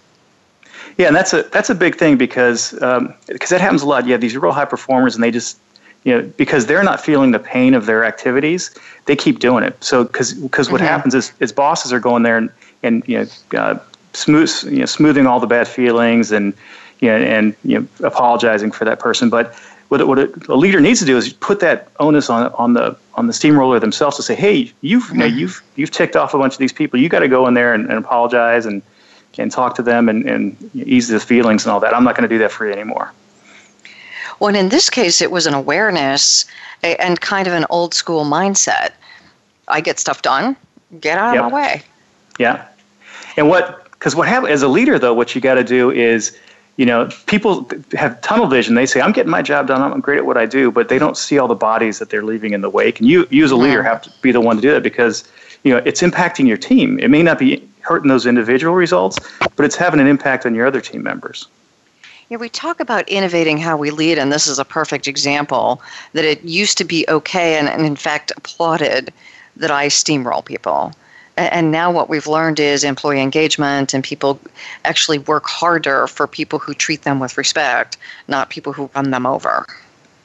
Yeah, 0.98 1.06
and 1.06 1.16
that's 1.16 1.32
a 1.32 1.44
that's 1.44 1.70
a 1.70 1.74
big 1.74 1.96
thing 1.96 2.16
because 2.16 2.80
um, 2.82 3.14
because 3.26 3.50
that 3.50 3.60
happens 3.60 3.82
a 3.82 3.86
lot. 3.86 4.04
You 4.06 4.12
have 4.12 4.20
these 4.20 4.36
real 4.36 4.52
high 4.52 4.64
performers, 4.64 5.14
and 5.14 5.22
they 5.22 5.30
just 5.30 5.58
you 6.04 6.12
know 6.12 6.32
because 6.36 6.66
they're 6.66 6.82
not 6.82 7.00
feeling 7.00 7.30
the 7.30 7.38
pain 7.38 7.74
of 7.74 7.86
their 7.86 8.04
activities, 8.04 8.74
they 9.06 9.16
keep 9.16 9.38
doing 9.38 9.64
it. 9.64 9.82
So 9.82 10.04
because 10.04 10.34
because 10.34 10.70
what 10.70 10.80
mm-hmm. 10.80 10.88
happens 10.88 11.14
is 11.14 11.32
is 11.40 11.52
bosses 11.52 11.92
are 11.92 12.00
going 12.00 12.22
there 12.22 12.36
and 12.36 12.50
and 12.82 13.06
you 13.06 13.18
know 13.18 13.58
uh, 13.58 13.78
smooth 14.12 14.52
you 14.64 14.80
know 14.80 14.86
smoothing 14.86 15.26
all 15.26 15.40
the 15.40 15.46
bad 15.46 15.68
feelings 15.68 16.32
and 16.32 16.54
you 17.00 17.08
know 17.08 17.16
and 17.16 17.54
you 17.64 17.80
know 17.80 17.86
apologizing 18.06 18.72
for 18.72 18.84
that 18.84 18.98
person, 18.98 19.30
but 19.30 19.54
what, 19.92 20.06
what 20.08 20.48
a, 20.48 20.56
leader 20.56 20.80
needs 20.80 21.00
to 21.00 21.06
do 21.06 21.18
is 21.18 21.34
put 21.34 21.60
that 21.60 21.88
onus 22.00 22.30
on 22.30 22.50
on 22.54 22.72
the 22.72 22.96
on 23.14 23.26
the 23.26 23.32
steamroller 23.32 23.78
themselves 23.78 24.16
to 24.16 24.22
say, 24.22 24.34
hey, 24.34 24.72
you've 24.80 25.08
you 25.10 25.18
know, 25.18 25.26
mm-hmm. 25.26 25.38
you've 25.38 25.62
you've 25.76 25.90
ticked 25.90 26.16
off 26.16 26.32
a 26.32 26.38
bunch 26.38 26.54
of 26.54 26.58
these 26.58 26.72
people. 26.72 26.98
You 26.98 27.10
got 27.10 27.20
to 27.20 27.28
go 27.28 27.46
in 27.46 27.52
there 27.52 27.74
and, 27.74 27.84
and, 27.90 27.98
apologize 27.98 28.64
and 28.64 28.80
and 29.38 29.52
talk 29.52 29.74
to 29.76 29.82
them 29.82 30.08
and, 30.08 30.26
and 30.26 30.70
ease 30.74 31.08
the 31.08 31.20
feelings 31.20 31.64
and 31.64 31.72
all 31.72 31.80
that. 31.80 31.94
I'm 31.94 32.04
not 32.04 32.16
going 32.16 32.28
to 32.28 32.34
do 32.34 32.38
that 32.38 32.52
for 32.52 32.66
you 32.66 32.72
anymore. 32.72 33.12
Well, 34.42 34.56
in 34.56 34.70
this 34.70 34.90
case, 34.90 35.22
it 35.22 35.30
was 35.30 35.46
an 35.46 35.54
awareness 35.54 36.46
and 36.82 37.20
kind 37.20 37.46
of 37.46 37.54
an 37.54 37.64
old 37.70 37.94
school 37.94 38.24
mindset. 38.24 38.90
I 39.68 39.80
get 39.80 40.00
stuff 40.00 40.20
done. 40.20 40.56
Get 41.00 41.16
out 41.16 41.28
of 41.28 41.34
yep. 41.34 41.44
my 41.44 41.54
way. 41.54 41.82
Yeah. 42.40 42.66
And 43.36 43.48
what 43.48 43.88
because 43.92 44.16
what 44.16 44.26
happens 44.26 44.50
as 44.50 44.62
a 44.62 44.68
leader 44.68 44.98
though, 44.98 45.14
what 45.14 45.36
you 45.36 45.40
got 45.40 45.54
to 45.54 45.62
do 45.62 45.92
is 45.92 46.36
you 46.76 46.84
know, 46.84 47.08
people 47.26 47.70
have 47.92 48.20
tunnel 48.22 48.48
vision. 48.48 48.74
They 48.74 48.86
say, 48.86 49.00
I'm 49.00 49.12
getting 49.12 49.30
my 49.30 49.42
job 49.42 49.68
done. 49.68 49.80
I'm 49.80 50.00
great 50.00 50.18
at 50.18 50.26
what 50.26 50.36
I 50.36 50.46
do, 50.46 50.72
but 50.72 50.88
they 50.88 50.98
don't 50.98 51.16
see 51.16 51.38
all 51.38 51.46
the 51.46 51.54
bodies 51.54 52.00
that 52.00 52.10
they're 52.10 52.24
leaving 52.24 52.52
in 52.52 52.62
the 52.62 52.70
wake. 52.70 52.98
And 52.98 53.08
you, 53.08 53.28
you 53.30 53.44
as 53.44 53.52
a 53.52 53.56
leader, 53.56 53.82
have 53.82 54.02
to 54.02 54.12
be 54.22 54.32
the 54.32 54.40
one 54.40 54.56
to 54.56 54.62
do 54.62 54.72
that 54.72 54.82
because, 54.82 55.22
you 55.62 55.72
know, 55.72 55.82
it's 55.84 56.00
impacting 56.00 56.48
your 56.48 56.56
team. 56.56 56.98
It 56.98 57.10
may 57.10 57.22
not 57.22 57.38
be 57.38 57.62
hurting 57.82 58.08
those 58.08 58.24
individual 58.24 58.74
results, 58.74 59.18
but 59.54 59.64
it's 59.66 59.76
having 59.76 60.00
an 60.00 60.06
impact 60.06 60.46
on 60.46 60.54
your 60.54 60.66
other 60.66 60.80
team 60.80 61.02
members. 61.02 61.46
Yeah, 62.32 62.38
we 62.38 62.48
talk 62.48 62.80
about 62.80 63.06
innovating 63.10 63.58
how 63.58 63.76
we 63.76 63.90
lead, 63.90 64.16
and 64.16 64.32
this 64.32 64.46
is 64.46 64.58
a 64.58 64.64
perfect 64.64 65.06
example 65.06 65.82
that 66.14 66.24
it 66.24 66.42
used 66.42 66.78
to 66.78 66.84
be 66.84 67.04
okay 67.06 67.58
and, 67.58 67.68
and 67.68 67.84
in 67.84 67.94
fact 67.94 68.32
applauded 68.38 69.12
that 69.54 69.70
I 69.70 69.88
steamroll 69.88 70.42
people. 70.42 70.94
And 71.36 71.70
now 71.70 71.92
what 71.92 72.08
we've 72.08 72.26
learned 72.26 72.58
is 72.58 72.84
employee 72.84 73.20
engagement 73.20 73.92
and 73.92 74.02
people 74.02 74.40
actually 74.86 75.18
work 75.18 75.44
harder 75.44 76.06
for 76.06 76.26
people 76.26 76.58
who 76.58 76.72
treat 76.72 77.02
them 77.02 77.20
with 77.20 77.36
respect 77.36 77.98
not 78.28 78.48
people 78.48 78.72
who 78.72 78.88
run 78.94 79.10
them 79.10 79.26
over. 79.26 79.66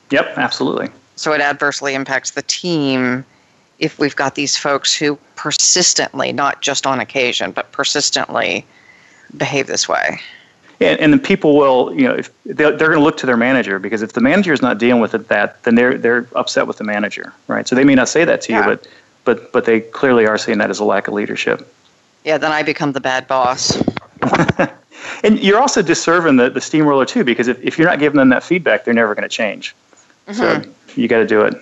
Yep 0.10 0.32
absolutely. 0.38 0.88
So 1.18 1.34
it 1.34 1.42
adversely 1.42 1.94
impacts 1.94 2.32
the 2.32 2.44
team 2.44 3.26
if 3.80 4.00
we've 4.00 4.16
got 4.16 4.36
these 4.36 4.56
folks 4.56 4.94
who 4.94 5.20
persistently 5.36 6.32
not 6.32 6.62
just 6.62 6.88
on 6.88 7.02
occasion 7.02 7.52
but 7.52 7.74
persistently 7.74 8.66
behave 9.36 9.68
this 9.68 9.90
way 9.90 10.22
and, 10.80 11.00
and 11.00 11.14
the 11.14 11.18
people 11.18 11.58
will, 11.58 11.94
you 11.94 12.04
know, 12.04 12.14
if 12.14 12.32
they're, 12.44 12.72
they're 12.72 12.90
going 12.90 13.00
to 13.00 13.04
look 13.04 13.18
to 13.18 13.26
their 13.26 13.38
manager 13.38 13.80
because 13.80 14.02
if 14.02 14.14
the 14.14 14.22
manager 14.22 14.54
is 14.54 14.62
not 14.62 14.78
dealing 14.78 15.02
with 15.02 15.14
it, 15.14 15.28
that 15.30 15.62
then 15.64 15.76
they're 15.76 15.98
they're 15.98 16.28
upset 16.36 16.68
with 16.68 16.78
the 16.78 16.84
manager, 16.84 17.34
right? 17.48 17.68
So 17.68 17.76
they 17.76 17.84
may 17.84 17.96
not 17.96 18.10
say 18.10 18.26
that 18.26 18.42
to 18.42 18.54
yeah. 18.54 18.60
you, 18.60 18.66
but 18.66 18.88
but 19.24 19.52
but 19.52 19.66
they 19.66 19.82
clearly 19.82 20.26
are 20.26 20.38
seeing 20.38 20.60
that 20.60 20.70
as 20.70 20.80
a 20.80 20.86
lack 20.86 21.08
of 21.08 21.14
leadership. 21.14 21.68
Yeah, 22.24 22.38
then 22.38 22.52
I 22.52 22.64
become 22.64 22.92
the 22.92 23.00
bad 23.00 23.28
boss. 23.28 23.82
and 25.24 25.40
you're 25.40 25.60
also 25.60 25.82
disserving 25.82 26.36
the, 26.36 26.50
the 26.50 26.62
steamroller 26.62 27.06
too, 27.06 27.24
because 27.24 27.48
if, 27.48 27.62
if 27.64 27.78
you're 27.78 27.88
not 27.88 28.00
giving 28.00 28.18
them 28.18 28.30
that 28.30 28.44
feedback, 28.44 28.84
they're 28.84 28.94
never 28.94 29.16
going 29.16 29.28
to 29.28 29.34
change. 29.34 29.76
Mm-hmm. 30.28 30.34
So 30.34 30.70
you 30.96 31.08
got 31.08 31.20
to 31.20 31.28
do 31.28 31.44
it. 31.44 31.56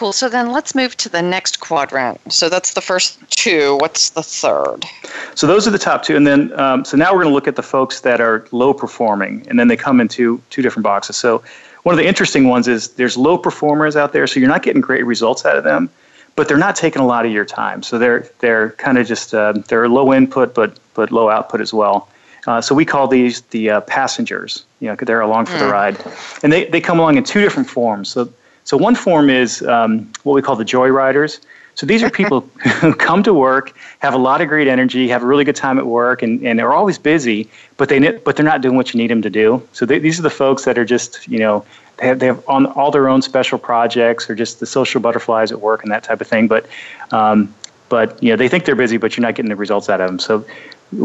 Cool. 0.00 0.14
So 0.14 0.30
then 0.30 0.50
let's 0.50 0.74
move 0.74 0.96
to 0.96 1.10
the 1.10 1.20
next 1.20 1.60
quadrant. 1.60 2.32
So 2.32 2.48
that's 2.48 2.72
the 2.72 2.80
first 2.80 3.20
two. 3.28 3.76
What's 3.80 4.08
the 4.08 4.22
third? 4.22 4.86
So 5.34 5.46
those 5.46 5.68
are 5.68 5.70
the 5.70 5.78
top 5.78 6.04
two, 6.04 6.16
and 6.16 6.26
then 6.26 6.58
um, 6.58 6.86
so 6.86 6.96
now 6.96 7.12
we're 7.12 7.20
going 7.20 7.28
to 7.28 7.34
look 7.34 7.46
at 7.46 7.56
the 7.56 7.62
folks 7.62 8.00
that 8.00 8.18
are 8.18 8.46
low 8.50 8.72
performing, 8.72 9.46
and 9.46 9.60
then 9.60 9.68
they 9.68 9.76
come 9.76 10.00
into 10.00 10.40
two 10.48 10.62
different 10.62 10.84
boxes. 10.84 11.18
So 11.18 11.44
one 11.82 11.92
of 11.92 11.98
the 11.98 12.06
interesting 12.06 12.48
ones 12.48 12.66
is 12.66 12.92
there's 12.92 13.18
low 13.18 13.36
performers 13.36 13.94
out 13.94 14.14
there, 14.14 14.26
so 14.26 14.40
you're 14.40 14.48
not 14.48 14.62
getting 14.62 14.80
great 14.80 15.04
results 15.04 15.44
out 15.44 15.58
of 15.58 15.64
them 15.64 15.90
but 16.36 16.48
they're 16.48 16.56
not 16.56 16.76
taking 16.76 17.02
a 17.02 17.06
lot 17.06 17.26
of 17.26 17.32
your 17.32 17.44
time. 17.44 17.82
So 17.82 17.98
they're 17.98 18.26
they're 18.38 18.70
kind 18.70 18.96
of 18.96 19.06
just 19.06 19.34
uh, 19.34 19.52
they're 19.68 19.86
low 19.86 20.14
input 20.14 20.54
but 20.54 20.78
but 20.94 21.12
low 21.12 21.28
output 21.28 21.60
as 21.60 21.74
well. 21.74 22.08
Uh, 22.46 22.62
so 22.62 22.74
we 22.74 22.86
call 22.86 23.06
these 23.06 23.42
the 23.50 23.68
uh, 23.68 23.80
passengers. 23.82 24.64
You 24.78 24.88
know, 24.88 24.96
they're 24.96 25.20
along 25.20 25.44
for 25.44 25.56
mm. 25.56 25.58
the 25.58 25.66
hmm. 25.66 25.72
ride, 25.72 25.98
and 26.42 26.50
they, 26.50 26.64
they 26.64 26.80
come 26.80 26.98
along 26.98 27.18
in 27.18 27.24
two 27.24 27.42
different 27.42 27.68
forms. 27.68 28.08
So 28.08 28.32
so 28.70 28.76
one 28.76 28.94
form 28.94 29.30
is 29.30 29.62
um, 29.62 30.08
what 30.22 30.34
we 30.34 30.42
call 30.42 30.54
the 30.54 30.64
joyriders. 30.64 31.40
So 31.74 31.86
these 31.86 32.04
are 32.04 32.08
people 32.08 32.42
who 32.80 32.94
come 32.94 33.20
to 33.24 33.34
work, 33.34 33.76
have 33.98 34.14
a 34.14 34.16
lot 34.16 34.40
of 34.40 34.46
great 34.46 34.68
energy, 34.68 35.08
have 35.08 35.24
a 35.24 35.26
really 35.26 35.42
good 35.42 35.56
time 35.56 35.76
at 35.76 35.86
work, 35.86 36.22
and, 36.22 36.40
and 36.46 36.60
are 36.60 36.72
always 36.72 36.96
busy, 36.96 37.50
but 37.78 37.88
they 37.88 37.98
but 37.98 38.36
they're 38.36 38.46
not 38.46 38.60
doing 38.60 38.76
what 38.76 38.94
you 38.94 38.98
need 38.98 39.10
them 39.10 39.22
to 39.22 39.30
do. 39.30 39.60
So 39.72 39.86
they, 39.86 39.98
these 39.98 40.20
are 40.20 40.22
the 40.22 40.30
folks 40.30 40.66
that 40.66 40.78
are 40.78 40.84
just 40.84 41.26
you 41.26 41.40
know 41.40 41.66
they 41.96 42.06
have, 42.06 42.20
they 42.20 42.26
have 42.26 42.48
on 42.48 42.66
all 42.66 42.92
their 42.92 43.08
own 43.08 43.22
special 43.22 43.58
projects 43.58 44.30
or 44.30 44.36
just 44.36 44.60
the 44.60 44.66
social 44.66 45.00
butterflies 45.00 45.50
at 45.50 45.60
work 45.60 45.82
and 45.82 45.90
that 45.90 46.04
type 46.04 46.20
of 46.20 46.28
thing. 46.28 46.46
But 46.46 46.66
um, 47.10 47.52
but 47.88 48.22
you 48.22 48.30
know 48.30 48.36
they 48.36 48.48
think 48.48 48.66
they're 48.66 48.76
busy, 48.76 48.98
but 48.98 49.16
you're 49.16 49.26
not 49.26 49.34
getting 49.34 49.48
the 49.48 49.56
results 49.56 49.90
out 49.90 50.00
of 50.00 50.06
them. 50.06 50.20
So 50.20 50.46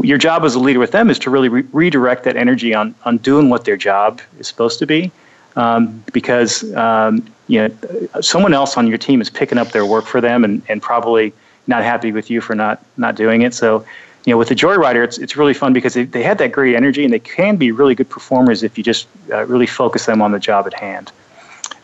your 0.04 0.19
job 0.19 0.45
as 0.45 0.54
a 0.54 0.60
leader 0.60 0.78
with 0.78 0.91
them 0.91 1.10
is 1.10 1.17
to 1.17 1.32
really 1.32 1.49
re- 1.49 1.65
redirect 1.71 2.25
that 2.25 2.36
energy 2.36 2.75
on 2.75 2.93
on 3.06 3.17
doing 3.17 3.49
what 3.49 3.65
their 3.65 3.75
job 3.75 4.21
is 4.38 4.47
supposed 4.47 4.78
to 4.78 4.86
be. 4.86 5.12
Um, 5.55 6.03
because 6.11 6.73
um, 6.75 7.25
you 7.47 7.59
know 7.59 8.21
someone 8.21 8.53
else 8.53 8.75
on 8.75 8.87
your 8.87 8.97
team 8.97 9.21
is 9.21 9.29
picking 9.29 9.57
up 9.57 9.69
their 9.69 9.85
work 9.85 10.05
for 10.05 10.19
them 10.19 10.43
and, 10.43 10.61
and 10.67 10.81
probably 10.81 11.33
not 11.67 11.83
happy 11.83 12.11
with 12.11 12.29
you 12.29 12.41
for 12.41 12.55
not 12.55 12.83
not 12.97 13.15
doing 13.15 13.41
it. 13.41 13.53
So 13.53 13.85
you 14.25 14.33
know 14.33 14.37
with 14.37 14.49
the 14.49 14.55
Joyrider, 14.55 15.03
it's 15.03 15.17
it's 15.17 15.37
really 15.37 15.53
fun 15.53 15.71
because 15.71 15.93
they, 15.93 16.03
they 16.03 16.23
had 16.23 16.37
that 16.39 16.51
great 16.51 16.75
energy 16.75 17.03
and 17.03 17.13
they 17.13 17.19
can 17.19 17.55
be 17.55 17.71
really 17.71 17.95
good 17.95 18.09
performers 18.09 18.63
if 18.63 18.77
you 18.77 18.83
just 18.83 19.07
uh, 19.31 19.45
really 19.45 19.67
focus 19.67 20.05
them 20.05 20.21
on 20.21 20.31
the 20.31 20.39
job 20.39 20.67
at 20.67 20.73
hand. 20.73 21.11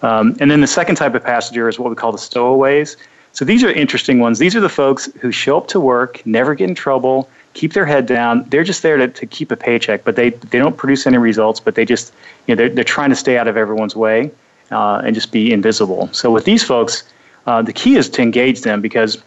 Um, 0.02 0.36
and 0.40 0.50
then 0.50 0.62
the 0.62 0.68
second 0.68 0.96
type 0.96 1.14
of 1.14 1.24
passenger 1.24 1.70
is 1.70 1.78
what 1.78 1.90
we 1.90 1.96
call 1.96 2.12
the 2.12 2.18
stowaways. 2.18 2.98
So 3.34 3.46
these 3.46 3.64
are 3.64 3.72
interesting 3.72 4.20
ones. 4.20 4.40
These 4.40 4.56
are 4.56 4.60
the 4.60 4.70
folks 4.70 5.06
who 5.22 5.32
show 5.32 5.58
up 5.58 5.68
to 5.70 5.80
work, 5.80 6.26
never 6.26 6.54
get 6.56 6.70
in 6.70 6.76
trouble, 6.76 7.30
keep 7.54 7.74
their 7.74 7.86
head 7.86 8.06
down. 8.06 8.44
They're 8.50 8.64
just 8.64 8.82
there 8.82 8.98
to, 8.98 9.08
to 9.08 9.26
keep 9.26 9.52
a 9.52 9.58
paycheck, 9.58 10.04
but 10.04 10.16
they, 10.16 10.30
they 10.30 10.60
don't 10.60 10.78
produce 10.78 11.06
any 11.06 11.18
results, 11.18 11.60
but 11.60 11.76
they 11.76 11.86
just, 11.86 12.14
you 12.48 12.56
know, 12.56 12.58
they're, 12.58 12.70
they're 12.70 12.84
trying 12.84 13.10
to 13.10 13.16
stay 13.16 13.38
out 13.38 13.48
of 13.48 13.58
everyone's 13.58 13.96
way 13.96 14.32
uh, 14.72 15.02
and 15.04 15.14
just 15.14 15.32
be 15.32 15.52
invisible. 15.52 16.10
So 16.14 16.32
with 16.32 16.46
these 16.46 16.64
folks, 16.64 17.04
uh, 17.48 17.62
the 17.62 17.74
key 17.74 17.96
is 17.96 18.10
to 18.10 18.22
engage 18.22 18.62
them 18.62 18.82
because 18.82 19.22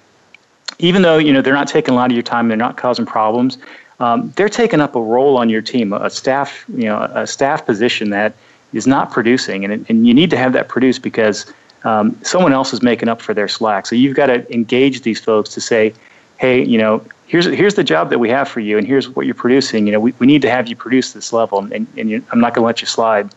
even 0.79 1.03
though, 1.03 1.19
you 1.19 1.33
know, 1.33 1.43
they're 1.43 1.55
not 1.55 1.69
taking 1.69 1.95
a 1.95 1.97
lot 1.97 2.11
of 2.11 2.17
your 2.17 2.23
time, 2.23 2.49
they're 2.49 2.57
not 2.57 2.77
causing 2.77 3.07
problems, 3.07 3.59
um, 4.01 4.33
they're 4.37 4.49
taking 4.49 4.81
up 4.81 4.97
a 4.97 5.01
role 5.01 5.37
on 5.37 5.49
your 5.49 5.63
team, 5.63 5.93
a 5.93 6.11
staff, 6.11 6.65
you 6.69 6.85
know, 6.85 7.03
a 7.15 7.27
staff 7.27 7.65
position 7.65 8.11
that 8.11 8.35
is 8.73 8.87
not 8.87 9.13
producing. 9.13 9.65
And, 9.65 9.87
and 9.89 10.07
you 10.07 10.15
need 10.15 10.31
to 10.31 10.37
have 10.37 10.53
that 10.55 10.69
produced 10.69 11.03
because 11.03 11.53
um, 11.85 12.19
someone 12.25 12.53
else 12.53 12.73
is 12.73 12.83
making 12.83 13.09
up 13.09 13.21
for 13.21 13.35
their 13.35 13.47
slack. 13.47 13.87
So 13.87 13.95
you've 13.95 14.17
got 14.17 14.27
to 14.27 14.53
engage 14.53 15.03
these 15.03 15.21
folks 15.21 15.51
to 15.51 15.61
say, 15.61 15.95
hey, 16.44 16.62
you 16.62 16.76
know, 16.76 17.02
here's 17.26 17.46
here's 17.46 17.74
the 17.74 17.85
job 17.85 18.11
that 18.11 18.18
we 18.18 18.28
have 18.28 18.46
for 18.46 18.61
you, 18.61 18.76
and 18.76 18.87
here's 18.87 19.09
what 19.09 19.24
you're 19.24 19.35
producing. 19.35 19.87
You 19.87 19.92
know, 19.92 20.00
we, 20.00 20.12
we 20.18 20.26
need 20.26 20.42
to 20.42 20.50
have 20.50 20.68
you 20.68 20.76
produce 20.76 21.14
this 21.14 21.33
level, 21.33 21.59
and, 21.59 21.87
and 21.96 22.11
you, 22.11 22.22
I'm 22.30 22.40
not 22.40 22.52
going 22.54 22.62
to 22.62 22.66
let 22.66 22.83
you 22.83 22.87
slide 22.87 23.35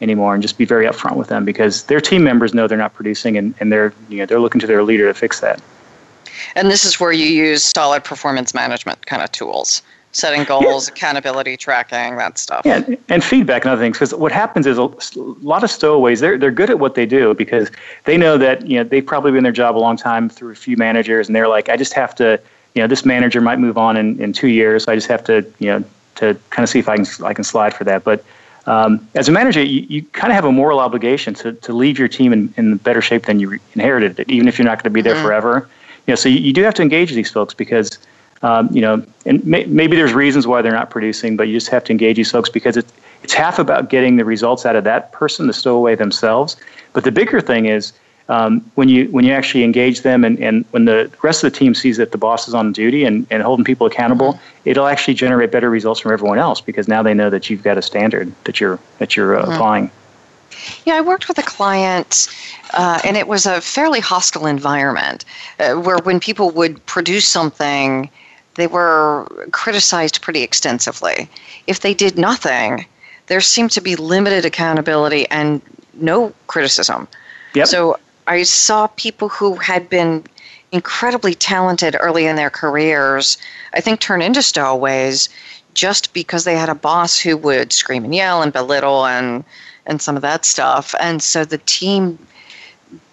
anymore, 0.00 0.32
and 0.32 0.42
just 0.42 0.56
be 0.56 0.64
very 0.64 0.86
upfront 0.86 1.16
with 1.16 1.28
them 1.28 1.44
because 1.44 1.84
their 1.84 2.00
team 2.00 2.24
members 2.24 2.54
know 2.54 2.66
they're 2.66 2.78
not 2.78 2.94
producing, 2.94 3.36
and, 3.36 3.54
and 3.60 3.70
they're 3.70 3.92
you 4.08 4.18
know 4.18 4.26
they're 4.26 4.40
looking 4.40 4.60
to 4.62 4.66
their 4.66 4.82
leader 4.82 5.06
to 5.06 5.12
fix 5.12 5.40
that. 5.40 5.60
And 6.54 6.70
this 6.70 6.86
is 6.86 6.98
where 6.98 7.12
you 7.12 7.26
use 7.26 7.62
solid 7.62 8.04
performance 8.04 8.54
management 8.54 9.04
kind 9.04 9.22
of 9.22 9.30
tools 9.32 9.82
setting 10.16 10.44
goals, 10.44 10.88
yeah. 10.88 10.94
accountability, 10.94 11.56
tracking, 11.56 12.16
that 12.16 12.38
stuff. 12.38 12.62
Yeah, 12.64 12.82
and 13.08 13.22
feedback 13.22 13.64
and 13.64 13.72
other 13.72 13.82
things. 13.82 13.96
Because 13.96 14.14
what 14.14 14.32
happens 14.32 14.66
is 14.66 14.78
a 14.78 14.86
lot 15.42 15.62
of 15.62 15.70
stowaways 15.70 16.20
they're 16.20 16.38
they're 16.38 16.50
good 16.50 16.70
at 16.70 16.78
what 16.78 16.94
they 16.94 17.06
do 17.06 17.34
because 17.34 17.70
they 18.04 18.16
know 18.16 18.38
that 18.38 18.66
you 18.66 18.78
know 18.78 18.84
they've 18.84 19.04
probably 19.04 19.30
been 19.30 19.38
in 19.38 19.44
their 19.44 19.52
job 19.52 19.76
a 19.76 19.78
long 19.78 19.96
time 19.96 20.28
through 20.28 20.52
a 20.52 20.56
few 20.56 20.76
managers, 20.76 21.28
and 21.28 21.36
they're 21.36 21.48
like, 21.48 21.68
I 21.68 21.76
just 21.76 21.92
have 21.92 22.14
to, 22.16 22.40
you 22.74 22.82
know, 22.82 22.88
this 22.88 23.04
manager 23.04 23.40
might 23.40 23.58
move 23.58 23.76
on 23.76 23.96
in, 23.96 24.20
in 24.20 24.32
two 24.32 24.48
years, 24.48 24.84
so 24.84 24.92
I 24.92 24.94
just 24.94 25.08
have 25.08 25.24
to, 25.24 25.44
you 25.58 25.68
know, 25.68 25.84
to 26.16 26.36
kind 26.50 26.64
of 26.64 26.70
see 26.70 26.78
if 26.78 26.88
I 26.88 26.96
can 26.96 27.06
I 27.24 27.34
can 27.34 27.44
slide 27.44 27.74
for 27.74 27.84
that. 27.84 28.02
But 28.02 28.24
um, 28.66 29.06
as 29.14 29.28
a 29.28 29.32
manager, 29.32 29.62
you, 29.62 29.86
you 29.88 30.02
kind 30.02 30.32
of 30.32 30.34
have 30.34 30.44
a 30.44 30.50
moral 30.50 30.80
obligation 30.80 31.34
to, 31.34 31.52
to 31.52 31.72
leave 31.72 31.98
your 31.98 32.08
team 32.08 32.32
in, 32.32 32.52
in 32.56 32.78
better 32.78 33.00
shape 33.00 33.26
than 33.26 33.38
you 33.38 33.58
inherited 33.74 34.18
it, 34.18 34.28
even 34.28 34.48
if 34.48 34.58
you're 34.58 34.66
not 34.66 34.78
going 34.78 34.84
to 34.84 34.90
be 34.90 35.02
there 35.02 35.14
mm-hmm. 35.14 35.24
forever. 35.24 35.68
You 36.06 36.12
know, 36.12 36.16
so 36.16 36.28
you, 36.28 36.38
you 36.38 36.52
do 36.52 36.62
have 36.62 36.74
to 36.74 36.82
engage 36.82 37.12
these 37.12 37.30
folks 37.30 37.54
because 37.54 37.98
um, 38.46 38.68
you 38.70 38.80
know, 38.80 39.04
and 39.24 39.44
may, 39.44 39.64
maybe 39.64 39.96
there's 39.96 40.14
reasons 40.14 40.46
why 40.46 40.62
they're 40.62 40.72
not 40.72 40.88
producing, 40.88 41.36
but 41.36 41.48
you 41.48 41.54
just 41.54 41.68
have 41.68 41.82
to 41.84 41.90
engage 41.90 42.16
these 42.16 42.30
folks 42.30 42.48
because 42.48 42.76
it's 42.76 42.92
it's 43.24 43.34
half 43.34 43.58
about 43.58 43.90
getting 43.90 44.16
the 44.16 44.24
results 44.24 44.64
out 44.64 44.76
of 44.76 44.84
that 44.84 45.10
person, 45.10 45.48
the 45.48 45.52
stowaway 45.52 45.96
themselves. 45.96 46.56
But 46.92 47.02
the 47.02 47.10
bigger 47.10 47.40
thing 47.40 47.66
is 47.66 47.92
um, 48.28 48.60
when 48.76 48.88
you 48.88 49.06
when 49.06 49.24
you 49.24 49.32
actually 49.32 49.64
engage 49.64 50.02
them, 50.02 50.24
and, 50.24 50.38
and 50.38 50.64
when 50.70 50.84
the 50.84 51.10
rest 51.24 51.42
of 51.42 51.52
the 51.52 51.58
team 51.58 51.74
sees 51.74 51.96
that 51.96 52.12
the 52.12 52.18
boss 52.18 52.46
is 52.46 52.54
on 52.54 52.72
duty 52.72 53.04
and, 53.04 53.26
and 53.30 53.42
holding 53.42 53.64
people 53.64 53.84
accountable, 53.84 54.34
mm-hmm. 54.34 54.68
it'll 54.68 54.86
actually 54.86 55.14
generate 55.14 55.50
better 55.50 55.68
results 55.68 55.98
from 55.98 56.12
everyone 56.12 56.38
else 56.38 56.60
because 56.60 56.86
now 56.86 57.02
they 57.02 57.14
know 57.14 57.30
that 57.30 57.50
you've 57.50 57.64
got 57.64 57.76
a 57.76 57.82
standard 57.82 58.32
that 58.44 58.60
you're 58.60 58.78
that 58.98 59.16
you're 59.16 59.36
uh, 59.36 59.42
mm-hmm. 59.42 59.52
applying. 59.52 59.90
Yeah, 60.84 60.94
I 60.94 61.00
worked 61.00 61.26
with 61.26 61.38
a 61.38 61.42
client, 61.42 62.28
uh, 62.74 63.00
and 63.04 63.16
it 63.16 63.26
was 63.26 63.44
a 63.44 63.60
fairly 63.60 64.00
hostile 64.00 64.46
environment 64.46 65.24
uh, 65.58 65.74
where 65.74 65.98
when 66.04 66.20
people 66.20 66.50
would 66.50 66.84
produce 66.86 67.26
something 67.26 68.08
they 68.56 68.66
were 68.66 69.26
criticized 69.52 70.22
pretty 70.22 70.42
extensively. 70.42 71.28
If 71.66 71.80
they 71.80 71.94
did 71.94 72.18
nothing, 72.18 72.86
there 73.26 73.40
seemed 73.40 73.70
to 73.72 73.80
be 73.80 73.96
limited 73.96 74.44
accountability 74.44 75.28
and 75.30 75.60
no 75.94 76.32
criticism. 76.46 77.08
Yep. 77.54 77.66
So 77.66 77.98
I 78.26 78.42
saw 78.42 78.86
people 78.88 79.28
who 79.28 79.56
had 79.56 79.88
been 79.88 80.24
incredibly 80.72 81.34
talented 81.34 81.96
early 82.00 82.26
in 82.26 82.36
their 82.36 82.50
careers, 82.50 83.38
I 83.72 83.80
think 83.80 84.00
turn 84.00 84.20
into 84.20 84.42
stowaways 84.42 85.28
just 85.74 86.12
because 86.12 86.44
they 86.44 86.56
had 86.56 86.68
a 86.68 86.74
boss 86.74 87.18
who 87.18 87.36
would 87.36 87.72
scream 87.72 88.04
and 88.04 88.14
yell 88.14 88.42
and 88.42 88.52
belittle 88.52 89.06
and 89.06 89.44
and 89.86 90.02
some 90.02 90.16
of 90.16 90.22
that 90.22 90.44
stuff. 90.44 90.94
And 91.00 91.22
so 91.22 91.44
the 91.44 91.58
team 91.58 92.18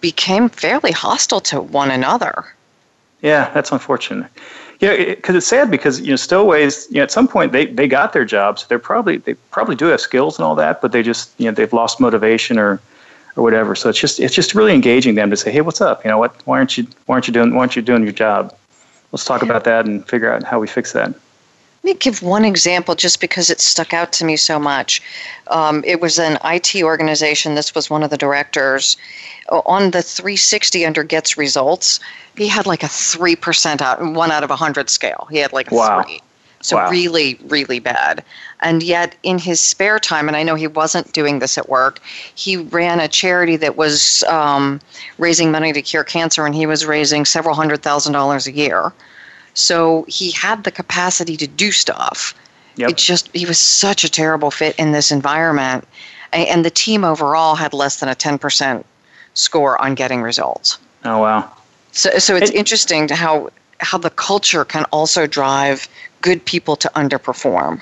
became 0.01 0.49
fairly 0.49 0.91
hostile 0.91 1.41
to 1.41 1.61
one 1.61 1.91
another. 1.91 2.45
Yeah, 3.21 3.51
that's 3.53 3.71
unfortunate. 3.71 4.31
Yeah, 4.83 4.97
because 5.15 5.35
it, 5.35 5.37
it's 5.37 5.47
sad 5.47 5.71
because 5.71 6.01
you 6.01 6.09
know 6.09 6.17
stowaways. 6.17 6.87
You 6.89 6.97
know, 6.97 7.03
at 7.03 7.11
some 7.11 7.25
point 7.25 7.53
they, 7.53 7.67
they 7.67 7.87
got 7.87 8.11
their 8.11 8.25
jobs. 8.25 8.67
They're 8.67 8.79
probably 8.79 9.17
they 9.17 9.35
probably 9.49 9.75
do 9.77 9.85
have 9.85 10.01
skills 10.01 10.37
and 10.37 10.45
all 10.45 10.55
that, 10.55 10.81
but 10.81 10.91
they 10.91 11.01
just 11.01 11.31
you 11.37 11.45
know 11.45 11.51
they've 11.51 11.71
lost 11.71 12.01
motivation 12.01 12.59
or 12.59 12.81
or 13.37 13.43
whatever. 13.43 13.75
So 13.75 13.87
it's 13.87 13.99
just 13.99 14.19
it's 14.19 14.35
just 14.35 14.53
really 14.53 14.73
engaging 14.73 15.15
them 15.15 15.29
to 15.29 15.37
say, 15.37 15.51
hey, 15.51 15.61
what's 15.61 15.79
up? 15.79 16.03
You 16.03 16.11
know, 16.11 16.17
what? 16.17 16.35
Why 16.45 16.57
aren't 16.57 16.77
you 16.77 16.85
why 17.05 17.15
aren't 17.15 17.27
you 17.27 17.33
doing 17.33 17.53
why 17.53 17.61
aren't 17.61 17.77
you 17.77 17.81
doing 17.81 18.03
your 18.03 18.11
job? 18.11 18.53
Let's 19.13 19.23
talk 19.23 19.41
about 19.41 19.63
that 19.63 19.85
and 19.85 20.05
figure 20.05 20.33
out 20.33 20.43
how 20.43 20.59
we 20.59 20.67
fix 20.67 20.91
that. 20.91 21.13
Let 21.83 21.83
me 21.83 21.93
give 21.95 22.21
one 22.21 22.45
example 22.45 22.95
just 22.95 23.21
because 23.21 23.49
it 23.49 23.59
stuck 23.61 23.93
out 23.93 24.11
to 24.13 24.25
me 24.25 24.37
so 24.37 24.57
much. 24.57 25.01
Um, 25.47 25.83
it 25.85 26.01
was 26.01 26.17
an 26.17 26.37
IT 26.43 26.81
organization. 26.81 27.55
This 27.55 27.75
was 27.75 27.89
one 27.89 28.03
of 28.03 28.09
the 28.09 28.17
directors. 28.17 28.97
On 29.49 29.91
the 29.91 30.01
360 30.01 30.85
under 30.85 31.03
Gets 31.03 31.37
Results, 31.37 31.99
he 32.37 32.47
had 32.47 32.65
like 32.65 32.83
a 32.83 32.87
3% 32.87 33.81
out, 33.81 34.01
one 34.13 34.31
out 34.31 34.43
of 34.43 34.49
100 34.49 34.89
scale. 34.89 35.27
He 35.29 35.37
had 35.37 35.51
like 35.51 35.71
a 35.71 35.75
wow. 35.75 36.03
3. 36.03 36.21
So 36.63 36.77
wow. 36.77 36.89
really, 36.89 37.37
really 37.43 37.79
bad. 37.79 38.23
And 38.61 38.81
yet, 38.81 39.15
in 39.21 39.37
his 39.37 39.59
spare 39.59 39.99
time, 39.99 40.29
and 40.29 40.37
I 40.37 40.43
know 40.43 40.55
he 40.55 40.67
wasn't 40.67 41.11
doing 41.11 41.39
this 41.39 41.57
at 41.57 41.67
work, 41.67 41.99
he 42.35 42.55
ran 42.55 43.01
a 43.01 43.09
charity 43.09 43.57
that 43.57 43.75
was 43.75 44.23
um, 44.23 44.79
raising 45.17 45.51
money 45.51 45.73
to 45.73 45.81
cure 45.81 46.05
cancer, 46.05 46.45
and 46.45 46.55
he 46.55 46.65
was 46.65 46.85
raising 46.85 47.25
several 47.25 47.53
hundred 47.53 47.83
thousand 47.83 48.13
dollars 48.13 48.47
a 48.47 48.53
year. 48.53 48.93
So 49.53 50.05
he 50.07 50.31
had 50.31 50.63
the 50.63 50.71
capacity 50.71 51.35
to 51.35 51.47
do 51.47 51.71
stuff. 51.73 52.33
Yep. 52.77 52.91
It 52.91 52.97
just 52.97 53.29
he 53.35 53.45
was 53.45 53.59
such 53.59 54.05
a 54.05 54.09
terrible 54.09 54.49
fit 54.49 54.73
in 54.79 54.93
this 54.93 55.11
environment, 55.11 55.85
and 56.31 56.63
the 56.63 56.71
team 56.71 57.03
overall 57.03 57.55
had 57.55 57.73
less 57.73 57.99
than 57.99 58.07
a 58.07 58.15
ten 58.15 58.37
percent 58.37 58.85
score 59.33 59.81
on 59.81 59.95
getting 59.95 60.21
results. 60.21 60.77
Oh 61.05 61.19
wow! 61.19 61.51
So, 61.91 62.09
so 62.17 62.35
it's 62.35 62.51
it, 62.51 62.55
interesting 62.55 63.07
to 63.07 63.15
how 63.15 63.49
how 63.79 63.97
the 63.97 64.09
culture 64.09 64.65
can 64.65 64.85
also 64.85 65.27
drive 65.27 65.87
good 66.21 66.43
people 66.45 66.75
to 66.77 66.91
underperform. 66.95 67.81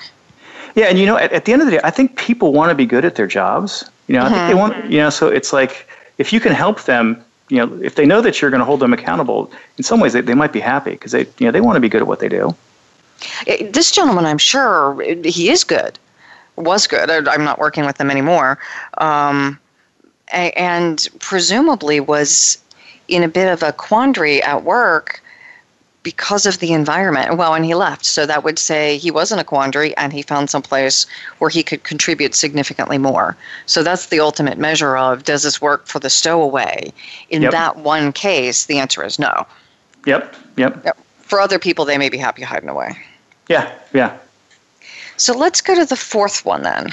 Yeah, 0.74 0.86
and 0.86 0.98
you 0.98 1.06
know, 1.06 1.16
at, 1.16 1.32
at 1.32 1.44
the 1.44 1.52
end 1.52 1.62
of 1.62 1.66
the 1.66 1.72
day, 1.72 1.80
I 1.84 1.90
think 1.90 2.16
people 2.16 2.52
want 2.52 2.70
to 2.70 2.74
be 2.74 2.86
good 2.86 3.04
at 3.04 3.14
their 3.14 3.26
jobs. 3.26 3.84
You 4.08 4.16
know, 4.16 4.24
mm-hmm. 4.24 4.34
I 4.34 4.36
think 4.36 4.48
they 4.48 4.54
want. 4.54 4.74
Mm-hmm. 4.74 4.92
You 4.92 4.98
know, 4.98 5.10
so 5.10 5.28
it's 5.28 5.52
like 5.52 5.88
if 6.18 6.32
you 6.32 6.40
can 6.40 6.52
help 6.52 6.82
them, 6.84 7.22
you 7.48 7.58
know, 7.58 7.82
if 7.82 7.94
they 7.94 8.06
know 8.06 8.20
that 8.20 8.40
you're 8.40 8.50
going 8.50 8.60
to 8.60 8.64
hold 8.64 8.80
them 8.80 8.92
accountable, 8.92 9.50
in 9.78 9.84
some 9.84 10.00
ways 10.00 10.12
they, 10.12 10.20
they 10.20 10.34
might 10.34 10.52
be 10.52 10.60
happy 10.60 10.92
because 10.92 11.12
they, 11.12 11.26
you 11.38 11.46
know, 11.46 11.50
they 11.50 11.60
want 11.60 11.76
to 11.76 11.80
be 11.80 11.88
good 11.88 12.02
at 12.02 12.06
what 12.06 12.20
they 12.20 12.28
do. 12.28 12.54
This 13.46 13.92
gentleman, 13.92 14.24
I'm 14.24 14.38
sure 14.38 15.00
he 15.24 15.48
is 15.48 15.62
good, 15.62 15.98
was 16.56 16.86
good. 16.86 17.10
I'm 17.10 17.44
not 17.44 17.58
working 17.58 17.84
with 17.86 17.98
them 17.98 18.10
anymore, 18.10 18.58
um, 18.98 19.58
and 20.32 21.08
presumably 21.20 22.00
was 22.00 22.58
in 23.08 23.22
a 23.22 23.28
bit 23.28 23.52
of 23.52 23.62
a 23.62 23.72
quandary 23.72 24.42
at 24.42 24.64
work 24.64 25.20
because 26.02 26.46
of 26.46 26.58
the 26.58 26.72
environment. 26.72 27.36
Well, 27.36 27.54
and 27.54 27.64
he 27.64 27.74
left. 27.74 28.04
So 28.04 28.26
that 28.26 28.42
would 28.42 28.58
say 28.58 28.96
he 28.98 29.10
was 29.12 29.30
in 29.30 29.38
a 29.38 29.44
quandary 29.44 29.96
and 29.96 30.12
he 30.12 30.22
found 30.22 30.50
some 30.50 30.62
place 30.62 31.06
where 31.38 31.50
he 31.50 31.62
could 31.62 31.84
contribute 31.84 32.34
significantly 32.34 32.98
more. 32.98 33.36
So 33.66 33.82
that's 33.84 34.06
the 34.06 34.18
ultimate 34.18 34.58
measure 34.58 34.96
of 34.96 35.22
does 35.22 35.44
this 35.44 35.60
work 35.62 35.86
for 35.86 36.00
the 36.00 36.10
stowaway? 36.10 36.92
In 37.30 37.42
Yep. 37.42 37.52
that 37.52 37.76
one 37.76 38.12
case, 38.12 38.64
the 38.66 38.78
answer 38.78 39.04
is 39.04 39.18
no. 39.18 39.46
Yep, 40.06 40.34
yep, 40.56 40.84
Yep. 40.84 40.98
For 41.20 41.40
other 41.40 41.58
people, 41.60 41.84
they 41.84 41.96
may 41.98 42.08
be 42.08 42.18
happy 42.18 42.42
hiding 42.42 42.68
away. 42.68 42.96
yeah, 43.48 43.70
yeah. 43.94 44.16
So 45.16 45.32
let's 45.36 45.60
go 45.60 45.74
to 45.76 45.84
the 45.84 45.94
fourth 45.96 46.44
one 46.44 46.62
then. 46.62 46.92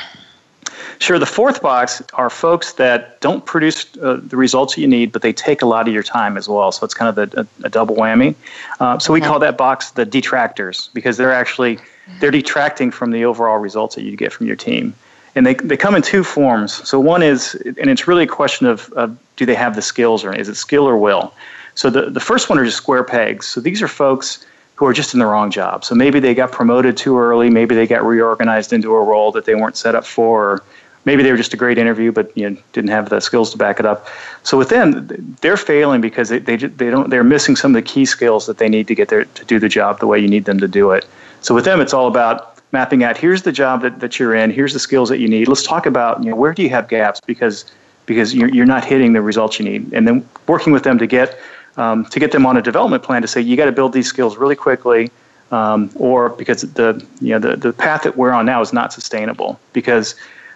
Sure. 0.99 1.19
The 1.19 1.25
fourth 1.25 1.61
box 1.61 2.01
are 2.13 2.29
folks 2.29 2.73
that 2.73 3.19
don't 3.21 3.45
produce 3.45 3.85
uh, 3.97 4.19
the 4.21 4.37
results 4.37 4.75
that 4.75 4.81
you 4.81 4.87
need, 4.87 5.11
but 5.11 5.21
they 5.21 5.33
take 5.33 5.61
a 5.61 5.65
lot 5.65 5.87
of 5.87 5.93
your 5.93 6.03
time 6.03 6.37
as 6.37 6.47
well. 6.47 6.71
So 6.71 6.85
it's 6.85 6.93
kind 6.93 7.17
of 7.17 7.33
a, 7.33 7.41
a, 7.41 7.65
a 7.65 7.69
double 7.69 7.95
whammy. 7.95 8.35
Uh, 8.79 8.99
so 8.99 9.13
we 9.13 9.21
call 9.21 9.39
that 9.39 9.57
box 9.57 9.91
the 9.91 10.05
detractors 10.05 10.89
because 10.93 11.17
they're 11.17 11.33
actually 11.33 11.79
they're 12.19 12.31
detracting 12.31 12.91
from 12.91 13.11
the 13.11 13.23
overall 13.25 13.59
results 13.59 13.95
that 13.95 14.03
you 14.03 14.15
get 14.15 14.33
from 14.33 14.47
your 14.47 14.55
team. 14.55 14.93
And 15.35 15.45
they, 15.45 15.53
they 15.53 15.77
come 15.77 15.95
in 15.95 16.01
two 16.01 16.23
forms. 16.23 16.87
So 16.87 16.99
one 16.99 17.21
is, 17.21 17.55
and 17.55 17.89
it's 17.89 18.07
really 18.07 18.23
a 18.23 18.27
question 18.27 18.65
of, 18.65 18.91
of 18.93 19.17
do 19.35 19.45
they 19.45 19.55
have 19.55 19.75
the 19.75 19.81
skills 19.81 20.25
or 20.25 20.35
is 20.35 20.49
it 20.49 20.55
skill 20.55 20.85
or 20.85 20.97
will? 20.97 21.33
So 21.75 21.89
the, 21.89 22.09
the 22.09 22.19
first 22.19 22.49
one 22.49 22.57
are 22.57 22.65
just 22.65 22.77
square 22.77 23.03
pegs. 23.03 23.47
So 23.47 23.61
these 23.61 23.81
are 23.81 23.87
folks 23.87 24.45
who 24.79 24.85
are 24.85 24.93
just 24.93 25.13
in 25.13 25.19
the 25.19 25.25
wrong 25.25 25.51
job. 25.51 25.83
So 25.83 25.93
maybe 25.93 26.21
they 26.21 26.33
got 26.33 26.53
promoted 26.53 26.95
too 26.95 27.19
early, 27.19 27.49
maybe 27.49 27.75
they 27.75 27.85
got 27.85 28.01
reorganized 28.01 28.71
into 28.71 28.95
a 28.95 29.03
role 29.03 29.29
that 29.33 29.43
they 29.43 29.53
weren't 29.53 29.75
set 29.75 29.93
up 29.93 30.05
for, 30.05 30.51
or 30.51 30.63
maybe 31.03 31.21
they 31.21 31.31
were 31.31 31.37
just 31.37 31.53
a 31.53 31.57
great 31.57 31.77
interview 31.77 32.13
but 32.13 32.31
you 32.37 32.49
know 32.49 32.57
didn't 32.71 32.89
have 32.89 33.09
the 33.09 33.19
skills 33.19 33.51
to 33.51 33.57
back 33.57 33.81
it 33.81 33.85
up. 33.85 34.07
So 34.43 34.57
with 34.57 34.69
them, 34.69 35.35
they're 35.41 35.57
failing 35.57 35.99
because 35.99 36.29
they, 36.29 36.39
they, 36.39 36.55
they 36.55 36.89
don't 36.89 37.09
they're 37.09 37.25
missing 37.25 37.57
some 37.57 37.75
of 37.75 37.83
the 37.83 37.89
key 37.93 38.05
skills 38.05 38.45
that 38.45 38.57
they 38.57 38.69
need 38.69 38.87
to 38.87 38.95
get 38.95 39.09
there 39.09 39.25
to 39.25 39.43
do 39.43 39.59
the 39.59 39.67
job 39.67 39.99
the 39.99 40.07
way 40.07 40.17
you 40.17 40.29
need 40.29 40.45
them 40.45 40.59
to 40.59 40.67
do 40.69 40.91
it. 40.91 41.05
So 41.41 41.53
with 41.53 41.65
them, 41.65 41.81
it's 41.81 41.93
all 41.93 42.07
about 42.07 42.57
mapping 42.71 43.03
out 43.03 43.17
here's 43.17 43.41
the 43.41 43.51
job 43.51 43.81
that, 43.81 43.99
that 43.99 44.17
you're 44.17 44.33
in, 44.33 44.49
here's 44.49 44.71
the 44.71 44.79
skills 44.79 45.09
that 45.09 45.19
you 45.19 45.27
need. 45.27 45.49
Let's 45.49 45.63
talk 45.63 45.87
about 45.87 46.23
you 46.23 46.29
know 46.29 46.37
where 46.37 46.53
do 46.53 46.63
you 46.63 46.69
have 46.69 46.87
gaps 46.87 47.19
because 47.19 47.65
because 48.05 48.33
you're, 48.33 48.47
you're 48.47 48.65
not 48.65 48.85
hitting 48.85 49.11
the 49.11 49.21
results 49.21 49.59
you 49.59 49.65
need, 49.65 49.91
and 49.91 50.07
then 50.07 50.25
working 50.47 50.71
with 50.71 50.83
them 50.83 50.97
to 50.99 51.05
get 51.05 51.37
um, 51.79 52.05
to 52.05 52.19
get 52.19 52.31
them 52.31 52.45
on 52.45 52.57
a 52.57 52.61
development 52.61 53.03
plan 53.03 53.21
to 53.21 53.27
say 53.27 53.39
you 53.39 53.55
got 53.55 53.65
to 53.65 53.71
build 53.71 53.93
these 53.93 54.07
skills 54.07 54.37
really 54.37 54.55
quickly, 54.55 55.09
um, 55.51 55.89
or 55.95 56.29
because 56.29 56.61
the 56.73 57.03
you 57.21 57.29
know 57.29 57.39
the, 57.39 57.55
the 57.55 57.73
path 57.73 58.03
that 58.03 58.17
we're 58.17 58.31
on 58.31 58.45
now 58.45 58.61
is 58.61 58.73
not 58.73 58.91
sustainable. 58.91 59.59
Because 59.71 60.15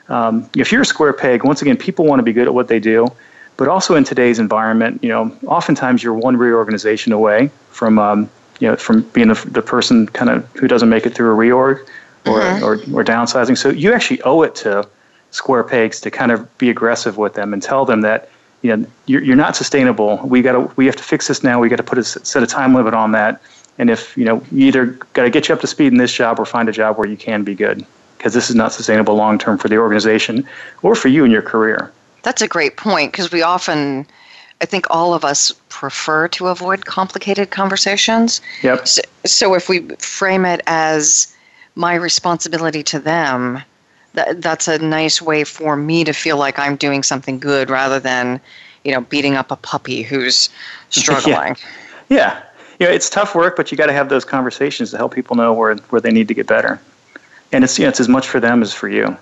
um, 0.10 0.48
if 0.56 0.72
you're 0.72 0.82
a 0.82 0.86
square 0.86 1.14
peg, 1.14 1.46
once 1.46 1.62
again, 1.62 1.78
people 1.78 2.06
want 2.06 2.20
to 2.20 2.24
be 2.24 2.34
good 2.34 2.48
at 2.48 2.54
what 2.54 2.68
they 2.68 2.80
do, 2.80 3.08
but 3.56 3.70
also 3.70 3.96
in 3.96 4.04
today's 4.04 4.38
environment, 4.38 5.02
you 5.02 5.10
know, 5.10 5.36
oftentimes 5.48 6.04
you're 6.04 6.14
one 6.14 6.36
reorganization 6.36 7.14
away 7.14 7.50
from 7.70 7.98
um, 7.98 8.30
you 8.60 8.68
know 8.68 8.76
from 8.76 9.02
being 9.14 9.30
the, 9.30 9.50
the 9.50 9.62
person 9.62 10.08
kind 10.08 10.30
of 10.30 10.46
who 10.58 10.68
doesn't 10.68 10.90
make 10.90 11.06
it 11.06 11.16
through 11.16 11.34
a 11.34 11.38
reorg 11.38 11.88
or, 12.26 12.42
or 12.62 12.74
or 12.74 13.04
downsizing. 13.04 13.58
So 13.58 13.70
you 13.70 13.94
actually 13.94 14.22
owe 14.24 14.42
it 14.42 14.56
to 14.56 14.86
square 15.32 15.64
pegs 15.64 16.02
to 16.02 16.12
kind 16.12 16.34
of 16.34 16.58
be 16.58 16.70
aggressive 16.70 17.18
with 17.18 17.34
them 17.34 17.54
and 17.54 17.64
tell 17.64 17.86
them 17.86 18.02
that 18.02 18.30
you 18.64 18.76
know 18.76 18.88
you're, 19.06 19.22
you're 19.22 19.36
not 19.36 19.56
sustainable. 19.56 20.18
We 20.24 20.42
got 20.42 20.54
to 20.54 20.74
we 20.76 20.88
have 20.88 20.96
to 20.96 21.04
fix 21.04 21.28
this 21.28 21.44
now. 21.44 21.60
We 21.60 21.70
got 21.70 21.76
to 21.76 21.84
put 21.84 22.00
a 22.00 22.04
set 22.04 22.42
a 22.42 22.48
time 22.48 22.74
limit 22.74 22.96
on 22.96 23.12
that. 23.12 23.42
And 23.78 23.90
if 23.90 24.18
you 24.18 24.26
know 24.26 24.44
you 24.52 24.68
either 24.68 24.88
got 25.14 25.24
to 25.24 25.30
get 25.30 25.48
you 25.48 25.54
up 25.54 25.62
to 25.62 25.68
speed 25.68 25.92
in 25.92 26.00
this 26.00 26.14
job 26.14 26.40
or 26.40 26.46
find 26.46 26.68
a 26.68 26.72
job 26.72 26.98
where 26.98 27.08
you 27.08 27.18
can 27.18 27.44
be 27.44 27.54
good 27.54 27.86
because 28.18 28.34
this 28.34 28.50
is 28.50 28.56
not 28.56 28.72
sustainable 28.72 29.16
long 29.16 29.38
term 29.38 29.58
for 29.58 29.68
the 29.68 29.78
organization 29.78 30.48
or 30.82 30.96
for 30.96 31.10
you 31.10 31.26
in 31.26 31.32
your 31.32 31.42
career. 31.42 31.92
That's 32.22 32.42
a 32.42 32.48
great 32.48 32.78
point 32.78 33.12
because 33.12 33.34
we 33.34 33.42
often, 33.42 34.08
I 34.62 34.66
think 34.66 34.86
all 34.90 35.14
of 35.14 35.26
us 35.26 35.52
prefer 35.68 36.30
to 36.30 36.48
avoid 36.48 36.86
complicated 36.86 37.52
conversations. 37.52 38.40
Yep. 38.62 38.88
So, 38.88 39.02
so 39.26 39.54
if 39.56 39.68
we 39.68 39.82
frame 39.98 40.46
it 40.46 40.62
as 40.68 41.36
my 41.76 41.96
responsibility 41.96 42.82
to 42.84 43.00
them, 43.00 43.62
that, 44.14 44.42
that's 44.42 44.68
a 44.68 44.78
nice 44.80 45.22
way 45.22 45.44
for 45.44 45.76
me 45.76 46.04
to 46.04 46.14
feel 46.14 46.38
like 46.38 46.60
I'm 46.60 46.76
doing 46.76 47.04
something 47.04 47.40
good 47.40 47.70
rather 47.70 48.00
than, 48.00 48.40
you 48.84 48.92
know, 48.92 49.02
beating 49.02 49.36
up 49.36 49.52
a 49.52 49.56
puppy 49.56 50.02
who's 50.04 50.50
struggling. 50.90 51.56
Yeah. 52.10 52.42
You 52.80 52.88
know, 52.88 52.92
it's 52.92 53.10
tough 53.10 53.36
work, 53.36 53.56
but 53.56 53.72
you 53.72 53.78
got 53.78 53.88
to 53.88 53.94
have 53.94 54.10
those 54.10 54.26
conversations 54.26 54.92
to 54.92 54.98
help 54.98 55.14
people 55.14 55.36
know 55.36 55.54
where, 55.54 55.76
where 55.76 56.02
they 56.02 56.12
need 56.12 56.28
to 56.28 56.34
get 56.34 56.48
better. 56.48 56.80
And 57.52 57.64
it's, 57.64 57.78
you 57.78 57.86
know, 57.86 57.90
it's 57.90 58.00
as 58.00 58.10
much 58.10 58.28
for 58.28 58.40
them 58.40 58.62
as 58.62 58.74
for 58.74 58.90
you. 58.90 59.16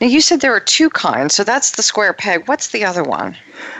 Now, 0.00 0.06
you 0.06 0.20
said 0.20 0.40
there 0.40 0.54
are 0.54 0.60
two 0.60 0.90
kinds, 0.90 1.34
so 1.34 1.42
that's 1.42 1.72
the 1.72 1.82
square 1.82 2.12
peg. 2.12 2.46
What's 2.48 2.68
the 2.68 2.84
other 2.84 3.02
one? 3.02 3.36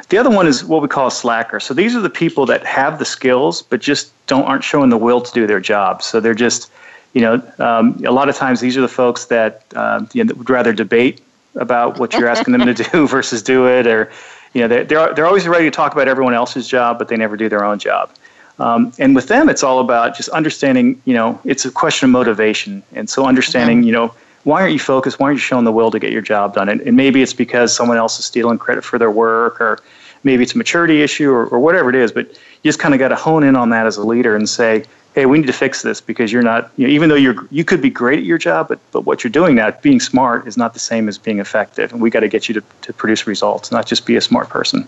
The 0.08 0.16
other 0.16 0.30
one 0.30 0.46
is 0.46 0.64
what 0.64 0.80
we 0.80 0.88
call 0.88 1.08
a 1.08 1.10
slacker. 1.10 1.60
So 1.60 1.74
these 1.74 1.94
are 1.94 2.00
the 2.00 2.08
people 2.08 2.46
that 2.46 2.64
have 2.64 2.98
the 2.98 3.04
skills, 3.04 3.60
but 3.60 3.80
just 3.80 4.12
don't 4.26 4.44
aren't 4.44 4.64
showing 4.64 4.88
the 4.88 4.96
will 4.96 5.20
to 5.20 5.32
do 5.32 5.46
their 5.46 5.60
job. 5.60 6.02
So 6.02 6.18
they're 6.20 6.34
just, 6.34 6.70
you 7.16 7.22
know, 7.22 7.42
um, 7.58 8.04
a 8.04 8.12
lot 8.12 8.28
of 8.28 8.36
times 8.36 8.60
these 8.60 8.76
are 8.76 8.82
the 8.82 8.88
folks 8.88 9.24
that, 9.24 9.64
um, 9.74 10.06
you 10.12 10.22
know, 10.22 10.28
that 10.28 10.36
would 10.36 10.50
rather 10.50 10.74
debate 10.74 11.22
about 11.54 11.98
what 11.98 12.12
you're 12.12 12.28
asking 12.28 12.52
them 12.52 12.66
to 12.74 12.74
do 12.92 13.08
versus 13.08 13.42
do 13.42 13.66
it, 13.66 13.86
or, 13.86 14.12
you 14.52 14.60
know, 14.60 14.68
they're, 14.68 14.84
they're 14.84 15.14
they're 15.14 15.26
always 15.26 15.48
ready 15.48 15.64
to 15.64 15.70
talk 15.70 15.94
about 15.94 16.08
everyone 16.08 16.34
else's 16.34 16.68
job, 16.68 16.98
but 16.98 17.08
they 17.08 17.16
never 17.16 17.34
do 17.34 17.48
their 17.48 17.64
own 17.64 17.78
job. 17.78 18.10
Um, 18.58 18.92
and 18.98 19.14
with 19.14 19.28
them, 19.28 19.48
it's 19.48 19.62
all 19.62 19.80
about 19.80 20.14
just 20.14 20.28
understanding, 20.28 21.00
you 21.06 21.14
know, 21.14 21.40
it's 21.44 21.64
a 21.64 21.70
question 21.70 22.04
of 22.04 22.10
motivation. 22.10 22.82
And 22.92 23.08
so 23.08 23.24
understanding, 23.24 23.82
you 23.82 23.92
know, 23.92 24.14
why 24.44 24.60
aren't 24.60 24.74
you 24.74 24.78
focused? 24.78 25.18
Why 25.18 25.28
aren't 25.28 25.36
you 25.36 25.40
showing 25.40 25.64
the 25.64 25.72
will 25.72 25.90
to 25.92 25.98
get 25.98 26.12
your 26.12 26.20
job 26.20 26.52
done? 26.52 26.68
And, 26.68 26.82
and 26.82 26.98
maybe 26.98 27.22
it's 27.22 27.32
because 27.32 27.74
someone 27.74 27.96
else 27.96 28.18
is 28.18 28.26
stealing 28.26 28.58
credit 28.58 28.84
for 28.84 28.98
their 28.98 29.10
work, 29.10 29.58
or 29.58 29.78
maybe 30.22 30.42
it's 30.42 30.54
a 30.54 30.58
maturity 30.58 31.00
issue, 31.00 31.30
or, 31.30 31.46
or 31.46 31.60
whatever 31.60 31.88
it 31.88 31.96
is. 31.96 32.12
But 32.12 32.28
you 32.28 32.68
just 32.68 32.78
kind 32.78 32.92
of 32.92 33.00
got 33.00 33.08
to 33.08 33.16
hone 33.16 33.42
in 33.42 33.56
on 33.56 33.70
that 33.70 33.86
as 33.86 33.96
a 33.96 34.04
leader 34.04 34.36
and 34.36 34.46
say, 34.46 34.84
hey, 35.16 35.24
we 35.24 35.38
need 35.38 35.46
to 35.46 35.52
fix 35.52 35.80
this 35.80 35.98
because 35.98 36.30
you're 36.30 36.42
not, 36.42 36.70
you 36.76 36.86
know, 36.86 36.92
even 36.92 37.08
though 37.08 37.14
you're, 37.14 37.48
you 37.50 37.64
could 37.64 37.80
be 37.80 37.88
great 37.88 38.18
at 38.18 38.26
your 38.26 38.36
job, 38.36 38.68
but, 38.68 38.78
but 38.92 39.06
what 39.06 39.24
you're 39.24 39.30
doing 39.30 39.54
now, 39.54 39.70
being 39.80 39.98
smart, 39.98 40.46
is 40.46 40.58
not 40.58 40.74
the 40.74 40.78
same 40.78 41.08
as 41.08 41.16
being 41.16 41.38
effective. 41.38 41.90
And 41.90 42.02
we 42.02 42.10
got 42.10 42.20
to 42.20 42.28
get 42.28 42.50
you 42.50 42.54
to, 42.54 42.62
to 42.82 42.92
produce 42.92 43.26
results, 43.26 43.72
not 43.72 43.86
just 43.86 44.04
be 44.04 44.16
a 44.16 44.20
smart 44.20 44.50
person. 44.50 44.86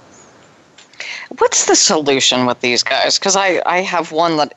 What's 1.38 1.64
the 1.64 1.74
solution 1.74 2.44
with 2.44 2.60
these 2.60 2.82
guys? 2.82 3.18
Because 3.18 3.36
I, 3.36 3.62
I 3.64 3.80
have 3.80 4.12
one 4.12 4.36
that 4.36 4.52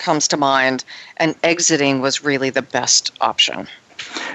comes 0.00 0.26
to 0.26 0.36
mind, 0.36 0.84
and 1.18 1.36
exiting 1.44 2.00
was 2.00 2.24
really 2.24 2.50
the 2.50 2.62
best 2.62 3.12
option. 3.20 3.68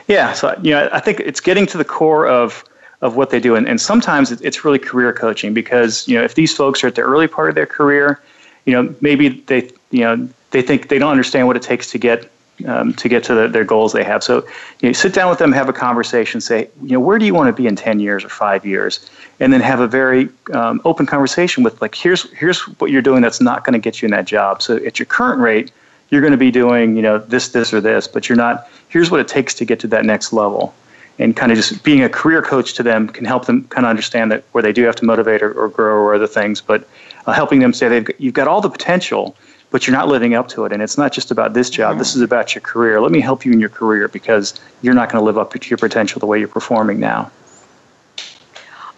Yeah, 0.07 0.31
so 0.31 0.57
you 0.63 0.71
know, 0.71 0.89
I 0.93 1.01
think 1.01 1.19
it's 1.19 1.41
getting 1.41 1.65
to 1.67 1.77
the 1.77 1.85
core 1.85 2.27
of 2.27 2.63
of 3.01 3.15
what 3.15 3.29
they 3.29 3.39
do, 3.39 3.55
and, 3.55 3.67
and 3.67 3.79
sometimes 3.79 4.31
it- 4.31 4.41
it's 4.41 4.65
really 4.65 4.79
career 4.79 5.13
coaching 5.13 5.53
because 5.53 6.07
you 6.07 6.17
know 6.17 6.23
if 6.23 6.35
these 6.35 6.55
folks 6.55 6.83
are 6.83 6.87
at 6.87 6.95
the 6.95 7.01
early 7.01 7.27
part 7.27 7.49
of 7.49 7.55
their 7.55 7.65
career, 7.65 8.21
you 8.65 8.73
know 8.73 8.95
maybe 9.01 9.29
they 9.47 9.69
you 9.91 10.01
know 10.01 10.29
they 10.51 10.61
think 10.61 10.89
they 10.89 10.99
don't 10.99 11.11
understand 11.11 11.47
what 11.47 11.55
it 11.55 11.61
takes 11.61 11.91
to 11.91 11.97
get 11.97 12.31
um, 12.65 12.93
to 12.93 13.07
get 13.07 13.23
to 13.25 13.35
the, 13.35 13.47
their 13.47 13.63
goals 13.63 13.93
they 13.93 14.03
have. 14.03 14.23
So 14.23 14.45
you 14.81 14.89
know, 14.89 14.93
sit 14.93 15.13
down 15.13 15.29
with 15.29 15.39
them, 15.39 15.51
have 15.51 15.69
a 15.69 15.73
conversation, 15.73 16.41
say 16.41 16.69
you 16.81 16.93
know 16.93 16.99
where 16.99 17.19
do 17.19 17.25
you 17.25 17.33
want 17.33 17.55
to 17.55 17.61
be 17.61 17.67
in 17.67 17.75
ten 17.75 17.99
years 17.99 18.23
or 18.23 18.29
five 18.29 18.65
years, 18.65 19.09
and 19.39 19.53
then 19.53 19.61
have 19.61 19.79
a 19.79 19.87
very 19.87 20.29
um, 20.53 20.81
open 20.85 21.05
conversation 21.05 21.63
with 21.63 21.81
like 21.81 21.95
here's 21.95 22.31
here's 22.31 22.61
what 22.79 22.91
you're 22.91 23.01
doing 23.01 23.21
that's 23.21 23.41
not 23.41 23.63
going 23.63 23.73
to 23.73 23.79
get 23.79 24.01
you 24.01 24.07
in 24.07 24.11
that 24.11 24.25
job. 24.25 24.61
So 24.61 24.77
at 24.77 24.99
your 24.99 25.05
current 25.05 25.39
rate, 25.39 25.71
you're 26.09 26.21
going 26.21 26.31
to 26.31 26.37
be 26.37 26.51
doing 26.51 26.95
you 26.95 27.01
know 27.01 27.19
this 27.19 27.49
this 27.49 27.73
or 27.73 27.81
this, 27.81 28.07
but 28.07 28.27
you're 28.27 28.37
not. 28.37 28.69
Here's 28.89 29.11
what 29.11 29.19
it 29.19 29.27
takes 29.27 29.53
to 29.55 29.65
get 29.65 29.79
to 29.81 29.87
that 29.87 30.05
next 30.05 30.31
level 30.31 30.73
and 31.19 31.35
kind 31.35 31.51
of 31.51 31.57
just 31.57 31.83
being 31.83 32.03
a 32.03 32.09
career 32.09 32.41
coach 32.41 32.73
to 32.73 32.83
them 32.83 33.07
can 33.07 33.25
help 33.25 33.45
them 33.45 33.63
kind 33.69 33.85
of 33.85 33.89
understand 33.89 34.31
that 34.31 34.43
where 34.51 34.61
they 34.61 34.71
do 34.71 34.83
have 34.83 34.95
to 34.95 35.05
motivate 35.05 35.41
or, 35.41 35.51
or 35.53 35.69
grow 35.69 35.95
or 35.95 36.13
other 36.13 36.27
things, 36.27 36.61
but 36.61 36.87
uh, 37.25 37.31
helping 37.31 37.59
them 37.59 37.73
say 37.73 37.87
they've 37.87 38.05
got, 38.05 38.21
you've 38.21 38.33
got 38.33 38.47
all 38.47 38.61
the 38.61 38.69
potential, 38.69 39.35
but 39.69 39.85
you're 39.85 39.95
not 39.95 40.07
living 40.07 40.33
up 40.33 40.47
to 40.49 40.65
it, 40.65 40.71
and 40.71 40.81
it's 40.81 40.97
not 40.97 41.11
just 41.11 41.31
about 41.31 41.53
this 41.53 41.69
job. 41.69 41.97
This 41.97 42.11
mm-hmm. 42.11 42.19
is 42.19 42.23
about 42.23 42.55
your 42.55 42.61
career. 42.61 43.01
Let 43.01 43.11
me 43.11 43.19
help 43.19 43.45
you 43.45 43.51
in 43.51 43.59
your 43.59 43.69
career 43.69 44.07
because 44.07 44.59
you're 44.81 44.93
not 44.93 45.11
going 45.11 45.21
to 45.21 45.25
live 45.25 45.37
up 45.37 45.51
to 45.53 45.69
your 45.69 45.77
potential 45.77 46.19
the 46.19 46.25
way 46.25 46.39
you're 46.39 46.47
performing 46.47 46.99
now. 46.99 47.31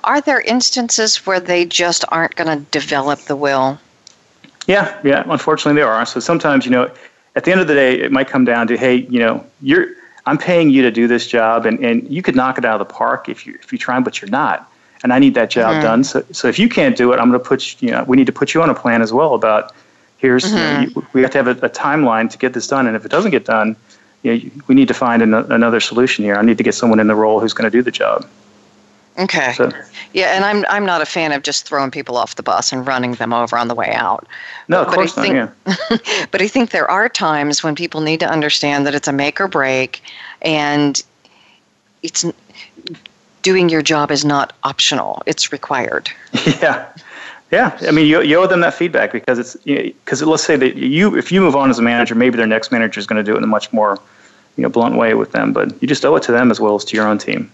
Are 0.04 0.22
there 0.22 0.42
instances 0.42 1.26
where 1.26 1.40
they 1.40 1.66
just 1.66 2.06
aren't 2.10 2.36
going 2.36 2.58
to 2.58 2.64
develop 2.72 3.20
the 3.22 3.36
will? 3.36 3.80
Yeah, 4.68 5.00
yeah. 5.04 5.24
Unfortunately, 5.28 5.80
there 5.80 5.92
are. 5.92 6.06
So 6.06 6.20
sometimes, 6.20 6.66
you 6.66 6.72
know, 6.72 6.92
at 7.36 7.44
the 7.44 7.52
end 7.52 7.62
of 7.62 7.68
the 7.68 7.74
day, 7.74 8.00
it 8.00 8.12
might 8.12 8.28
come 8.28 8.46
down 8.46 8.68
to, 8.68 8.78
hey, 8.78 8.96
you 9.10 9.20
know, 9.20 9.46
you're 9.62 9.88
I'm 10.26 10.38
paying 10.38 10.70
you 10.70 10.84
to 10.84 10.92
do 10.92 11.08
this 11.08 11.26
job, 11.26 11.66
and, 11.66 11.84
and 11.84 12.08
you 12.08 12.22
could 12.22 12.36
knock 12.36 12.58
it 12.60 12.66
out 12.66 12.80
of 12.80 12.88
the 12.88 12.94
park 12.94 13.30
if 13.30 13.48
you 13.48 13.58
if 13.62 13.72
you 13.72 13.80
try, 13.80 14.00
but 14.00 14.22
you're 14.22 14.30
not. 14.30 14.72
And 15.02 15.14
I 15.14 15.18
need 15.18 15.34
that 15.36 15.50
job 15.50 15.74
mm-hmm. 15.74 15.82
done. 15.82 16.04
So 16.04 16.24
so 16.32 16.48
if 16.48 16.60
you 16.60 16.70
can't 16.70 16.96
do 16.96 17.12
it, 17.14 17.20
I'm 17.20 17.30
going 17.30 17.42
to 17.42 17.46
put 17.48 17.82
you, 17.82 17.88
you 17.88 17.94
know 17.94 18.04
we 18.04 18.16
need 18.16 18.28
to 18.28 18.32
put 18.32 18.54
you 18.54 18.62
on 18.62 18.70
a 18.70 18.76
plan 18.76 19.02
as 19.02 19.12
well 19.12 19.34
about 19.34 19.74
here's 20.20 20.46
you 20.50 20.56
know, 20.56 20.86
mm-hmm. 20.86 21.00
we 21.14 21.22
have 21.22 21.32
to 21.32 21.38
have 21.38 21.48
a, 21.48 21.66
a 21.66 21.70
timeline 21.70 22.30
to 22.30 22.38
get 22.38 22.54
this 22.54 22.68
done, 22.68 22.88
and 22.88 22.96
if 22.96 23.06
it 23.06 23.10
doesn't 23.12 23.32
get 23.32 23.46
done, 23.46 23.76
you 24.24 24.36
know, 24.36 24.52
we 24.68 24.76
need 24.76 24.88
to 24.90 24.94
find 24.94 25.22
an, 25.22 25.34
another 25.34 25.80
solution 25.80 26.24
here. 26.24 26.36
I 26.36 26.42
need 26.44 26.58
to 26.58 26.64
get 26.64 26.76
someone 26.76 27.00
in 27.00 27.08
the 27.08 27.16
role 27.16 27.40
who's 27.40 27.54
going 27.54 27.70
to 27.70 27.76
do 27.76 27.82
the 27.82 27.92
job. 27.92 28.28
Okay. 29.18 29.54
So 29.54 29.70
Yeah, 30.14 30.36
and 30.36 30.46
I'm 30.46 30.66
I'm 30.70 30.86
not 30.86 31.02
a 31.02 31.06
fan 31.06 31.32
of 31.34 31.44
just 31.44 31.66
throwing 31.68 31.92
people 31.92 32.16
off 32.16 32.36
the 32.36 32.44
bus 32.44 32.72
and 32.72 32.88
running 32.88 33.14
them 33.16 33.34
over 33.34 33.58
on 33.58 33.68
the 33.68 33.76
way 33.76 33.92
out. 33.94 34.28
no, 34.70 34.82
of 34.82 34.88
But 34.88 34.92
I 34.92 34.96
course 34.96 35.18
not. 35.18 35.26
think- 35.26 35.36
Yeah. 35.36 36.26
But 36.32 36.42
I 36.42 36.48
think 36.48 36.72
there 36.72 36.90
are 36.90 37.10
times 37.10 37.64
when 37.64 37.76
people 37.76 38.02
need 38.02 38.20
to 38.22 38.30
understand 38.30 38.86
that 38.88 38.96
it's 38.96 39.08
a 39.08 39.12
make 39.14 39.42
or 39.42 39.48
break, 39.48 40.02
and 40.42 41.02
it's 42.02 42.26
doing 43.42 43.70
your 43.70 43.82
job 43.82 44.10
is 44.12 44.24
not 44.24 44.54
optional; 44.64 45.22
it's 45.26 45.52
required. 45.52 46.10
Yeah, 46.62 46.88
Yeah, 47.52 47.78
I 47.82 47.92
mean, 47.92 48.06
you, 48.06 48.22
you 48.22 48.38
owe 48.38 48.46
them 48.46 48.60
that 48.62 48.76
feedback 48.76 49.12
because 49.12 49.40
it's 49.40 49.56
because 49.56 50.22
you 50.22 50.26
know, 50.26 50.32
let's 50.32 50.44
say 50.44 50.56
that 50.56 50.76
you 50.76 51.18
if 51.18 51.32
you 51.32 51.42
move 51.42 51.56
on 51.56 51.70
as 51.70 51.80
a 51.80 51.82
manager, 51.82 52.14
maybe 52.14 52.38
their 52.38 52.46
next 52.46 52.72
manager 52.72 53.00
is 53.00 53.08
going 53.08 53.24
to 53.24 53.30
do 53.30 53.34
it 53.34 53.38
in 53.40 53.44
a 53.44 53.48
much 53.48 53.74
more 53.74 53.98
you 54.56 54.64
know 54.64 54.70
blunt 54.70 54.96
way 54.96 55.16
with 55.16 55.32
them, 55.32 55.52
but 55.52 55.82
you 55.82 55.88
just 55.88 56.06
owe 56.06 56.16
it 56.16 56.24
to 56.24 56.32
them 56.32 56.52
as 56.52 56.60
well 56.60 56.76
as 56.76 56.86
to 56.86 56.96
your 56.96 57.08
own 57.08 57.18
team. 57.18 57.52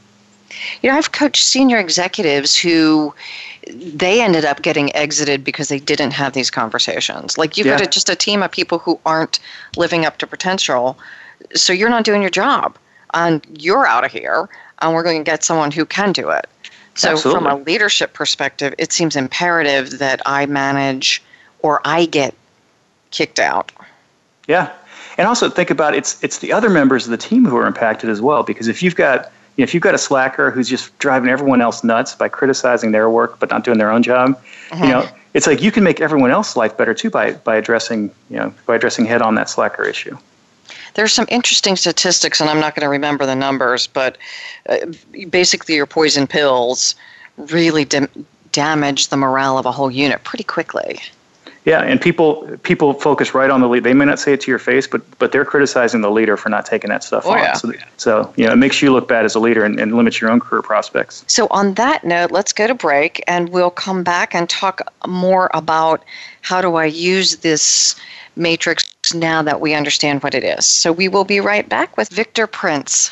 You 0.82 0.90
know, 0.90 0.98
I've 0.98 1.12
coached 1.12 1.46
senior 1.46 1.78
executives 1.78 2.56
who 2.56 3.14
they 3.72 4.22
ended 4.22 4.46
up 4.46 4.62
getting 4.62 4.96
exited 4.96 5.44
because 5.44 5.70
they 5.70 5.80
didn't 5.80 6.12
have 6.12 6.34
these 6.34 6.52
conversations. 6.52 7.38
Like 7.38 7.58
you've 7.58 7.68
yeah. 7.68 7.78
got 7.78 7.88
a, 7.88 7.90
just 7.90 8.10
a 8.10 8.16
team 8.16 8.44
of 8.44 8.52
people 8.52 8.80
who 8.80 9.00
aren't 9.06 9.40
living 9.78 10.06
up 10.06 10.18
to 10.20 10.28
potential, 10.28 10.98
so 11.54 11.72
you're 11.72 11.90
not 11.90 12.04
doing 12.04 12.22
your 12.22 12.32
job, 12.32 12.78
and 13.14 13.46
you're 13.58 13.88
out 13.88 14.04
of 14.04 14.12
here, 14.12 14.50
and 14.82 14.94
we're 14.94 15.04
going 15.04 15.24
to 15.24 15.24
get 15.24 15.44
someone 15.44 15.72
who 15.72 15.86
can 15.86 16.12
do 16.12 16.30
it. 16.30 16.48
So, 16.96 17.12
Absolutely. 17.12 17.44
from 17.44 17.52
a 17.52 17.64
leadership 17.64 18.14
perspective, 18.14 18.74
it 18.78 18.94
seems 18.94 19.16
imperative 19.16 20.00
that 20.00 20.22
I 20.26 20.46
manage 20.46 21.22
or 21.60 21.82
I 21.84 22.06
get 22.06 22.34
kicked 23.12 23.40
out. 23.40 23.72
Yeah, 24.48 24.72
and 25.18 25.28
also 25.28 25.50
think 25.50 25.70
about 25.70 25.94
it's 25.96 26.24
it's 26.24 26.40
the 26.40 26.54
other 26.54 26.70
members 26.70 27.06
of 27.06 27.12
the 27.12 27.18
team 27.18 27.46
who 27.46 27.58
are 27.58 27.68
impacted 27.68 28.10
as 28.10 28.22
well. 28.22 28.44
Because 28.44 28.68
if 28.68 28.82
you've 28.82 28.96
got 28.96 29.32
you 29.56 29.62
know, 29.62 29.64
if 29.64 29.74
you've 29.74 29.84
got 29.84 29.96
a 29.96 29.98
slacker 29.98 30.52
who's 30.52 30.70
just 30.70 30.98
driving 31.00 31.30
everyone 31.30 31.62
else 31.62 31.84
nuts 31.84 32.16
by 32.16 32.30
criticizing 32.30 32.92
their 32.92 33.10
work 33.10 33.40
but 33.40 33.50
not 33.50 33.64
doing 33.64 33.78
their 33.78 33.92
own 33.92 34.04
job, 34.04 34.42
mm-hmm. 34.70 34.84
you 34.84 34.90
know, 34.90 35.08
it's 35.34 35.48
like 35.48 35.62
you 35.62 35.72
can 35.72 35.84
make 35.84 36.02
everyone 36.02 36.32
else's 36.32 36.56
life 36.56 36.78
better 36.78 36.94
too 36.94 37.10
by 37.10 37.34
by 37.34 37.56
addressing 37.56 38.12
you 38.30 38.38
know 38.38 38.54
by 38.66 38.76
addressing 38.76 39.06
head 39.06 39.22
on 39.22 39.36
that 39.36 39.50
slacker 39.50 39.84
issue. 39.84 40.18
There's 40.96 41.14
some 41.14 41.28
interesting 41.30 41.76
statistics, 41.76 42.42
and 42.42 42.50
I'm 42.50 42.60
not 42.60 42.76
going 42.76 42.84
to 42.84 42.90
remember 42.90 43.26
the 43.26 43.36
numbers, 43.36 43.88
but 43.88 44.18
uh, 44.68 44.78
basically, 45.30 45.76
your 45.76 45.86
poison 45.86 46.26
pills 46.26 46.96
really 47.38 47.86
da- 47.86 48.08
damage 48.52 49.10
the 49.10 49.18
morale 49.18 49.58
of 49.58 49.66
a 49.66 49.72
whole 49.72 49.92
unit 49.92 50.24
pretty 50.24 50.46
quickly. 50.46 51.00
Yeah, 51.66 51.82
and 51.82 52.00
people 52.00 52.48
people 52.62 52.94
focus 52.94 53.34
right 53.34 53.50
on 53.50 53.60
the 53.60 53.68
lead. 53.68 53.84
They 53.84 53.96
may 53.96 54.06
not 54.06 54.20
say 54.20 54.34
it 54.34 54.42
to 54.42 54.52
your 54.52 54.60
face, 54.60 54.86
but 54.86 55.02
but 55.18 55.32
they're 55.32 55.44
criticizing 55.44 56.02
the 56.02 56.12
leader 56.12 56.38
for 56.38 56.50
not 56.50 56.66
taking 56.68 56.92
that 56.92 57.04
stuff 57.04 57.26
oh, 57.26 57.32
on. 57.32 57.40
Yeah. 57.40 57.54
So, 57.54 57.74
so 57.98 58.34
you 58.38 58.46
know, 58.46 58.54
it 58.54 58.58
makes 58.58 58.84
you 58.84 58.94
look 58.94 59.08
bad 59.08 59.26
as 59.26 59.34
a 59.34 59.40
leader 59.40 59.66
and, 59.66 59.80
and 59.80 59.96
limits 59.96 60.22
your 60.22 60.30
own 60.30 60.40
career 60.40 60.62
prospects. 60.62 61.26
So 61.28 61.48
on 61.50 61.74
that 61.74 62.04
note, 62.04 62.32
let's 62.32 62.54
go 62.54 62.68
to 62.68 62.76
break, 62.76 63.24
and 63.28 63.50
we'll 63.50 63.72
come 63.72 64.04
back 64.04 64.36
and 64.36 64.48
talk 64.48 64.80
more 65.08 65.50
about 65.56 66.04
how 66.42 66.62
do 66.62 66.76
I 66.76 66.86
use 66.86 67.38
this 67.38 67.96
matrix 68.36 68.85
now 69.16 69.42
that 69.42 69.62
we 69.62 69.74
understand 69.74 70.22
what 70.22 70.36
it 70.36 70.44
is. 70.44 70.66
So 70.66 70.92
we 70.92 71.08
will 71.08 71.26
be 71.26 71.40
right 71.40 71.68
back 71.68 71.98
with 71.98 72.10
Victor 72.10 72.48
Prince. 72.48 73.12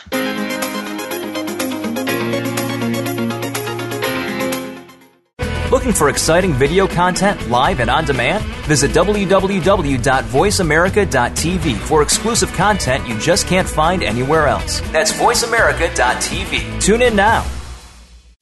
Looking 5.74 5.92
for 5.92 6.08
exciting 6.10 6.54
video 6.54 6.88
content 6.88 7.50
live 7.50 7.80
and 7.80 7.90
on 7.90 8.06
demand? 8.06 8.46
Visit 8.68 8.92
www.voiceamerica.tv 8.92 11.78
for 11.78 12.04
exclusive 12.04 12.54
content 12.54 13.10
you 13.10 13.20
just 13.20 13.48
can't 13.48 13.68
find 13.68 14.04
anywhere 14.04 14.46
else. 14.46 14.82
That's 14.92 15.12
voiceamerica.tv. 15.14 16.80
Tune 16.80 17.02
in 17.02 17.16
now. 17.16 17.44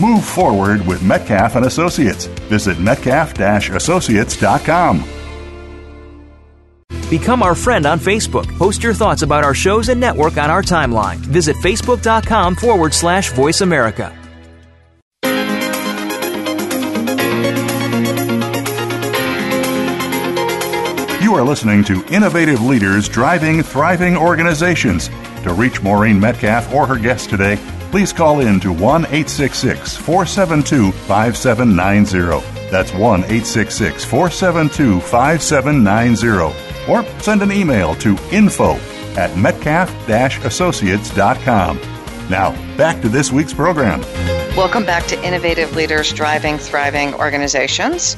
Move 0.00 0.24
forward 0.24 0.86
with 0.86 1.02
Metcalf 1.02 1.56
and 1.56 1.66
Associates. 1.66 2.26
Visit 2.48 2.78
metcalf-associates.com. 2.78 5.04
Become 7.10 7.42
our 7.42 7.54
friend 7.54 7.84
on 7.86 8.00
Facebook. 8.00 8.46
Post 8.58 8.82
your 8.82 8.94
thoughts 8.94 9.22
about 9.22 9.44
our 9.44 9.54
shows 9.54 9.88
and 9.88 10.00
network 10.00 10.36
on 10.36 10.50
our 10.50 10.62
timeline. 10.62 11.16
Visit 11.18 11.54
facebook.com 11.56 12.56
forward 12.56 12.92
slash 12.94 13.30
voice 13.32 13.60
America. 13.60 14.12
You 21.22 21.34
are 21.34 21.44
listening 21.44 21.84
to 21.84 22.04
Innovative 22.14 22.62
Leaders 22.62 23.08
Driving 23.08 23.62
Thriving 23.62 24.16
Organizations. 24.16 25.08
To 25.42 25.52
reach 25.52 25.82
Maureen 25.82 26.18
Metcalf 26.18 26.72
or 26.72 26.86
her 26.86 26.98
guest 26.98 27.28
today, 27.30 27.58
please 27.94 28.12
call 28.12 28.40
in 28.40 28.58
to 28.58 28.72
1 28.72 29.04
866 29.04 29.96
472 29.98 30.90
5790. 31.06 32.68
That's 32.68 32.92
1 32.92 33.20
866 33.20 34.04
472 34.04 34.98
5790. 34.98 36.90
Or 36.90 37.04
send 37.20 37.42
an 37.42 37.52
email 37.52 37.94
to 37.94 38.18
info 38.32 38.72
at 39.16 39.36
metcalf 39.36 39.94
associates.com. 40.08 41.76
Now, 42.28 42.76
back 42.76 43.00
to 43.02 43.08
this 43.08 43.30
week's 43.30 43.54
program. 43.54 44.00
Welcome 44.56 44.84
back 44.84 45.06
to 45.06 45.24
Innovative 45.24 45.76
Leaders 45.76 46.12
Driving 46.12 46.58
Thriving 46.58 47.14
Organizations. 47.14 48.16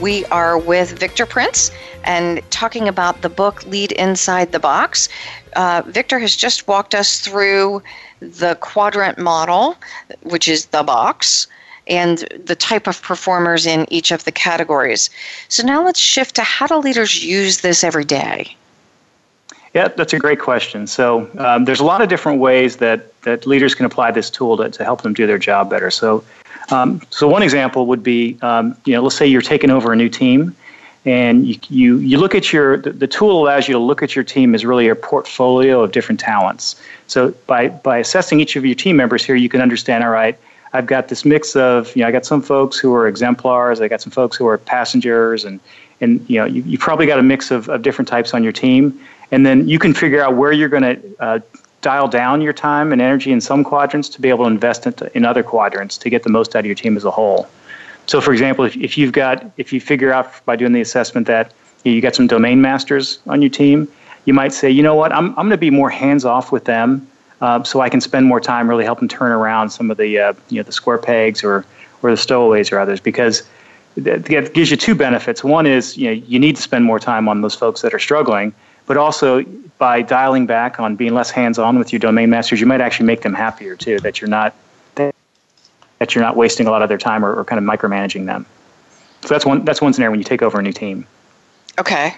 We 0.00 0.24
are 0.26 0.58
with 0.58 0.98
Victor 0.98 1.24
Prince 1.24 1.70
and 2.02 2.40
talking 2.50 2.88
about 2.88 3.22
the 3.22 3.28
book 3.28 3.64
Lead 3.66 3.92
Inside 3.92 4.50
the 4.50 4.58
Box. 4.58 5.08
Uh, 5.54 5.82
Victor 5.86 6.18
has 6.18 6.34
just 6.34 6.66
walked 6.66 6.96
us 6.96 7.20
through 7.20 7.80
the 8.20 8.56
quadrant 8.60 9.18
model, 9.18 9.76
which 10.22 10.48
is 10.48 10.66
the 10.66 10.82
box, 10.82 11.46
and 11.86 12.18
the 12.44 12.56
type 12.56 12.86
of 12.86 13.00
performers 13.02 13.66
in 13.66 13.86
each 13.92 14.10
of 14.10 14.24
the 14.24 14.32
categories. 14.32 15.10
So 15.48 15.66
now 15.66 15.84
let's 15.84 16.00
shift 16.00 16.34
to 16.36 16.42
how 16.42 16.66
do 16.66 16.76
leaders 16.76 17.22
use 17.22 17.60
this 17.60 17.84
every 17.84 18.04
day? 18.04 18.56
Yeah, 19.74 19.88
that's 19.88 20.12
a 20.12 20.18
great 20.18 20.38
question. 20.38 20.86
So 20.86 21.28
um, 21.38 21.64
there's 21.64 21.80
a 21.80 21.84
lot 21.84 22.00
of 22.00 22.08
different 22.08 22.40
ways 22.40 22.76
that, 22.76 23.20
that 23.22 23.44
leaders 23.46 23.74
can 23.74 23.84
apply 23.84 24.12
this 24.12 24.30
tool 24.30 24.56
to, 24.56 24.70
to 24.70 24.84
help 24.84 25.02
them 25.02 25.12
do 25.12 25.26
their 25.26 25.38
job 25.38 25.68
better. 25.68 25.90
So, 25.90 26.24
um, 26.70 27.02
so 27.10 27.28
one 27.28 27.42
example 27.42 27.86
would 27.86 28.02
be, 28.02 28.38
um, 28.40 28.76
you 28.84 28.94
know, 28.94 29.02
let's 29.02 29.16
say 29.16 29.26
you're 29.26 29.42
taking 29.42 29.70
over 29.70 29.92
a 29.92 29.96
new 29.96 30.08
team 30.08 30.54
and 31.06 31.46
you, 31.46 31.58
you, 31.68 31.98
you 31.98 32.18
look 32.18 32.34
at 32.34 32.52
your 32.52 32.78
the, 32.78 32.90
the, 32.90 33.06
tool 33.06 33.42
allows 33.42 33.68
you 33.68 33.74
to 33.74 33.78
look 33.78 34.02
at 34.02 34.14
your 34.16 34.24
team 34.24 34.54
as 34.54 34.64
really 34.64 34.88
a 34.88 34.94
portfolio 34.94 35.82
of 35.82 35.92
different 35.92 36.20
talents. 36.20 36.80
So 37.06 37.32
by 37.46 37.68
by 37.68 37.98
assessing 37.98 38.40
each 38.40 38.56
of 38.56 38.64
your 38.64 38.74
team 38.74 38.96
members 38.96 39.24
here 39.24 39.36
you 39.36 39.48
can 39.48 39.60
understand 39.60 40.02
all 40.02 40.10
right 40.10 40.38
i've 40.72 40.86
got 40.86 41.08
this 41.08 41.24
mix 41.24 41.54
of 41.54 41.94
you 41.94 42.02
know 42.02 42.08
i 42.08 42.10
got 42.10 42.26
some 42.26 42.42
folks 42.42 42.78
who 42.78 42.92
are 42.94 43.06
exemplars 43.06 43.80
i 43.80 43.86
got 43.86 44.00
some 44.00 44.10
folks 44.10 44.36
who 44.36 44.46
are 44.46 44.58
passengers 44.58 45.44
and 45.44 45.60
and 46.00 46.24
you 46.28 46.38
know 46.38 46.44
you, 46.44 46.62
you 46.62 46.78
probably 46.78 47.06
got 47.06 47.18
a 47.18 47.22
mix 47.22 47.50
of, 47.50 47.68
of 47.68 47.82
different 47.82 48.08
types 48.08 48.34
on 48.34 48.42
your 48.42 48.52
team. 48.52 48.98
And 49.30 49.44
then 49.44 49.68
you 49.68 49.78
can 49.78 49.94
figure 49.94 50.22
out 50.22 50.36
where 50.36 50.52
you're 50.52 50.68
going 50.68 50.82
to 50.82 51.16
uh, 51.18 51.38
dial 51.80 52.08
down 52.08 52.40
your 52.40 52.52
time 52.52 52.92
and 52.92 53.02
energy 53.02 53.32
in 53.32 53.40
some 53.40 53.64
quadrants 53.64 54.08
to 54.10 54.20
be 54.20 54.28
able 54.28 54.44
to 54.44 54.50
invest 54.50 54.86
in, 54.86 54.94
in 55.14 55.24
other 55.24 55.42
quadrants 55.42 55.98
to 55.98 56.10
get 56.10 56.22
the 56.22 56.30
most 56.30 56.54
out 56.54 56.60
of 56.60 56.66
your 56.66 56.74
team 56.74 56.96
as 56.96 57.04
a 57.04 57.10
whole 57.10 57.48
so, 58.06 58.20
for 58.20 58.32
example, 58.32 58.64
if, 58.64 58.76
if 58.76 58.98
you've 58.98 59.12
got 59.12 59.50
if 59.56 59.72
you 59.72 59.80
figure 59.80 60.12
out 60.12 60.44
by 60.44 60.56
doing 60.56 60.72
the 60.72 60.80
assessment 60.80 61.26
that 61.26 61.52
you 61.84 62.00
got 62.00 62.14
some 62.14 62.26
domain 62.26 62.60
masters 62.60 63.18
on 63.26 63.40
your 63.42 63.50
team, 63.50 63.88
you 64.24 64.34
might 64.34 64.52
say, 64.52 64.70
you 64.70 64.82
know 64.82 64.94
what, 64.94 65.12
I'm 65.12 65.30
I'm 65.30 65.46
going 65.46 65.50
to 65.50 65.56
be 65.56 65.70
more 65.70 65.90
hands 65.90 66.24
off 66.24 66.52
with 66.52 66.64
them, 66.64 67.06
uh, 67.40 67.62
so 67.62 67.80
I 67.80 67.88
can 67.88 68.00
spend 68.00 68.26
more 68.26 68.40
time 68.40 68.68
really 68.68 68.84
helping 68.84 69.08
turn 69.08 69.32
around 69.32 69.70
some 69.70 69.90
of 69.90 69.96
the 69.96 70.18
uh, 70.18 70.32
you 70.48 70.58
know 70.58 70.62
the 70.62 70.72
square 70.72 70.98
pegs 70.98 71.42
or 71.42 71.64
or 72.02 72.10
the 72.10 72.16
stowaways 72.16 72.72
or 72.72 72.78
others 72.78 73.00
because 73.00 73.42
that 73.96 74.52
gives 74.52 74.70
you 74.70 74.76
two 74.76 74.94
benefits. 74.94 75.42
One 75.42 75.66
is 75.66 75.96
you 75.96 76.06
know 76.06 76.12
you 76.12 76.38
need 76.38 76.56
to 76.56 76.62
spend 76.62 76.84
more 76.84 76.98
time 76.98 77.28
on 77.28 77.40
those 77.40 77.54
folks 77.54 77.80
that 77.82 77.94
are 77.94 77.98
struggling, 77.98 78.52
but 78.86 78.96
also 78.96 79.42
by 79.78 80.02
dialing 80.02 80.46
back 80.46 80.78
on 80.78 80.94
being 80.94 81.14
less 81.14 81.30
hands 81.30 81.58
on 81.58 81.78
with 81.78 81.92
your 81.92 82.00
domain 82.00 82.30
masters, 82.30 82.60
you 82.60 82.66
might 82.66 82.80
actually 82.80 83.06
make 83.06 83.22
them 83.22 83.34
happier 83.34 83.76
too. 83.76 83.98
That 84.00 84.20
you're 84.20 84.28
not 84.28 84.54
that 85.98 86.14
you're 86.14 86.24
not 86.24 86.36
wasting 86.36 86.66
a 86.66 86.70
lot 86.70 86.82
of 86.82 86.88
their 86.88 86.98
time 86.98 87.24
or, 87.24 87.34
or 87.34 87.44
kind 87.44 87.58
of 87.58 87.64
micromanaging 87.64 88.26
them. 88.26 88.46
So 89.22 89.28
that's 89.28 89.46
one 89.46 89.64
that's 89.64 89.80
one 89.80 89.92
scenario 89.92 90.10
when 90.10 90.20
you 90.20 90.24
take 90.24 90.42
over 90.42 90.58
a 90.58 90.62
new 90.62 90.72
team. 90.72 91.06
Okay. 91.78 92.14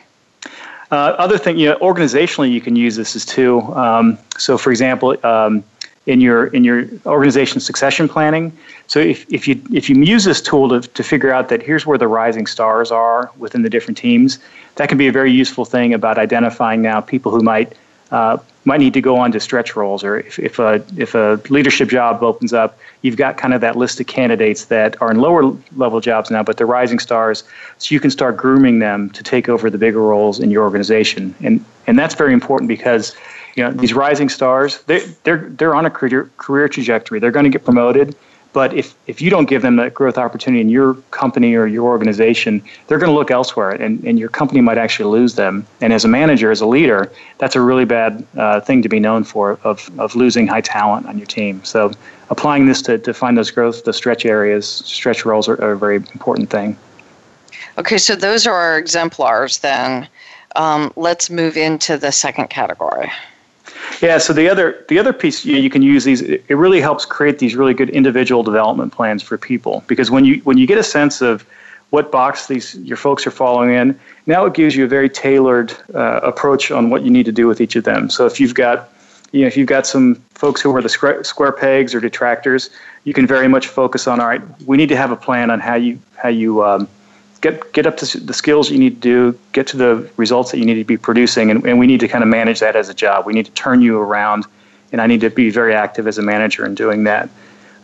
Uh, 0.90 1.14
other 1.18 1.38
thing, 1.38 1.58
you 1.58 1.66
know, 1.66 1.76
organizationally, 1.78 2.52
you 2.52 2.60
can 2.60 2.76
use 2.76 2.94
this 2.96 3.16
as 3.16 3.24
too. 3.24 3.60
Um, 3.74 4.18
so, 4.38 4.56
for 4.56 4.70
example, 4.70 5.16
um, 5.26 5.64
in 6.06 6.20
your 6.20 6.46
in 6.48 6.62
your 6.62 6.86
organization 7.04 7.58
succession 7.60 8.08
planning. 8.08 8.56
So, 8.86 9.00
if, 9.00 9.26
if 9.32 9.48
you 9.48 9.60
if 9.72 9.90
you 9.90 9.96
use 9.96 10.24
this 10.24 10.40
tool 10.40 10.68
to 10.68 10.80
to 10.88 11.02
figure 11.02 11.32
out 11.32 11.48
that 11.48 11.62
here's 11.62 11.86
where 11.86 11.98
the 11.98 12.06
rising 12.06 12.46
stars 12.46 12.92
are 12.92 13.30
within 13.38 13.62
the 13.62 13.70
different 13.70 13.98
teams, 13.98 14.38
that 14.76 14.88
can 14.88 14.98
be 14.98 15.08
a 15.08 15.12
very 15.12 15.32
useful 15.32 15.64
thing 15.64 15.92
about 15.92 16.18
identifying 16.18 16.82
now 16.82 17.00
people 17.00 17.32
who 17.32 17.40
might 17.40 17.72
uh, 18.10 18.38
might 18.64 18.80
need 18.80 18.94
to 18.94 19.00
go 19.00 19.16
on 19.16 19.32
to 19.32 19.40
stretch 19.40 19.76
roles, 19.76 20.02
or 20.02 20.18
if, 20.18 20.38
if 20.38 20.58
a 20.58 20.84
if 20.96 21.14
a 21.14 21.40
leadership 21.48 21.88
job 21.88 22.22
opens 22.22 22.52
up, 22.52 22.78
you've 23.02 23.16
got 23.16 23.36
kind 23.36 23.54
of 23.54 23.60
that 23.60 23.76
list 23.76 24.00
of 24.00 24.06
candidates 24.06 24.66
that 24.66 25.00
are 25.00 25.10
in 25.10 25.20
lower 25.20 25.56
level 25.76 26.00
jobs 26.00 26.30
now, 26.30 26.42
but 26.42 26.56
they're 26.56 26.66
rising 26.66 26.98
stars, 26.98 27.44
so 27.78 27.94
you 27.94 28.00
can 28.00 28.10
start 28.10 28.36
grooming 28.36 28.80
them 28.80 29.10
to 29.10 29.22
take 29.22 29.48
over 29.48 29.70
the 29.70 29.78
bigger 29.78 30.00
roles 30.00 30.40
in 30.40 30.50
your 30.50 30.64
organization, 30.64 31.34
and 31.42 31.64
and 31.86 31.98
that's 31.98 32.14
very 32.14 32.32
important 32.32 32.68
because 32.68 33.14
you 33.54 33.62
know 33.62 33.70
these 33.70 33.94
rising 33.94 34.28
stars 34.28 34.82
they 34.82 35.00
they're 35.24 35.48
they're 35.50 35.74
on 35.74 35.86
a 35.86 35.90
career 35.90 36.30
career 36.36 36.68
trajectory, 36.68 37.18
they're 37.20 37.30
going 37.30 37.44
to 37.44 37.50
get 37.50 37.64
promoted, 37.64 38.14
but 38.56 38.72
if, 38.72 38.94
if 39.06 39.20
you 39.20 39.28
don't 39.28 39.50
give 39.50 39.60
them 39.60 39.76
that 39.76 39.92
growth 39.92 40.16
opportunity 40.16 40.62
in 40.62 40.70
your 40.70 40.94
company 41.10 41.54
or 41.54 41.66
your 41.66 41.84
organization, 41.84 42.62
they're 42.86 42.96
going 42.98 43.10
to 43.10 43.14
look 43.14 43.30
elsewhere, 43.30 43.72
and, 43.72 44.02
and 44.02 44.18
your 44.18 44.30
company 44.30 44.62
might 44.62 44.78
actually 44.78 45.10
lose 45.10 45.34
them. 45.34 45.66
And 45.82 45.92
as 45.92 46.06
a 46.06 46.08
manager, 46.08 46.50
as 46.50 46.62
a 46.62 46.66
leader, 46.66 47.12
that's 47.36 47.54
a 47.54 47.60
really 47.60 47.84
bad 47.84 48.26
uh, 48.34 48.60
thing 48.60 48.80
to 48.80 48.88
be 48.88 48.98
known 48.98 49.24
for 49.24 49.58
of, 49.62 49.90
of 50.00 50.16
losing 50.16 50.46
high 50.46 50.62
talent 50.62 51.04
on 51.04 51.18
your 51.18 51.26
team. 51.26 51.62
So 51.64 51.92
applying 52.30 52.64
this 52.64 52.80
to, 52.88 52.96
to 52.96 53.12
find 53.12 53.36
those 53.36 53.50
growth, 53.50 53.84
the 53.84 53.92
stretch 53.92 54.24
areas, 54.24 54.66
stretch 54.66 55.26
roles 55.26 55.50
are, 55.50 55.62
are 55.62 55.72
a 55.72 55.78
very 55.78 55.96
important 55.96 56.48
thing. 56.48 56.78
Okay, 57.76 57.98
so 57.98 58.16
those 58.16 58.46
are 58.46 58.54
our 58.54 58.78
exemplars 58.78 59.58
then. 59.58 60.08
Um, 60.54 60.94
let's 60.96 61.28
move 61.28 61.58
into 61.58 61.98
the 61.98 62.10
second 62.10 62.48
category. 62.48 63.12
Yeah, 64.00 64.18
so 64.18 64.32
the 64.32 64.48
other 64.48 64.84
the 64.88 64.98
other 64.98 65.12
piece 65.12 65.44
you, 65.44 65.52
know, 65.54 65.58
you 65.58 65.70
can 65.70 65.82
use 65.82 66.04
these. 66.04 66.20
It 66.22 66.50
really 66.50 66.80
helps 66.80 67.04
create 67.04 67.38
these 67.38 67.56
really 67.56 67.74
good 67.74 67.90
individual 67.90 68.42
development 68.42 68.92
plans 68.92 69.22
for 69.22 69.38
people 69.38 69.84
because 69.86 70.10
when 70.10 70.24
you 70.24 70.40
when 70.40 70.58
you 70.58 70.66
get 70.66 70.78
a 70.78 70.82
sense 70.82 71.20
of 71.20 71.46
what 71.90 72.10
box 72.10 72.46
these 72.46 72.74
your 72.76 72.96
folks 72.96 73.26
are 73.26 73.30
following 73.30 73.74
in, 73.74 73.98
now 74.26 74.44
it 74.44 74.54
gives 74.54 74.76
you 74.76 74.84
a 74.84 74.88
very 74.88 75.08
tailored 75.08 75.72
uh, 75.94 76.20
approach 76.22 76.70
on 76.70 76.90
what 76.90 77.02
you 77.02 77.10
need 77.10 77.26
to 77.26 77.32
do 77.32 77.46
with 77.46 77.60
each 77.60 77.76
of 77.76 77.84
them. 77.84 78.10
So 78.10 78.26
if 78.26 78.38
you've 78.38 78.54
got 78.54 78.90
you 79.32 79.42
know 79.42 79.46
if 79.46 79.56
you've 79.56 79.68
got 79.68 79.86
some 79.86 80.16
folks 80.34 80.60
who 80.60 80.74
are 80.76 80.82
the 80.82 81.22
square 81.22 81.52
pegs 81.52 81.94
or 81.94 82.00
detractors, 82.00 82.70
you 83.04 83.14
can 83.14 83.26
very 83.26 83.48
much 83.48 83.68
focus 83.68 84.06
on 84.06 84.20
all 84.20 84.26
right. 84.26 84.42
We 84.66 84.76
need 84.76 84.88
to 84.90 84.96
have 84.96 85.10
a 85.10 85.16
plan 85.16 85.50
on 85.50 85.60
how 85.60 85.76
you 85.76 85.98
how 86.16 86.28
you 86.28 86.64
um, 86.64 86.88
get 87.40 87.72
get 87.72 87.86
up 87.86 87.96
to 87.98 88.20
the 88.20 88.34
skills 88.34 88.70
you 88.70 88.78
need 88.78 89.00
to 89.00 89.32
do, 89.32 89.38
get 89.52 89.66
to 89.68 89.76
the 89.76 90.10
results 90.16 90.50
that 90.50 90.58
you 90.58 90.64
need 90.64 90.74
to 90.74 90.84
be 90.84 90.96
producing, 90.96 91.50
and, 91.50 91.64
and 91.66 91.78
we 91.78 91.86
need 91.86 92.00
to 92.00 92.08
kind 92.08 92.22
of 92.22 92.28
manage 92.28 92.60
that 92.60 92.76
as 92.76 92.88
a 92.88 92.94
job. 92.94 93.26
We 93.26 93.32
need 93.32 93.46
to 93.46 93.52
turn 93.52 93.82
you 93.82 93.98
around, 93.98 94.46
and 94.92 95.00
I 95.00 95.06
need 95.06 95.20
to 95.20 95.30
be 95.30 95.50
very 95.50 95.74
active 95.74 96.06
as 96.06 96.18
a 96.18 96.22
manager 96.22 96.64
in 96.66 96.74
doing 96.74 97.04
that. 97.04 97.28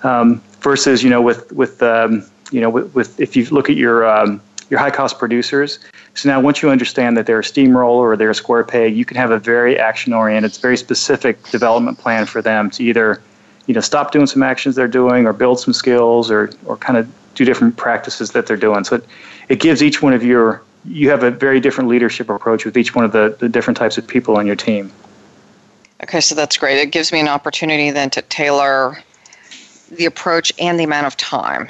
Um, 0.02 0.42
versus, 0.60 1.02
you 1.02 1.10
know, 1.10 1.22
with 1.22 1.52
with 1.52 1.82
um, 1.82 2.24
you 2.50 2.60
know, 2.60 2.70
with, 2.70 2.94
with, 2.94 3.20
if 3.20 3.36
you 3.36 3.44
look 3.46 3.70
at 3.70 3.76
your 3.76 4.06
um, 4.06 4.40
your 4.70 4.80
high 4.80 4.90
cost 4.90 5.18
producers. 5.18 5.78
So 6.14 6.28
now, 6.28 6.40
once 6.40 6.62
you 6.62 6.70
understand 6.70 7.16
that 7.16 7.26
they're 7.26 7.38
a 7.38 7.44
steamroller 7.44 8.10
or 8.10 8.16
they're 8.16 8.30
a 8.30 8.34
square 8.34 8.64
peg, 8.64 8.96
you 8.96 9.04
can 9.04 9.16
have 9.16 9.30
a 9.30 9.38
very 9.38 9.78
action 9.78 10.12
oriented, 10.12 10.56
very 10.56 10.76
specific 10.76 11.42
development 11.50 11.98
plan 11.98 12.26
for 12.26 12.42
them 12.42 12.70
to 12.70 12.84
either, 12.84 13.22
you 13.66 13.74
know, 13.74 13.80
stop 13.80 14.12
doing 14.12 14.26
some 14.26 14.42
actions 14.42 14.74
they're 14.74 14.88
doing 14.88 15.26
or 15.26 15.32
build 15.32 15.60
some 15.60 15.72
skills 15.72 16.30
or 16.30 16.50
or 16.66 16.76
kind 16.76 16.98
of 16.98 17.08
do 17.34 17.44
different 17.44 17.76
practices 17.76 18.32
that 18.32 18.46
they're 18.46 18.56
doing. 18.56 18.84
So 18.84 18.96
it, 18.96 19.06
it 19.48 19.60
gives 19.60 19.82
each 19.82 20.02
one 20.02 20.12
of 20.12 20.22
your 20.22 20.62
you 20.84 21.10
have 21.10 21.22
a 21.22 21.30
very 21.30 21.60
different 21.60 21.88
leadership 21.88 22.28
approach 22.28 22.64
with 22.64 22.76
each 22.76 22.94
one 22.94 23.04
of 23.04 23.12
the, 23.12 23.36
the 23.38 23.48
different 23.48 23.76
types 23.76 23.98
of 23.98 24.06
people 24.06 24.36
on 24.36 24.46
your 24.46 24.56
team. 24.56 24.90
Okay, 26.02 26.20
so 26.20 26.34
that's 26.34 26.56
great. 26.56 26.78
It 26.78 26.90
gives 26.90 27.12
me 27.12 27.20
an 27.20 27.28
opportunity 27.28 27.90
then 27.90 28.10
to 28.10 28.22
tailor 28.22 28.98
the 29.90 30.06
approach 30.06 30.52
and 30.58 30.78
the 30.78 30.84
amount 30.84 31.06
of 31.06 31.16
time. 31.16 31.68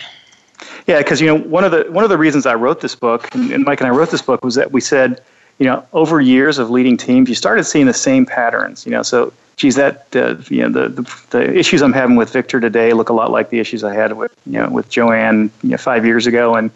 Yeah, 0.87 0.99
because 0.99 1.21
you 1.21 1.27
know 1.27 1.37
one 1.37 1.65
of 1.65 1.73
the 1.73 1.85
one 1.91 2.05
of 2.05 2.11
the 2.11 2.19
reasons 2.19 2.47
I 2.47 2.55
wrote 2.55 2.81
this 2.81 2.95
book, 2.95 3.33
and, 3.35 3.51
and 3.51 3.65
Mike 3.65 3.81
and 3.81 3.89
I 3.89 3.91
wrote 3.91 4.11
this 4.11 4.23
book, 4.23 4.43
was 4.45 4.55
that 4.55 4.73
we 4.73 4.81
said, 4.81 5.21
you 5.59 5.67
know, 5.67 5.85
over 5.93 6.21
years 6.21 6.59
of 6.59 6.71
leading 6.71 6.97
teams, 6.97 7.29
you 7.29 7.35
started 7.35 7.65
seeing 7.65 7.87
the 7.87 7.93
same 7.93 8.25
patterns. 8.25 8.87
You 8.87 8.93
know, 8.93 9.03
so 9.03 9.33
geez, 9.57 9.77
that 9.77 10.07
uh, 10.15 10.37
you 10.49 10.63
know 10.63 10.69
the, 10.69 10.89
the, 10.89 11.23
the 11.31 11.59
issues 11.59 11.83
I'm 11.83 11.93
having 11.93 12.17
with 12.17 12.33
Victor 12.33 12.61
today 12.61 12.93
look 12.93 13.09
a 13.09 13.13
lot 13.13 13.31
like 13.31 13.51
the 13.51 13.61
issues 13.61 13.85
I 13.85 13.95
had 13.95 14.17
with 14.17 14.35
you 14.47 14.53
know 14.61 14.69
with 14.71 14.89
Joanne 14.89 15.51
you 15.63 15.71
know 15.71 15.77
five 15.77 16.05
years 16.05 16.27
ago, 16.27 16.55
and 16.55 16.71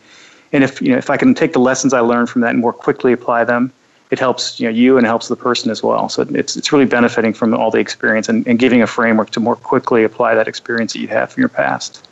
and 0.52 0.64
if 0.64 0.80
you 0.80 0.90
know 0.90 0.98
if 0.98 1.10
I 1.10 1.16
can 1.16 1.34
take 1.34 1.52
the 1.52 1.58
lessons 1.58 1.92
I 1.92 2.00
learned 2.00 2.30
from 2.30 2.42
that 2.42 2.50
and 2.50 2.60
more 2.60 2.72
quickly 2.72 3.12
apply 3.12 3.44
them, 3.44 3.72
it 4.10 4.18
helps 4.18 4.60
you 4.60 4.66
know 4.66 4.74
you 4.74 4.96
and 4.96 5.06
it 5.06 5.08
helps 5.08 5.28
the 5.28 5.36
person 5.36 5.70
as 5.70 5.82
well. 5.82 6.08
So 6.08 6.22
it's 6.22 6.56
it's 6.56 6.72
really 6.72 6.84
benefiting 6.84 7.32
from 7.32 7.54
all 7.54 7.70
the 7.70 7.78
experience 7.78 8.28
and, 8.28 8.46
and 8.46 8.58
giving 8.58 8.82
a 8.82 8.86
framework 8.86 9.30
to 9.30 9.40
more 9.40 9.56
quickly 9.56 10.04
apply 10.04 10.34
that 10.34 10.48
experience 10.48 10.92
that 10.92 11.00
you 11.00 11.08
have 11.08 11.32
from 11.32 11.40
your 11.40 11.48
past. 11.48 12.06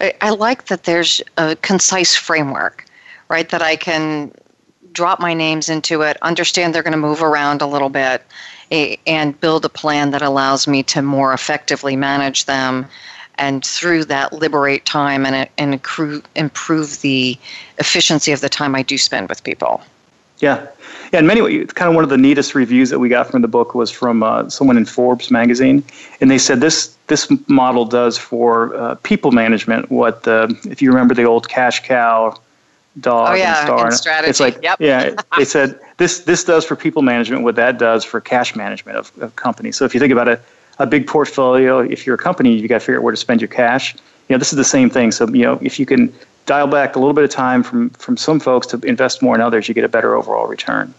I, 0.00 0.14
I 0.20 0.30
like 0.30 0.66
that 0.66 0.84
there's 0.84 1.22
a 1.36 1.56
concise 1.56 2.16
framework, 2.16 2.84
right? 3.28 3.48
That 3.48 3.62
I 3.62 3.76
can 3.76 4.32
drop 4.92 5.20
my 5.20 5.34
names 5.34 5.68
into 5.68 6.02
it, 6.02 6.16
understand 6.22 6.74
they're 6.74 6.82
going 6.82 6.92
to 6.92 6.98
move 6.98 7.22
around 7.22 7.60
a 7.60 7.66
little 7.66 7.90
bit, 7.90 8.22
and 8.70 9.40
build 9.40 9.64
a 9.64 9.68
plan 9.68 10.10
that 10.10 10.22
allows 10.22 10.66
me 10.66 10.82
to 10.82 11.02
more 11.02 11.32
effectively 11.32 11.96
manage 11.96 12.46
them 12.46 12.86
and 13.38 13.64
through 13.64 14.04
that 14.06 14.32
liberate 14.32 14.84
time 14.84 15.26
and, 15.26 15.48
and 15.58 15.74
accrue, 15.74 16.22
improve 16.34 17.00
the 17.02 17.38
efficiency 17.78 18.32
of 18.32 18.40
the 18.40 18.48
time 18.48 18.74
I 18.74 18.82
do 18.82 18.96
spend 18.96 19.28
with 19.28 19.44
people. 19.44 19.82
Yeah, 20.38 20.66
yeah. 21.12 21.20
In 21.20 21.26
many 21.26 21.40
ways, 21.40 21.72
kind 21.72 21.88
of 21.88 21.94
one 21.94 22.04
of 22.04 22.10
the 22.10 22.18
neatest 22.18 22.54
reviews 22.54 22.90
that 22.90 22.98
we 22.98 23.08
got 23.08 23.30
from 23.30 23.40
the 23.40 23.48
book 23.48 23.74
was 23.74 23.90
from 23.90 24.22
uh, 24.22 24.50
someone 24.50 24.76
in 24.76 24.84
Forbes 24.84 25.30
magazine, 25.30 25.82
and 26.20 26.30
they 26.30 26.36
said 26.38 26.60
this 26.60 26.94
this 27.06 27.30
model 27.48 27.86
does 27.86 28.18
for 28.18 28.74
uh, 28.76 28.96
people 28.96 29.32
management 29.32 29.90
what 29.90 30.24
the 30.24 30.54
if 30.64 30.82
you 30.82 30.90
remember 30.90 31.14
the 31.14 31.24
old 31.24 31.48
cash 31.48 31.82
cow 31.84 32.38
dog 33.00 33.30
oh, 33.30 33.34
yeah, 33.34 33.58
and 33.58 33.66
star. 33.66 33.86
And 33.86 33.94
strategy. 33.94 34.30
It's 34.30 34.40
like 34.40 34.58
yep. 34.62 34.80
yeah, 34.80 35.14
they 35.36 35.44
said 35.44 35.78
this 35.96 36.20
this 36.20 36.44
does 36.44 36.64
for 36.64 36.76
people 36.76 37.02
management 37.02 37.42
what 37.42 37.56
that 37.56 37.78
does 37.78 38.04
for 38.04 38.20
cash 38.20 38.56
management 38.56 38.98
of, 38.98 39.12
of 39.20 39.36
companies. 39.36 39.76
So 39.76 39.84
if 39.84 39.94
you 39.94 40.00
think 40.00 40.12
about 40.12 40.28
it 40.28 40.42
a 40.78 40.86
big 40.86 41.06
portfolio. 41.06 41.80
If 41.80 42.06
you're 42.06 42.14
a 42.14 42.18
company, 42.18 42.54
you 42.54 42.68
got 42.68 42.76
to 42.76 42.80
figure 42.80 42.98
out 42.98 43.02
where 43.02 43.12
to 43.12 43.16
spend 43.16 43.40
your 43.40 43.48
cash. 43.48 43.94
You 43.94 44.34
know, 44.34 44.38
this 44.38 44.52
is 44.52 44.56
the 44.56 44.64
same 44.64 44.90
thing. 44.90 45.12
So, 45.12 45.28
you 45.28 45.42
know, 45.42 45.58
if 45.62 45.78
you 45.78 45.86
can 45.86 46.12
dial 46.46 46.66
back 46.66 46.96
a 46.96 46.98
little 46.98 47.14
bit 47.14 47.24
of 47.24 47.30
time 47.30 47.62
from 47.62 47.90
from 47.90 48.16
some 48.16 48.40
folks 48.40 48.66
to 48.68 48.80
invest 48.80 49.22
more 49.22 49.34
in 49.34 49.40
others, 49.40 49.68
you 49.68 49.74
get 49.74 49.84
a 49.84 49.88
better 49.88 50.14
overall 50.14 50.46
return. 50.46 50.92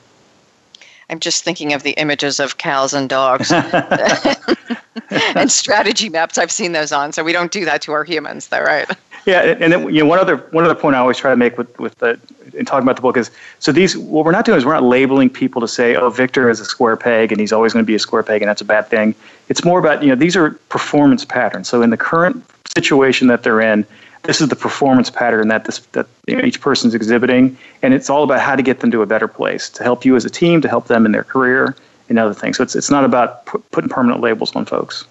I'm 1.09 1.19
just 1.19 1.43
thinking 1.43 1.71
of 1.71 1.83
the 1.83 1.91
images 1.91 2.39
of 2.39 2.57
cows 2.57 2.93
and 2.93 3.07
dogs 3.09 3.51
and 5.09 5.49
strategy 5.49 6.09
maps. 6.09 6.37
I've 6.37 6.51
seen 6.51 6.73
those 6.73 6.91
on, 6.91 7.13
so 7.13 7.23
we 7.23 7.31
don't 7.31 7.51
do 7.51 7.63
that 7.63 7.81
to 7.83 7.93
our 7.93 8.03
humans, 8.03 8.47
though, 8.47 8.61
right? 8.61 8.89
Yeah, 9.27 9.41
and 9.41 9.73
then 9.73 9.93
you 9.93 10.01
know 10.01 10.05
one 10.05 10.19
other 10.19 10.37
one 10.51 10.63
other 10.63 10.73
point 10.73 10.95
I 10.95 10.99
always 10.99 11.17
try 11.17 11.29
to 11.29 11.35
make 11.35 11.57
with 11.57 11.77
with 11.79 11.95
the 11.95 12.17
in 12.53 12.65
talking 12.65 12.83
about 12.83 12.95
the 12.95 13.01
book 13.01 13.17
is 13.17 13.29
so 13.59 13.73
these 13.73 13.97
what 13.97 14.23
we're 14.23 14.31
not 14.31 14.45
doing 14.45 14.57
is 14.57 14.65
we're 14.65 14.73
not 14.73 14.83
labeling 14.83 15.29
people 15.29 15.59
to 15.59 15.67
say 15.67 15.97
oh 15.97 16.09
Victor 16.09 16.49
is 16.49 16.61
a 16.61 16.65
square 16.65 16.95
peg 16.95 17.33
and 17.33 17.41
he's 17.41 17.51
always 17.51 17.73
going 17.73 17.83
to 17.83 17.85
be 17.85 17.93
a 17.93 17.99
square 17.99 18.23
peg 18.23 18.41
and 18.41 18.47
that's 18.47 18.61
a 18.61 18.65
bad 18.65 18.87
thing. 18.87 19.13
It's 19.49 19.65
more 19.65 19.79
about 19.79 20.01
you 20.01 20.07
know 20.07 20.15
these 20.15 20.37
are 20.37 20.51
performance 20.69 21.25
patterns. 21.25 21.67
So 21.67 21.81
in 21.81 21.89
the 21.89 21.97
current 21.97 22.41
situation 22.73 23.27
that 23.27 23.43
they're 23.43 23.59
in, 23.59 23.85
this 24.23 24.39
is 24.39 24.47
the 24.47 24.55
performance 24.55 25.09
pattern 25.09 25.49
that 25.49 25.65
this 25.65 25.79
that 25.91 26.07
you 26.25 26.37
know, 26.37 26.45
each 26.45 26.61
person's 26.61 26.95
exhibiting, 26.95 27.57
and 27.81 27.93
it's 27.93 28.09
all 28.09 28.23
about 28.23 28.39
how 28.39 28.55
to 28.55 28.63
get 28.63 28.79
them 28.79 28.91
to 28.91 29.01
a 29.01 29.05
better 29.05 29.27
place 29.27 29.69
to 29.71 29.83
help 29.83 30.05
you 30.05 30.15
as 30.15 30.23
a 30.23 30.29
team, 30.29 30.61
to 30.61 30.69
help 30.69 30.87
them 30.87 31.05
in 31.05 31.11
their 31.11 31.25
career 31.25 31.75
and 32.07 32.17
other 32.17 32.33
things. 32.33 32.55
So 32.55 32.63
it's 32.63 32.77
it's 32.77 32.89
not 32.89 33.03
about 33.03 33.45
put, 33.45 33.69
putting 33.71 33.89
permanent 33.89 34.21
labels 34.21 34.55
on 34.55 34.63
folks. 34.63 35.03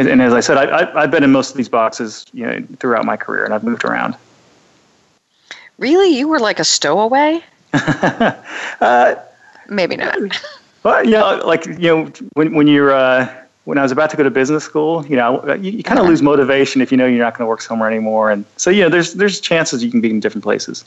And, 0.00 0.08
and 0.08 0.22
as 0.22 0.32
I 0.32 0.40
said, 0.40 0.56
I, 0.56 0.64
I, 0.64 1.02
I've 1.02 1.10
been 1.10 1.22
in 1.22 1.30
most 1.30 1.50
of 1.50 1.58
these 1.58 1.68
boxes 1.68 2.24
you 2.32 2.46
know, 2.46 2.64
throughout 2.78 3.04
my 3.04 3.18
career, 3.18 3.44
and 3.44 3.52
I've 3.52 3.62
moved 3.62 3.84
around. 3.84 4.16
Really, 5.76 6.16
you 6.16 6.26
were 6.26 6.38
like 6.38 6.58
a 6.58 6.64
stowaway? 6.64 7.42
uh, 7.74 9.14
Maybe 9.68 9.96
not. 9.96 10.16
Well, 10.82 11.04
you 11.04 11.10
know, 11.10 11.42
like 11.44 11.66
you 11.66 11.76
know, 11.78 12.06
when 12.32 12.54
when 12.54 12.66
you're 12.66 12.90
uh, 12.90 13.30
when 13.64 13.76
I 13.76 13.82
was 13.82 13.92
about 13.92 14.08
to 14.12 14.16
go 14.16 14.22
to 14.22 14.30
business 14.30 14.64
school, 14.64 15.04
you 15.04 15.14
know, 15.14 15.44
you, 15.56 15.72
you 15.72 15.82
kind 15.82 15.98
of 15.98 16.04
uh-huh. 16.04 16.10
lose 16.12 16.22
motivation 16.22 16.80
if 16.80 16.90
you 16.90 16.96
know 16.96 17.04
you're 17.04 17.22
not 17.22 17.36
going 17.36 17.44
to 17.44 17.48
work 17.48 17.60
somewhere 17.60 17.86
anymore, 17.86 18.30
and 18.30 18.46
so 18.56 18.70
you 18.70 18.80
know, 18.80 18.88
there's 18.88 19.12
there's 19.12 19.40
chances 19.40 19.84
you 19.84 19.90
can 19.90 20.00
be 20.00 20.08
in 20.08 20.20
different 20.20 20.42
places. 20.42 20.86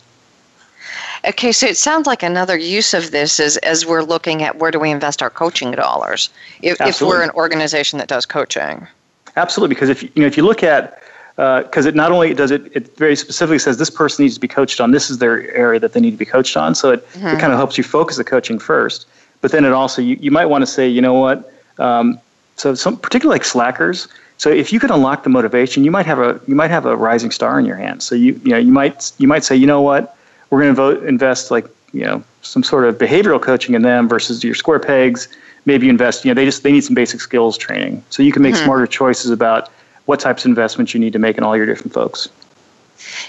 Okay, 1.25 1.51
so 1.51 1.67
it 1.67 1.77
sounds 1.77 2.07
like 2.07 2.23
another 2.23 2.57
use 2.57 2.93
of 2.93 3.11
this 3.11 3.39
is 3.39 3.57
as 3.57 3.85
we're 3.85 4.01
looking 4.01 4.43
at 4.43 4.57
where 4.57 4.71
do 4.71 4.79
we 4.79 4.89
invest 4.89 5.21
our 5.21 5.29
coaching 5.29 5.71
dollars 5.71 6.29
if, 6.61 6.81
if 6.81 7.01
we're 7.01 7.21
an 7.21 7.29
organization 7.31 7.99
that 7.99 8.09
does 8.09 8.25
coaching. 8.25 8.87
Absolutely, 9.35 9.73
because 9.73 9.89
if 9.89 10.03
you 10.03 10.09
know 10.17 10.25
if 10.25 10.37
you 10.37 10.43
look 10.43 10.63
at 10.63 10.99
because 11.35 11.85
uh, 11.85 11.89
it 11.89 11.95
not 11.95 12.11
only 12.11 12.33
does 12.33 12.51
it 12.51 12.71
it 12.75 12.95
very 12.97 13.15
specifically 13.15 13.57
says 13.57 13.77
this 13.77 13.89
person 13.89 14.23
needs 14.23 14.35
to 14.35 14.41
be 14.41 14.47
coached 14.47 14.79
on 14.79 14.91
this 14.91 15.09
is 15.09 15.17
their 15.17 15.51
area 15.55 15.79
that 15.79 15.93
they 15.93 15.99
need 15.99 16.11
to 16.11 16.17
be 16.17 16.25
coached 16.25 16.55
on 16.55 16.75
so 16.75 16.91
it, 16.91 17.07
mm-hmm. 17.13 17.25
it 17.25 17.39
kind 17.39 17.51
of 17.51 17.57
helps 17.57 17.75
you 17.75 17.83
focus 17.83 18.17
the 18.17 18.23
coaching 18.23 18.59
first 18.59 19.07
but 19.41 19.51
then 19.51 19.65
it 19.65 19.71
also 19.71 19.99
you, 19.99 20.15
you 20.21 20.29
might 20.29 20.45
want 20.45 20.61
to 20.61 20.67
say 20.67 20.87
you 20.87 21.01
know 21.01 21.15
what 21.15 21.51
um, 21.79 22.19
so 22.55 22.75
some 22.75 22.95
particularly 22.95 23.39
like 23.39 23.43
slackers 23.43 24.07
so 24.37 24.51
if 24.51 24.71
you 24.71 24.79
could 24.79 24.91
unlock 24.91 25.23
the 25.23 25.29
motivation 25.29 25.83
you 25.83 25.89
might 25.89 26.05
have 26.05 26.19
a 26.19 26.39
you 26.45 26.53
might 26.53 26.69
have 26.69 26.85
a 26.85 26.95
rising 26.95 27.31
star 27.31 27.59
in 27.59 27.65
your 27.65 27.77
hands 27.77 28.05
so 28.05 28.13
you 28.13 28.39
you 28.43 28.51
know 28.51 28.57
you 28.59 28.71
might 28.71 29.11
you 29.17 29.27
might 29.27 29.43
say 29.43 29.55
you 29.55 29.65
know 29.65 29.81
what 29.81 30.15
we're 30.51 30.61
going 30.61 30.71
to 30.71 30.75
vote 30.75 31.03
invest 31.03 31.49
like 31.49 31.65
you 31.93 32.01
know 32.01 32.23
some 32.43 32.63
sort 32.63 32.85
of 32.85 32.97
behavioral 32.97 33.41
coaching 33.41 33.73
in 33.73 33.81
them 33.81 34.07
versus 34.07 34.43
your 34.43 34.53
square 34.53 34.79
pegs. 34.79 35.27
Maybe 35.65 35.89
invest. 35.89 36.25
You 36.25 36.31
know, 36.31 36.35
they 36.35 36.45
just 36.45 36.63
they 36.63 36.71
need 36.71 36.83
some 36.83 36.95
basic 36.95 37.21
skills 37.21 37.57
training, 37.57 38.03
so 38.09 38.21
you 38.21 38.31
can 38.31 38.41
make 38.41 38.55
mm-hmm. 38.55 38.65
smarter 38.65 38.87
choices 38.87 39.31
about 39.31 39.69
what 40.05 40.19
types 40.19 40.43
of 40.43 40.49
investments 40.49 40.93
you 40.93 40.99
need 40.99 41.13
to 41.13 41.19
make 41.19 41.37
in 41.37 41.43
all 41.43 41.55
your 41.55 41.65
different 41.65 41.93
folks. 41.93 42.27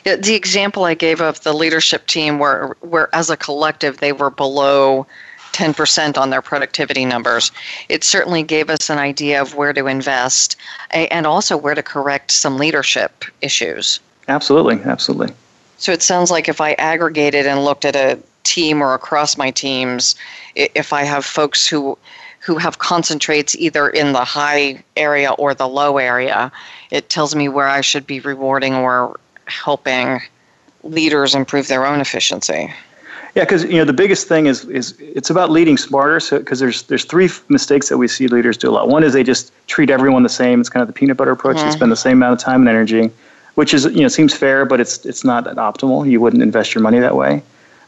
Yeah, 0.05 0.17
the 0.17 0.35
example 0.35 0.85
I 0.85 0.95
gave 0.95 1.21
of 1.21 1.43
the 1.43 1.53
leadership 1.53 2.07
team, 2.07 2.39
where 2.39 2.77
where 2.81 3.15
as 3.15 3.31
a 3.31 3.37
collective 3.37 3.99
they 3.99 4.13
were 4.13 4.31
below 4.31 5.07
10% 5.55 6.19
on 6.19 6.31
their 6.31 6.43
productivity 6.43 7.05
numbers. 7.05 7.53
It 7.89 8.03
certainly 8.05 8.43
gave 8.43 8.69
us 8.69 8.91
an 8.91 8.99
idea 8.99 9.41
of 9.41 9.55
where 9.55 9.73
to 9.73 9.87
invest 9.87 10.57
and 10.91 11.27
also 11.27 11.57
where 11.57 11.77
to 11.77 11.83
correct 11.83 12.33
some 12.33 12.59
leadership 12.59 13.25
issues. 13.41 14.01
Absolutely, 14.27 14.81
absolutely. 14.85 15.33
So 15.79 15.93
it 15.93 16.03
sounds 16.03 16.31
like 16.31 16.49
if 16.49 16.61
I 16.61 16.73
aggregated 16.73 17.47
and 17.47 17.65
looked 17.65 17.85
at 17.85 17.95
a 17.95 18.19
team 18.43 18.83
or 18.83 18.95
across 18.95 19.39
my 19.39 19.51
teams, 19.51 20.17
if 20.55 20.93
I 20.93 21.05
have 21.05 21.25
folks 21.25 21.67
who 21.67 21.97
who 22.45 22.59
have 22.59 22.79
concentrates 22.79 23.57
either 23.57 23.89
in 23.89 24.13
the 24.13 24.25
high 24.25 24.85
area 24.97 25.33
or 25.33 25.55
the 25.55 25.67
low 25.67 25.97
area, 25.97 26.53
it 26.91 27.09
tells 27.09 27.35
me 27.35 27.49
where 27.49 27.69
I 27.69 27.81
should 27.81 28.07
be 28.07 28.21
rewarding 28.21 28.75
or 28.75 29.19
helping 29.47 30.21
leaders 30.83 31.35
improve 31.35 31.69
their 31.69 31.87
own 31.87 32.03
efficiency. 32.03 32.73
Yeah, 33.35 33.45
because 33.45 33.65
you 33.65 33.79
know 33.79 33.85
the 33.85 33.95
biggest 33.95 34.29
thing 34.29 34.47
is 34.47 34.67
is 34.67 34.95
it's 35.01 35.31
about 35.31 35.51
leading 35.51 35.79
smarter. 35.79 36.21
So 36.21 36.39
because 36.39 36.61
there's 36.61 36.83
there's 36.83 37.05
three 37.05 37.31
mistakes 37.49 37.89
that 37.89 37.97
we 37.97 38.07
see 38.09 38.29
leaders 38.29 38.59
do 38.59 38.71
a 38.71 38.73
lot. 38.73 38.89
One 38.89 39.03
is 39.03 39.15
they 39.15 39.25
just 39.25 39.51
treat 39.67 39.91
everyone 39.91 40.23
the 40.23 40.29
same. 40.29 40.61
It's 40.61 40.69
kind 40.69 40.83
of 40.83 40.87
the 40.87 40.93
peanut 40.93 41.17
butter 41.17 41.33
approach. 41.33 41.57
Mm-hmm. 41.57 41.67
They 41.67 41.73
spend 41.73 41.93
the 41.93 41.97
same 41.97 42.19
amount 42.19 42.35
of 42.35 42.39
time 42.41 42.61
and 42.61 42.69
energy, 42.69 43.11
which 43.55 43.73
is 43.73 43.87
you 43.87 44.03
know 44.03 44.09
seems 44.09 44.35
fair, 44.35 44.67
but 44.67 44.81
it's 44.81 45.05
it's 45.07 45.25
not 45.25 45.47
optimal. 45.47 46.09
You 46.09 46.21
wouldn't 46.21 46.43
invest 46.43 46.75
your 46.75 46.83
money 46.83 47.01
that 47.01 47.17
way. 47.17 47.43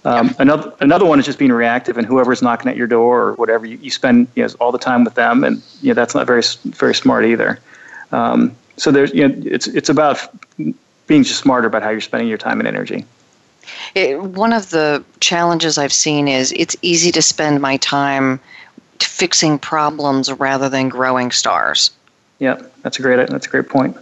Um, 0.06 0.36
another 0.38 0.72
another 0.78 1.04
one 1.04 1.18
is 1.18 1.26
just 1.26 1.36
being 1.36 1.50
reactive, 1.50 1.98
and 1.98 2.06
whoever's 2.06 2.40
knocking 2.40 2.70
at 2.70 2.76
your 2.76 2.86
door 2.86 3.22
or 3.22 3.32
whatever, 3.34 3.66
you, 3.66 3.76
you 3.78 3.90
spend 3.90 4.28
you 4.36 4.44
know, 4.44 4.54
all 4.60 4.70
the 4.70 4.78
time 4.78 5.02
with 5.02 5.14
them, 5.14 5.42
and 5.42 5.60
you 5.82 5.88
know, 5.88 5.94
that's 5.94 6.14
not 6.14 6.28
very 6.28 6.42
very 6.66 6.94
smart 6.94 7.24
either. 7.24 7.58
Um, 8.12 8.54
so 8.76 8.92
there's 8.92 9.12
you 9.12 9.26
know 9.26 9.34
it's 9.44 9.66
it's 9.66 9.88
about 9.88 10.30
being 11.08 11.24
just 11.24 11.40
smarter 11.40 11.66
about 11.66 11.82
how 11.82 11.90
you're 11.90 12.00
spending 12.00 12.28
your 12.28 12.38
time 12.38 12.60
and 12.60 12.68
energy. 12.68 13.04
It, 13.96 14.22
one 14.22 14.52
of 14.52 14.70
the 14.70 15.04
challenges 15.18 15.76
I've 15.76 15.92
seen 15.92 16.28
is 16.28 16.52
it's 16.52 16.76
easy 16.82 17.10
to 17.10 17.20
spend 17.20 17.60
my 17.60 17.76
time 17.78 18.38
fixing 19.00 19.58
problems 19.58 20.32
rather 20.32 20.68
than 20.68 20.88
growing 20.88 21.32
stars. 21.32 21.90
Yeah, 22.38 22.62
that's 22.82 23.00
a 23.00 23.02
great 23.02 23.28
that's 23.28 23.46
a 23.48 23.50
great 23.50 23.68
point. 23.68 23.96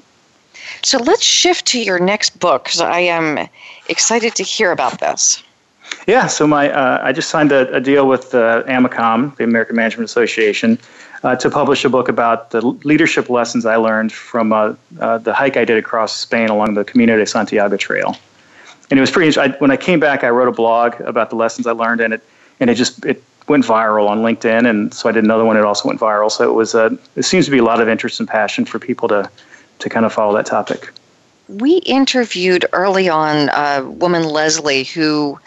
So 0.83 0.99
let's 0.99 1.25
shift 1.25 1.65
to 1.69 1.81
your 1.81 1.99
next 1.99 2.39
book 2.39 2.65
because 2.65 2.83
I 2.83 3.01
am 3.01 3.49
excited 3.89 4.35
to 4.35 4.43
hear 4.43 4.71
about 4.71 5.01
this. 5.01 5.43
Yeah, 6.07 6.27
so 6.27 6.47
my 6.47 6.71
uh, 6.71 7.01
I 7.03 7.13
just 7.13 7.31
signed 7.31 7.53
a, 7.53 7.73
a 7.75 7.81
deal 7.81 8.07
with 8.07 8.35
uh, 8.35 8.63
AMACOM, 8.65 9.37
the 9.37 9.45
American 9.45 9.77
Management 9.77 10.09
Association, 10.09 10.79
uh, 11.23 11.35
to 11.37 11.49
publish 11.49 11.85
a 11.85 11.89
book 11.89 12.09
about 12.09 12.51
the 12.51 12.61
leadership 12.61 13.31
lessons 13.31 13.65
I 13.65 13.77
learned 13.77 14.13
from 14.13 14.53
uh, 14.53 14.75
uh, 15.01 15.19
the 15.19 15.33
hike 15.33 15.57
I 15.57 15.65
did 15.65 15.79
across 15.79 16.15
Spain 16.15 16.51
along 16.51 16.75
the 16.75 16.85
Camino 16.85 17.17
de 17.17 17.27
Santiago 17.27 17.77
Trail 17.77 18.17
and 18.91 18.99
it 18.99 19.01
was 19.01 19.11
pretty. 19.11 19.39
I, 19.39 19.49
when 19.59 19.71
I 19.71 19.77
came 19.77 20.01
back, 20.01 20.25
I 20.25 20.31
wrote 20.31 20.49
a 20.49 20.53
blog 20.53 21.01
about 21.01 21.31
the 21.31 21.37
lessons 21.37 21.67
I 21.67 21.73
learned, 21.73 22.01
and 22.01 22.15
it 22.15 22.23
and 22.61 22.71
it 22.71 22.75
just 22.75 23.05
it 23.05 23.23
went 23.49 23.65
viral 23.65 24.09
on 24.09 24.21
LinkedIn, 24.21 24.69
and 24.69 24.93
so 24.93 25.09
I 25.09 25.13
did 25.13 25.25
another 25.25 25.45
one. 25.45 25.57
It 25.57 25.65
also 25.65 25.89
went 25.89 26.01
viral. 26.01 26.31
So 26.31 26.49
it 26.49 26.55
was 26.55 26.75
a. 26.75 26.85
Uh, 26.85 26.97
it 27.17 27.25
seems 27.25 27.45
to 27.47 27.51
be 27.51 27.59
a 27.59 27.65
lot 27.65 27.81
of 27.81 27.89
interest 27.89 28.21
and 28.21 28.29
passion 28.29 28.65
for 28.65 28.79
people 28.79 29.09
to 29.09 29.29
to 29.81 29.89
kind 29.89 30.07
of 30.07 30.13
follow 30.13 30.35
that 30.37 30.47
topic. 30.47 30.91
We 31.49 31.79
interviewed 31.79 32.67
early 32.73 33.09
on 33.09 33.51
a 33.51 33.85
woman 33.85 34.25
Leslie 34.25 34.85
who 34.85 35.39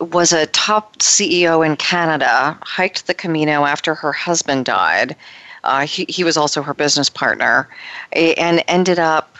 was 0.00 0.32
a 0.32 0.46
top 0.46 0.98
CEO 0.98 1.64
in 1.64 1.76
Canada, 1.76 2.58
hiked 2.62 3.06
the 3.06 3.14
Camino 3.14 3.64
after 3.64 3.94
her 3.94 4.12
husband 4.12 4.64
died. 4.64 5.16
Uh, 5.62 5.86
he, 5.86 6.04
he 6.08 6.24
was 6.24 6.36
also 6.36 6.62
her 6.62 6.74
business 6.74 7.08
partner, 7.08 7.68
and 8.12 8.62
ended 8.68 8.98
up 8.98 9.38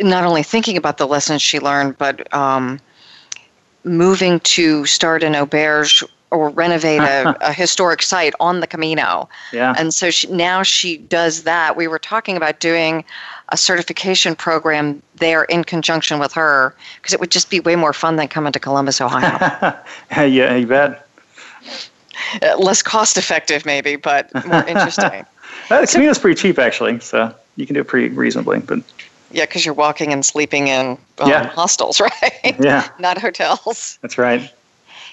not 0.00 0.24
only 0.24 0.42
thinking 0.42 0.76
about 0.76 0.98
the 0.98 1.06
lessons 1.06 1.42
she 1.42 1.60
learned, 1.60 1.98
but 1.98 2.32
um, 2.34 2.80
moving 3.84 4.40
to 4.40 4.86
start 4.86 5.22
an 5.22 5.34
auberge 5.34 6.02
or 6.30 6.48
renovate 6.50 7.00
a, 7.00 7.36
a, 7.48 7.52
historic 7.52 8.02
site 8.02 8.34
on 8.40 8.60
the 8.60 8.66
Camino. 8.66 9.28
Yeah. 9.52 9.74
And 9.78 9.94
so 9.94 10.10
she, 10.10 10.26
now 10.28 10.62
she 10.62 10.96
does 10.96 11.44
that. 11.44 11.76
We 11.76 11.86
were 11.86 11.98
talking 11.98 12.36
about 12.36 12.60
doing 12.60 13.04
a 13.50 13.56
certification 13.56 14.34
program 14.34 15.02
there 15.16 15.44
in 15.44 15.64
conjunction 15.64 16.18
with 16.18 16.32
her 16.32 16.74
because 16.96 17.12
it 17.12 17.20
would 17.20 17.30
just 17.30 17.50
be 17.50 17.60
way 17.60 17.76
more 17.76 17.92
fun 17.92 18.16
than 18.16 18.28
coming 18.28 18.52
to 18.52 18.58
Columbus, 18.58 19.00
Ohio. 19.00 19.78
yeah, 20.10 20.54
you 20.54 20.66
bet. 20.66 21.06
Uh, 22.42 22.56
less 22.58 22.82
cost 22.82 23.16
effective, 23.16 23.66
maybe, 23.66 23.96
but 23.96 24.32
more 24.46 24.64
interesting. 24.68 25.24
uh, 25.70 25.80
the 25.80 25.86
Camino's 25.86 26.18
pretty 26.18 26.40
cheap, 26.40 26.58
actually, 26.58 27.00
so 27.00 27.34
you 27.56 27.66
can 27.66 27.74
do 27.74 27.80
it 27.80 27.88
pretty 27.88 28.14
reasonably. 28.14 28.60
But 28.60 28.80
yeah, 29.30 29.44
because 29.44 29.64
you're 29.64 29.74
walking 29.74 30.12
and 30.12 30.24
sleeping 30.24 30.68
in 30.68 30.98
um, 31.18 31.28
yeah. 31.28 31.48
hostels, 31.48 32.00
right? 32.00 32.56
Yeah. 32.60 32.88
Not 32.98 33.18
hotels. 33.18 33.98
That's 34.00 34.18
right. 34.18 34.50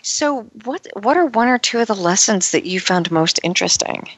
So, 0.03 0.43
what 0.63 0.87
what 0.93 1.17
are 1.17 1.25
one 1.25 1.47
or 1.47 1.59
two 1.59 1.79
of 1.79 1.87
the 1.87 1.95
lessons 1.95 2.51
that 2.51 2.65
you 2.65 2.79
found 2.79 3.11
most 3.11 3.39
interesting? 3.43 4.09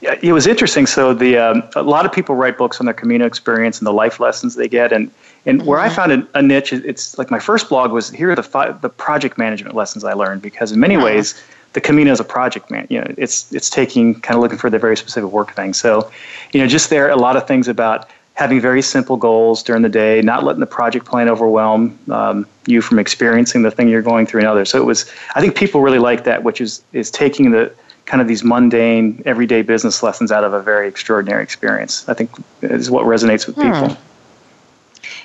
Yeah, 0.00 0.18
it 0.22 0.32
was 0.32 0.46
interesting. 0.46 0.86
So, 0.86 1.14
the 1.14 1.38
um, 1.38 1.62
a 1.74 1.82
lot 1.82 2.06
of 2.06 2.12
people 2.12 2.34
write 2.34 2.58
books 2.58 2.80
on 2.80 2.86
their 2.86 2.94
Camino 2.94 3.26
experience 3.26 3.78
and 3.78 3.86
the 3.86 3.92
life 3.92 4.20
lessons 4.20 4.54
they 4.54 4.68
get, 4.68 4.92
and 4.92 5.10
and 5.46 5.64
where 5.66 5.78
mm-hmm. 5.78 5.90
I 5.90 5.94
found 5.94 6.12
a, 6.12 6.38
a, 6.38 6.42
niche, 6.42 6.72
it's 6.72 7.16
like 7.16 7.30
my 7.30 7.38
first 7.38 7.68
blog 7.68 7.92
was 7.92 8.10
here 8.10 8.30
are 8.30 8.36
the 8.36 8.42
five, 8.42 8.80
the 8.82 8.88
project 8.88 9.38
management 9.38 9.74
lessons 9.74 10.04
I 10.04 10.12
learned 10.12 10.42
because 10.42 10.72
in 10.72 10.80
many 10.80 10.94
mm-hmm. 10.94 11.04
ways 11.04 11.42
the 11.72 11.80
Camino 11.80 12.12
is 12.12 12.20
a 12.20 12.24
project 12.24 12.70
man. 12.70 12.86
You 12.90 13.00
know, 13.00 13.14
it's 13.16 13.52
it's 13.52 13.70
taking 13.70 14.20
kind 14.20 14.36
of 14.36 14.42
looking 14.42 14.58
for 14.58 14.70
the 14.70 14.78
very 14.78 14.96
specific 14.96 15.30
work 15.30 15.52
thing. 15.52 15.72
So, 15.72 16.10
you 16.52 16.60
know, 16.60 16.66
just 16.66 16.90
there 16.90 17.08
a 17.10 17.16
lot 17.16 17.36
of 17.36 17.46
things 17.46 17.68
about 17.68 18.08
having 18.34 18.60
very 18.60 18.80
simple 18.80 19.16
goals 19.16 19.62
during 19.62 19.82
the 19.82 19.88
day, 19.88 20.22
not 20.22 20.44
letting 20.44 20.60
the 20.60 20.66
project 20.66 21.04
plan 21.04 21.28
overwhelm 21.28 21.98
um, 22.10 22.46
you 22.66 22.80
from 22.80 22.98
experiencing 22.98 23.62
the 23.62 23.70
thing 23.70 23.88
you're 23.88 24.02
going 24.02 24.26
through 24.26 24.40
and 24.40 24.48
others. 24.48 24.70
So 24.70 24.80
it 24.80 24.86
was, 24.86 25.10
I 25.34 25.40
think 25.40 25.56
people 25.56 25.82
really 25.82 25.98
like 25.98 26.24
that, 26.24 26.42
which 26.42 26.60
is 26.60 26.82
is 26.92 27.10
taking 27.10 27.50
the 27.50 27.72
kind 28.06 28.20
of 28.20 28.28
these 28.28 28.42
mundane, 28.42 29.22
everyday 29.24 29.62
business 29.62 30.02
lessons 30.02 30.32
out 30.32 30.44
of 30.44 30.52
a 30.52 30.60
very 30.60 30.88
extraordinary 30.88 31.42
experience. 31.42 32.08
I 32.08 32.14
think 32.14 32.30
is 32.62 32.90
what 32.90 33.04
resonates 33.04 33.46
with 33.46 33.56
hmm. 33.56 33.72
people. 33.72 33.96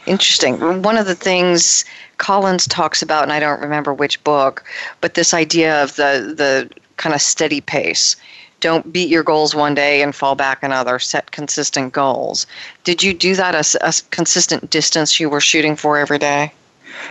Interesting. 0.05 0.82
One 0.84 0.97
of 0.97 1.07
the 1.07 1.15
things 1.15 1.84
Collins 2.17 2.67
talks 2.67 3.01
about, 3.01 3.23
and 3.23 3.34
I 3.34 3.39
don't 3.39 3.59
remember 3.59 3.93
which 3.93 4.23
book, 4.23 4.63
but 5.01 5.15
this 5.15 5.34
idea 5.34 5.84
of 5.84 5.95
the 5.95 6.34
the 6.36 6.69
kind 6.97 7.13
of 7.13 7.21
steady 7.21 7.61
pace 7.61 8.15
don't 8.61 8.91
beat 8.91 9.09
your 9.09 9.23
goals 9.23 9.53
one 9.53 9.76
day 9.76 10.01
and 10.01 10.15
fall 10.15 10.36
back 10.36 10.63
another. 10.63 10.97
Set 10.99 11.32
consistent 11.32 11.93
goals. 11.93 12.47
Did 12.84 13.03
you 13.03 13.13
do 13.13 13.36
that 13.36 13.53
a, 13.53 13.88
a 13.88 13.93
consistent 14.11 14.69
distance 14.69 15.19
you 15.19 15.30
were 15.30 15.41
shooting 15.41 15.76
for 15.76 15.97
every 15.97 16.19
day? 16.19 16.51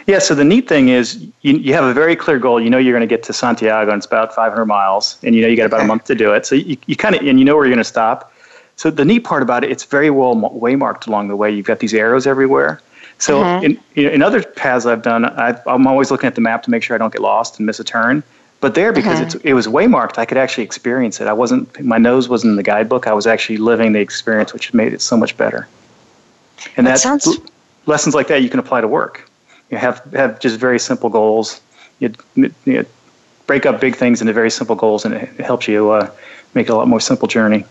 Yeah, 0.07 0.19
so 0.19 0.35
the 0.35 0.45
neat 0.45 0.69
thing 0.69 0.89
is 0.89 1.27
you, 1.43 1.57
you 1.57 1.73
have 1.75 1.85
a 1.85 1.95
very 1.95 2.17
clear 2.17 2.39
goal. 2.39 2.61
You 2.61 2.71
know 2.71 2.79
you're 2.79 2.93
going 2.93 3.09
to 3.09 3.13
get 3.15 3.23
to 3.25 3.33
Santiago, 3.33 3.91
and 3.91 3.99
it's 3.99 4.07
about 4.07 4.35
500 4.35 4.67
miles, 4.67 5.19
and 5.23 5.35
you 5.35 5.43
know 5.43 5.49
you 5.49 5.57
got 5.57 5.67
about 5.67 5.81
a 5.81 5.87
month 5.87 6.05
to 6.05 6.15
do 6.15 6.33
it. 6.33 6.47
So 6.47 6.55
you, 6.55 6.77
you 6.87 6.97
kind 6.97 7.15
of, 7.15 7.27
and 7.27 7.39
you 7.39 7.45
know 7.45 7.57
where 7.57 7.65
you're 7.65 7.75
going 7.75 7.85
to 7.85 7.89
stop. 7.89 8.33
So 8.77 8.91
the 8.91 9.05
neat 9.05 9.21
part 9.21 9.43
about 9.43 9.65
it, 9.65 9.71
it's 9.71 9.85
very 9.85 10.11
well 10.11 10.35
waymarked 10.35 11.07
along 11.07 11.29
the 11.29 11.37
way. 11.37 11.51
You've 11.51 11.67
got 11.67 11.79
these 11.79 11.95
arrows 11.95 12.27
everywhere. 12.27 12.81
So 13.19 13.43
mm-hmm. 13.43 13.65
in, 13.99 14.09
in 14.09 14.23
other 14.23 14.43
paths 14.43 14.87
I've 14.87 15.03
done, 15.03 15.25
i 15.25 15.57
am 15.67 15.87
always 15.87 16.11
looking 16.11 16.27
at 16.27 16.35
the 16.35 16.41
map 16.41 16.63
to 16.65 16.71
make 16.71 16.83
sure 16.83 16.95
I 16.95 16.99
don't 16.99 17.13
get 17.13 17.23
lost 17.23 17.59
and 17.59 17.67
miss 17.67 17.79
a 17.79 17.85
turn. 17.85 18.23
But 18.61 18.75
there, 18.75 18.93
because 18.93 19.19
mm-hmm. 19.19 19.27
it's, 19.27 19.35
it 19.37 19.53
was 19.53 19.67
waymarked, 19.67 20.19
I 20.19 20.25
could 20.25 20.39
actually 20.39 20.65
experience 20.65 21.21
it. 21.21 21.27
I 21.27 21.33
wasn't, 21.33 21.81
my 21.85 21.99
nose 21.99 22.29
wasn't 22.29 22.53
in 22.53 22.57
the 22.57 22.63
guidebook. 22.63 23.07
I 23.07 23.13
was 23.13 23.27
actually 23.27 23.59
living 23.59 23.93
the 23.93 24.01
experience, 24.01 24.53
which 24.53 24.73
made 24.73 24.93
it 24.93 25.01
so 25.03 25.17
much 25.17 25.37
better. 25.37 25.69
And 26.77 26.87
that 26.87 26.99
sounds... 26.99 27.29
lessons 27.87 28.15
like 28.15 28.29
that 28.29 28.43
you 28.43 28.49
can 28.49 28.59
apply 28.59 28.81
to 28.81 28.89
work. 28.89 29.29
You 29.71 29.79
have 29.79 30.03
have 30.13 30.41
just 30.41 30.59
very 30.59 30.79
simple 30.79 31.11
goals. 31.11 31.61
You, 31.99 32.13
you 32.65 32.87
break 33.47 33.67
up 33.67 33.81
big 33.81 33.97
things 33.97 34.21
into 34.21 34.33
very 34.33 34.51
simple 34.51 34.77
goals, 34.77 35.05
and 35.05 35.15
it, 35.15 35.29
helps 35.41 35.69
you 35.69 35.91
uh, 35.91 36.11
make 36.55 36.69
it 36.69 36.73
a 36.73 36.77
lot 36.77 36.89
more 36.89 37.01
simple 37.01 37.29
journey. 37.29 37.65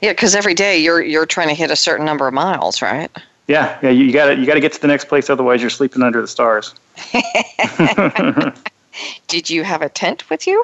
Yeah, 0.00 0.12
because 0.12 0.34
every 0.34 0.54
day 0.54 0.78
you're 0.78 1.02
you're 1.02 1.26
trying 1.26 1.48
to 1.48 1.54
hit 1.54 1.70
a 1.70 1.76
certain 1.76 2.06
number 2.06 2.26
of 2.26 2.34
miles, 2.34 2.82
right? 2.82 3.10
Yeah, 3.46 3.78
yeah. 3.82 3.90
You 3.90 4.12
got 4.12 4.26
to 4.26 4.36
you 4.36 4.46
got 4.46 4.54
to 4.54 4.60
get 4.60 4.72
to 4.72 4.80
the 4.80 4.88
next 4.88 5.06
place, 5.06 5.28
otherwise 5.28 5.60
you're 5.60 5.70
sleeping 5.70 6.02
under 6.02 6.20
the 6.20 6.28
stars. 6.28 6.74
Did 9.28 9.50
you 9.50 9.64
have 9.64 9.82
a 9.82 9.88
tent 9.88 10.28
with 10.30 10.46
you? 10.46 10.62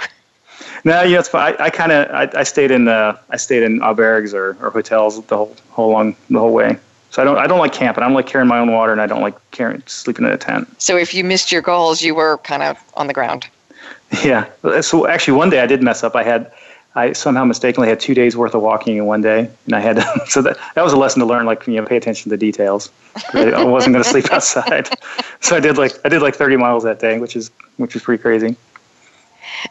No, 0.84 1.02
yeah, 1.02 1.18
it's 1.18 1.28
fine. 1.28 1.54
I, 1.58 1.64
I 1.64 1.70
kind 1.70 1.92
of 1.92 2.10
I, 2.10 2.40
I, 2.40 2.42
stayed 2.42 2.70
in 2.70 2.88
uh, 2.88 3.18
I 3.30 3.36
stayed 3.36 3.62
in 3.62 3.80
albergues 3.80 4.32
or, 4.32 4.56
or 4.60 4.70
hotels 4.70 5.24
the 5.26 5.36
whole 5.36 5.56
whole 5.70 5.90
long 5.90 6.16
the 6.30 6.38
whole 6.38 6.52
way. 6.52 6.78
So 7.10 7.22
I 7.22 7.24
don't 7.24 7.38
I 7.38 7.46
don't 7.46 7.58
like 7.58 7.72
camping. 7.72 8.02
I 8.02 8.06
don't 8.06 8.14
like 8.14 8.26
carrying 8.26 8.48
my 8.48 8.58
own 8.58 8.72
water, 8.72 8.92
and 8.92 9.00
I 9.00 9.06
don't 9.06 9.22
like 9.22 9.34
carrying 9.50 9.82
sleeping 9.86 10.24
in 10.26 10.32
a 10.32 10.36
tent. 10.36 10.68
So 10.80 10.96
if 10.96 11.14
you 11.14 11.24
missed 11.24 11.50
your 11.50 11.62
goals, 11.62 12.02
you 12.02 12.14
were 12.14 12.38
kind 12.38 12.62
of 12.62 12.78
on 12.94 13.06
the 13.06 13.14
ground. 13.14 13.46
Yeah. 14.24 14.46
So 14.82 15.08
actually, 15.08 15.36
one 15.36 15.50
day 15.50 15.60
I 15.60 15.66
did 15.66 15.82
mess 15.82 16.04
up. 16.04 16.14
I 16.14 16.22
had 16.22 16.52
I 16.96 17.12
somehow 17.12 17.44
mistakenly 17.44 17.88
had 17.88 18.00
two 18.00 18.14
days 18.14 18.36
worth 18.36 18.54
of 18.54 18.62
walking 18.62 18.96
in 18.96 19.04
one 19.04 19.20
day, 19.20 19.50
and 19.66 19.74
I 19.74 19.80
had 19.80 19.96
to, 19.96 20.22
so 20.26 20.40
that 20.42 20.56
that 20.74 20.82
was 20.82 20.92
a 20.92 20.96
lesson 20.96 21.20
to 21.20 21.26
learn. 21.26 21.44
Like 21.44 21.66
you 21.66 21.74
know, 21.74 21.84
pay 21.84 21.96
attention 21.96 22.24
to 22.24 22.28
the 22.30 22.36
details. 22.38 22.90
I 23.34 23.64
wasn't 23.64 23.94
going 23.94 24.04
to 24.04 24.08
sleep 24.10 24.32
outside, 24.32 24.88
so 25.40 25.56
I 25.56 25.60
did 25.60 25.76
like 25.76 25.92
I 26.04 26.08
did 26.08 26.22
like 26.22 26.34
30 26.34 26.56
miles 26.56 26.84
that 26.84 27.00
day, 27.00 27.18
which 27.18 27.36
is 27.36 27.50
which 27.76 27.94
is 27.94 28.02
pretty 28.02 28.22
crazy. 28.22 28.56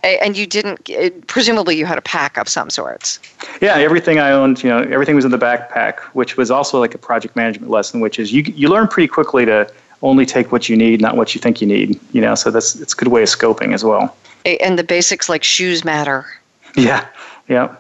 And 0.03 0.37
you 0.37 0.45
didn't, 0.45 1.27
presumably, 1.27 1.77
you 1.77 1.85
had 1.85 1.97
a 1.97 2.01
pack 2.01 2.37
of 2.37 2.47
some 2.47 2.69
sorts. 2.69 3.19
Yeah, 3.61 3.75
everything 3.75 4.19
I 4.19 4.31
owned, 4.31 4.63
you 4.63 4.69
know, 4.69 4.79
everything 4.79 5.15
was 5.15 5.25
in 5.25 5.31
the 5.31 5.37
backpack, 5.37 5.99
which 6.13 6.37
was 6.37 6.51
also 6.51 6.79
like 6.79 6.93
a 6.95 6.97
project 6.97 7.35
management 7.35 7.71
lesson, 7.71 7.99
which 7.99 8.19
is 8.19 8.31
you 8.33 8.43
you 8.43 8.69
learn 8.69 8.87
pretty 8.87 9.07
quickly 9.07 9.45
to 9.45 9.71
only 10.01 10.25
take 10.25 10.51
what 10.51 10.69
you 10.69 10.75
need, 10.75 11.01
not 11.01 11.17
what 11.17 11.33
you 11.35 11.41
think 11.41 11.61
you 11.61 11.67
need. 11.67 11.99
You 12.13 12.21
know, 12.21 12.35
so 12.35 12.51
that's 12.51 12.75
it's 12.75 12.93
a 12.93 12.95
good 12.95 13.09
way 13.09 13.23
of 13.23 13.29
scoping 13.29 13.73
as 13.73 13.83
well. 13.83 14.15
And 14.61 14.77
the 14.77 14.83
basics 14.83 15.29
like 15.29 15.43
shoes 15.43 15.83
matter. 15.83 16.25
Yeah, 16.77 17.07
yeah. 17.47 17.73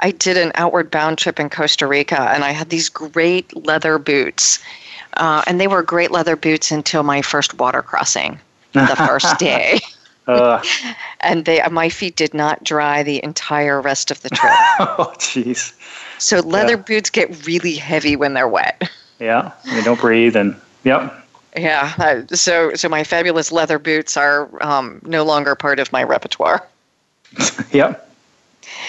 I 0.00 0.10
did 0.10 0.38
an 0.38 0.50
outward 0.54 0.90
bound 0.90 1.18
trip 1.18 1.38
in 1.38 1.50
Costa 1.50 1.86
Rica, 1.86 2.18
and 2.18 2.42
I 2.42 2.52
had 2.52 2.70
these 2.70 2.88
great 2.88 3.54
leather 3.66 3.98
boots. 3.98 4.60
Uh, 5.18 5.42
and 5.46 5.60
they 5.60 5.66
were 5.66 5.82
great 5.82 6.10
leather 6.10 6.36
boots 6.36 6.72
until 6.72 7.02
my 7.02 7.20
first 7.20 7.58
water 7.58 7.82
crossing 7.82 8.40
the 8.72 8.96
first 9.06 9.38
day. 9.38 9.78
Uh, 10.26 10.62
and 11.20 11.44
they, 11.44 11.62
my 11.70 11.88
feet 11.88 12.16
did 12.16 12.34
not 12.34 12.62
dry 12.64 13.02
the 13.02 13.22
entire 13.22 13.80
rest 13.80 14.10
of 14.10 14.20
the 14.22 14.30
trip. 14.30 14.52
oh, 14.78 15.12
jeez. 15.18 15.72
So 16.18 16.40
leather 16.40 16.74
yeah. 16.74 16.82
boots 16.82 17.10
get 17.10 17.46
really 17.46 17.74
heavy 17.74 18.16
when 18.16 18.34
they're 18.34 18.48
wet. 18.48 18.90
Yeah, 19.20 19.52
they 19.72 19.80
don't 19.80 20.00
breathe, 20.00 20.34
and 20.34 20.56
yep. 20.82 21.14
Yeah, 21.56 21.94
uh, 21.98 22.34
so 22.34 22.74
so 22.74 22.88
my 22.88 23.04
fabulous 23.04 23.52
leather 23.52 23.78
boots 23.78 24.16
are 24.16 24.50
um, 24.60 25.00
no 25.04 25.22
longer 25.22 25.54
part 25.54 25.78
of 25.78 25.90
my 25.92 26.02
repertoire. 26.02 26.66
yep. 27.70 28.12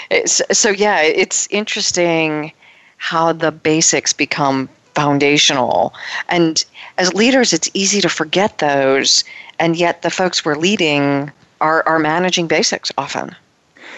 It's, 0.10 0.42
so 0.52 0.72
yeah, 0.72 1.04
it's 1.04 1.48
interesting 1.52 2.52
how 2.98 3.34
the 3.34 3.52
basics 3.52 4.14
become 4.14 4.68
foundational, 4.96 5.94
and 6.28 6.66
as 6.98 7.14
leaders, 7.14 7.54
it's 7.54 7.70
easy 7.76 8.02
to 8.02 8.10
forget 8.10 8.58
those, 8.58 9.24
and 9.60 9.76
yet 9.76 10.02
the 10.02 10.10
folks 10.10 10.44
we're 10.46 10.56
leading 10.56 11.32
are 11.62 11.84
are 11.88 12.00
managing 12.00 12.48
basics 12.48 12.92
often. 12.98 13.36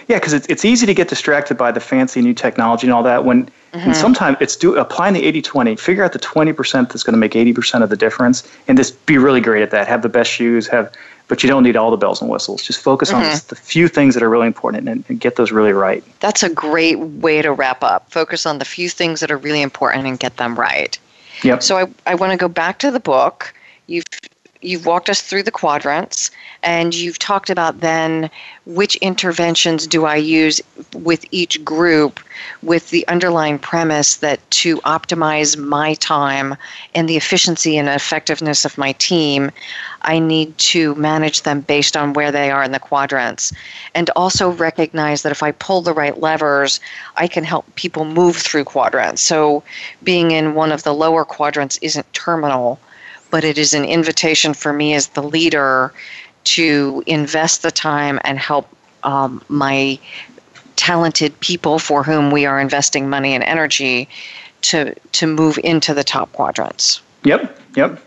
Yeah, 0.08 0.18
because 0.18 0.34
it's, 0.34 0.48
it's 0.48 0.64
easy 0.64 0.86
to 0.86 0.94
get 0.94 1.10
distracted 1.10 1.58
by 1.58 1.72
the 1.72 1.82
fancy 1.82 2.22
new 2.22 2.34
technology 2.34 2.88
and 2.88 2.94
all 2.94 3.04
that. 3.04 3.26
When 3.26 3.46
mm-hmm. 3.46 3.78
and 3.80 3.96
sometimes 3.96 4.38
it's 4.40 4.56
do 4.56 4.76
applying 4.78 5.14
the 5.14 5.24
80-20, 5.24 5.78
figure 5.78 6.04
out 6.04 6.14
the 6.14 6.20
20% 6.20 6.90
that's 6.90 7.04
going 7.04 7.14
to 7.14 7.20
make 7.20 7.34
80% 7.34 7.84
of 7.84 7.90
the 7.90 7.98
difference, 7.98 8.50
and 8.68 8.78
just 8.78 9.06
be 9.06 9.18
really 9.18 9.42
great 9.42 9.64
at 9.64 9.72
that. 9.72 9.88
Have 9.88 10.04
the 10.04 10.10
best 10.10 10.32
shoes, 10.32 10.68
have 10.68 10.94
but 11.28 11.44
you 11.44 11.50
don't 11.50 11.64
need 11.64 11.76
all 11.76 11.92
the 11.92 11.98
bells 11.98 12.22
and 12.22 12.30
whistles. 12.30 12.64
Just 12.64 12.82
focus 12.82 13.12
mm-hmm. 13.12 13.24
on 13.24 13.40
the 13.50 13.56
few 13.56 13.88
things 13.88 14.14
that 14.14 14.24
are 14.24 14.30
really 14.30 14.48
important 14.48 14.88
and, 14.88 15.04
and, 15.10 15.20
get 15.20 15.36
those 15.36 15.52
really 15.52 15.74
right. 15.74 16.04
That's 16.22 16.42
a 16.42 16.50
great 16.50 17.00
way 17.00 17.42
to 17.42 17.52
wrap 17.52 17.84
up. 17.84 18.10
Focus 18.10 18.46
on 18.46 18.60
the 18.60 18.66
few 18.66 18.90
things 18.90 19.20
that 19.20 19.30
are 19.30 19.38
really 19.38 19.62
important 19.62 20.08
and 20.08 20.18
get 20.18 20.38
them 20.38 20.58
right. 20.58 20.98
Yep. 21.44 21.64
So 21.64 21.78
I, 21.78 21.88
I 22.06 22.16
want 22.16 22.32
to 22.32 22.38
go 22.38 22.48
back 22.48 22.80
to 22.80 22.92
the 22.92 23.00
book. 23.00 23.54
You've 23.88 24.06
you've 24.62 24.86
walked 24.86 25.10
us 25.10 25.22
through 25.22 25.44
the 25.44 25.52
quadrants 25.52 26.32
and 26.64 26.94
you've 26.94 27.20
talked 27.20 27.50
about 27.50 27.80
then 27.80 28.30
which 28.66 28.96
interventions 28.98 29.88
do 29.88 30.06
I 30.06 30.16
use 30.16 30.62
with 30.94 31.26
each 31.32 31.64
group 31.64 32.20
with 32.62 32.90
the 32.90 33.08
underlying 33.08 33.60
premise 33.60 34.18
that 34.18 34.40
to 34.52 34.78
optimize 34.82 35.58
my 35.58 35.94
time 35.96 36.56
and 36.96 37.08
the 37.08 37.18
efficiency 37.18 37.78
and 37.78 37.88
effectiveness 37.88 38.66
of 38.66 38.78
my 38.78 38.92
team, 38.94 39.52
I 40.02 40.20
need 40.20 40.58
to 40.60 40.96
manage 40.96 41.44
them 41.44 41.62
based 41.62 41.96
on 41.96 42.14
where 42.14 42.32
they 42.32 42.52
are 42.52 42.64
in 42.64 42.72
the 42.72 42.80
quadrants. 42.80 43.54
And 43.96 44.10
also 44.16 44.52
recognize 44.52 45.22
that 45.22 45.32
if 45.32 45.44
I 45.44 45.52
pull 45.52 45.82
the 45.82 45.94
right 45.94 46.20
levers, 46.20 46.80
I 47.16 47.28
can 47.28 47.44
help 47.44 47.66
people 47.76 48.06
move 48.06 48.38
through 48.38 48.66
quadrants. 48.66 49.22
So 49.22 49.64
being 50.04 50.32
in 50.32 50.56
one 50.56 50.72
of 50.72 50.84
the 50.84 50.94
lower 50.94 51.26
quadrants 51.26 51.78
isn't 51.82 52.12
terminal 52.14 52.80
but 53.30 53.44
it 53.44 53.58
is 53.58 53.74
an 53.74 53.86
invitation 53.86 54.54
for 54.54 54.74
me 54.74 54.94
as 54.94 55.08
the 55.08 55.24
leader 55.24 55.94
to 56.44 57.04
invest 57.08 57.62
the 57.62 57.72
time 57.72 58.20
and 58.24 58.40
help 58.40 58.68
um, 59.04 59.44
my 59.50 60.00
talented 60.76 61.38
people 61.40 61.80
for 61.80 62.04
whom 62.04 62.32
we 62.32 62.46
are 62.46 62.60
investing 62.60 63.10
money 63.10 63.34
and 63.34 63.44
energy 63.44 64.08
to 64.62 64.94
to 65.12 65.28
move 65.28 65.60
into 65.64 65.94
the 65.94 66.04
top 66.04 66.32
quadrants. 66.34 67.02
Yep, 67.24 67.60
yep. 67.76 68.02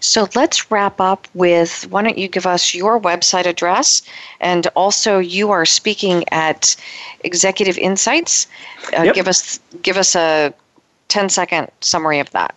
So 0.00 0.28
let's 0.34 0.70
wrap 0.70 1.00
up 1.00 1.26
with 1.34 1.86
why 1.90 2.02
don't 2.02 2.18
you 2.18 2.28
give 2.28 2.46
us 2.46 2.74
your 2.74 3.00
website 3.00 3.46
address 3.46 4.02
and 4.40 4.66
also 4.76 5.18
you 5.18 5.50
are 5.50 5.66
speaking 5.66 6.24
at 6.30 6.76
Executive 7.24 7.76
Insights. 7.78 8.46
Uh, 8.96 9.02
yep. 9.02 9.14
Give 9.14 9.28
us 9.28 9.58
give 9.82 9.96
us 9.96 10.14
a 10.14 10.54
10 11.08 11.28
second 11.28 11.70
summary 11.80 12.20
of 12.20 12.30
that. 12.30 12.54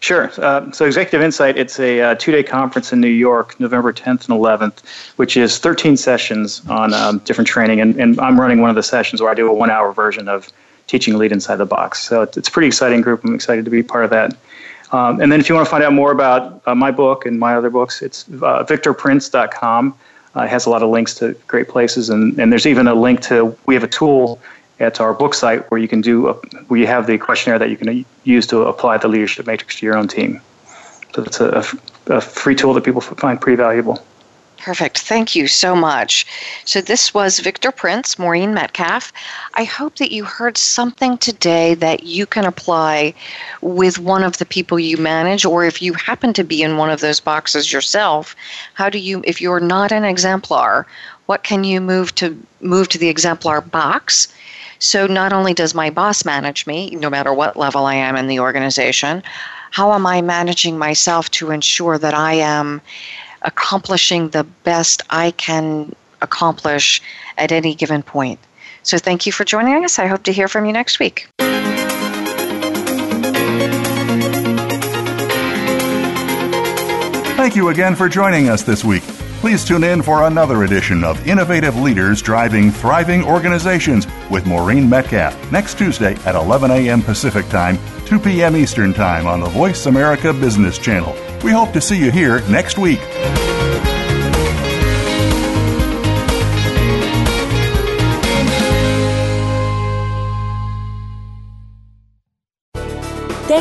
Sure. 0.00 0.30
Uh, 0.38 0.70
so, 0.72 0.86
Executive 0.86 1.20
Insight, 1.20 1.58
it's 1.58 1.78
a 1.78 2.00
uh, 2.00 2.14
two 2.14 2.32
day 2.32 2.42
conference 2.42 2.90
in 2.90 3.02
New 3.02 3.08
York, 3.08 3.60
November 3.60 3.92
10th 3.92 4.28
and 4.28 4.40
11th, 4.40 4.82
which 5.16 5.36
is 5.36 5.58
13 5.58 5.96
sessions 5.98 6.66
on 6.68 6.94
um, 6.94 7.18
different 7.18 7.46
training. 7.46 7.82
And, 7.82 7.94
and, 7.96 8.18
I'm 8.18 8.40
running 8.40 8.62
one 8.62 8.70
of 8.70 8.76
the 8.76 8.82
sessions 8.82 9.20
where 9.20 9.30
I 9.30 9.34
do 9.34 9.46
a 9.46 9.52
one 9.52 9.70
hour 9.70 9.92
version 9.92 10.26
of 10.26 10.48
teaching 10.86 11.18
lead 11.18 11.32
inside 11.32 11.56
the 11.56 11.66
box. 11.66 12.00
So, 12.02 12.22
it's, 12.22 12.38
it's 12.38 12.48
a 12.48 12.50
pretty 12.50 12.68
exciting 12.68 13.02
group. 13.02 13.22
I'm 13.24 13.34
excited 13.34 13.66
to 13.66 13.70
be 13.70 13.82
part 13.82 14.04
of 14.04 14.10
that. 14.10 14.34
Um, 14.92 15.20
and 15.20 15.30
then, 15.30 15.38
if 15.38 15.50
you 15.50 15.54
want 15.54 15.66
to 15.66 15.70
find 15.70 15.84
out 15.84 15.92
more 15.92 16.12
about 16.12 16.62
uh, 16.64 16.74
my 16.74 16.90
book 16.90 17.26
and 17.26 17.38
my 17.38 17.54
other 17.54 17.68
books, 17.68 18.00
it's 18.00 18.26
uh, 18.28 18.64
victorprince.com. 18.64 19.94
Uh, 20.34 20.42
it 20.42 20.48
has 20.48 20.64
a 20.64 20.70
lot 20.70 20.82
of 20.82 20.88
links 20.88 21.12
to 21.14 21.34
great 21.46 21.68
places. 21.68 22.08
And, 22.08 22.38
and 22.38 22.50
there's 22.50 22.66
even 22.66 22.88
a 22.88 22.94
link 22.94 23.20
to, 23.22 23.56
we 23.66 23.74
have 23.74 23.84
a 23.84 23.88
tool 23.88 24.40
at 24.80 25.00
our 25.00 25.12
book 25.12 25.34
site 25.34 25.70
where 25.70 25.78
you 25.78 25.88
can 25.88 26.00
do 26.00 26.28
a, 26.28 26.34
where 26.68 26.80
you 26.80 26.86
have 26.86 27.06
the 27.06 27.18
questionnaire 27.18 27.58
that 27.58 27.70
you 27.70 27.76
can 27.76 28.04
use 28.24 28.46
to 28.48 28.62
apply 28.62 28.98
the 28.98 29.08
leadership 29.08 29.46
matrix 29.46 29.78
to 29.78 29.86
your 29.86 29.96
own 29.96 30.08
team. 30.08 30.40
So 31.14 31.22
it's 31.24 31.40
a, 31.40 31.64
a 32.06 32.20
free 32.20 32.54
tool 32.54 32.74
that 32.74 32.84
people 32.84 33.00
find 33.00 33.40
pretty 33.40 33.56
valuable. 33.56 34.02
Perfect. 34.60 34.98
Thank 34.98 35.34
you 35.34 35.46
so 35.46 35.74
much. 35.74 36.26
So, 36.66 36.82
this 36.82 37.14
was 37.14 37.38
Victor 37.38 37.72
Prince, 37.72 38.18
Maureen 38.18 38.52
Metcalf. 38.52 39.10
I 39.54 39.64
hope 39.64 39.96
that 39.96 40.12
you 40.12 40.24
heard 40.24 40.58
something 40.58 41.16
today 41.16 41.72
that 41.76 42.02
you 42.02 42.26
can 42.26 42.44
apply 42.44 43.14
with 43.62 43.98
one 43.98 44.22
of 44.22 44.36
the 44.36 44.44
people 44.44 44.78
you 44.78 44.98
manage, 44.98 45.46
or 45.46 45.64
if 45.64 45.80
you 45.80 45.94
happen 45.94 46.34
to 46.34 46.44
be 46.44 46.62
in 46.62 46.76
one 46.76 46.90
of 46.90 47.00
those 47.00 47.20
boxes 47.20 47.72
yourself, 47.72 48.36
how 48.74 48.90
do 48.90 48.98
you, 48.98 49.22
if 49.24 49.40
you're 49.40 49.60
not 49.60 49.92
an 49.92 50.04
exemplar, 50.04 50.86
what 51.24 51.42
can 51.42 51.64
you 51.64 51.80
move 51.80 52.14
to 52.16 52.36
move 52.60 52.88
to 52.90 52.98
the 52.98 53.08
exemplar 53.08 53.62
box 53.62 54.28
so 54.80 55.06
not 55.06 55.32
only 55.32 55.54
does 55.54 55.74
my 55.74 55.90
boss 55.90 56.24
manage 56.24 56.66
me, 56.66 56.90
no 56.90 57.10
matter 57.10 57.32
what 57.32 57.56
level 57.56 57.84
I 57.84 57.94
am 57.94 58.16
in 58.16 58.26
the 58.26 58.40
organization, 58.40 59.22
how 59.70 59.92
am 59.92 60.06
I 60.06 60.22
managing 60.22 60.78
myself 60.78 61.30
to 61.32 61.50
ensure 61.50 61.98
that 61.98 62.14
I 62.14 62.32
am 62.34 62.80
accomplishing 63.42 64.30
the 64.30 64.44
best 64.64 65.02
I 65.10 65.30
can 65.32 65.94
accomplish 66.22 67.00
at 67.36 67.52
any 67.52 67.74
given 67.74 68.02
point? 68.02 68.40
So 68.82 68.96
thank 68.96 69.26
you 69.26 69.32
for 69.32 69.44
joining 69.44 69.84
us. 69.84 69.98
I 69.98 70.06
hope 70.06 70.22
to 70.24 70.32
hear 70.32 70.48
from 70.48 70.64
you 70.64 70.72
next 70.72 70.98
week. 70.98 71.28
Thank 77.36 77.54
you 77.54 77.68
again 77.68 77.94
for 77.96 78.08
joining 78.08 78.48
us 78.48 78.62
this 78.62 78.82
week. 78.82 79.04
Please 79.40 79.64
tune 79.64 79.84
in 79.84 80.02
for 80.02 80.24
another 80.24 80.64
edition 80.64 81.02
of 81.02 81.26
Innovative 81.26 81.74
Leaders 81.74 82.20
Driving 82.20 82.70
Thriving 82.70 83.24
Organizations 83.24 84.06
with 84.30 84.44
Maureen 84.46 84.86
Metcalf 84.86 85.50
next 85.50 85.78
Tuesday 85.78 86.14
at 86.26 86.34
11 86.34 86.70
a.m. 86.70 87.00
Pacific 87.00 87.48
Time, 87.48 87.78
2 88.04 88.18
p.m. 88.18 88.54
Eastern 88.54 88.92
Time 88.92 89.26
on 89.26 89.40
the 89.40 89.48
Voice 89.48 89.86
America 89.86 90.34
Business 90.34 90.76
Channel. 90.76 91.16
We 91.42 91.52
hope 91.52 91.72
to 91.72 91.80
see 91.80 91.98
you 91.98 92.10
here 92.10 92.42
next 92.50 92.76
week. 92.76 93.00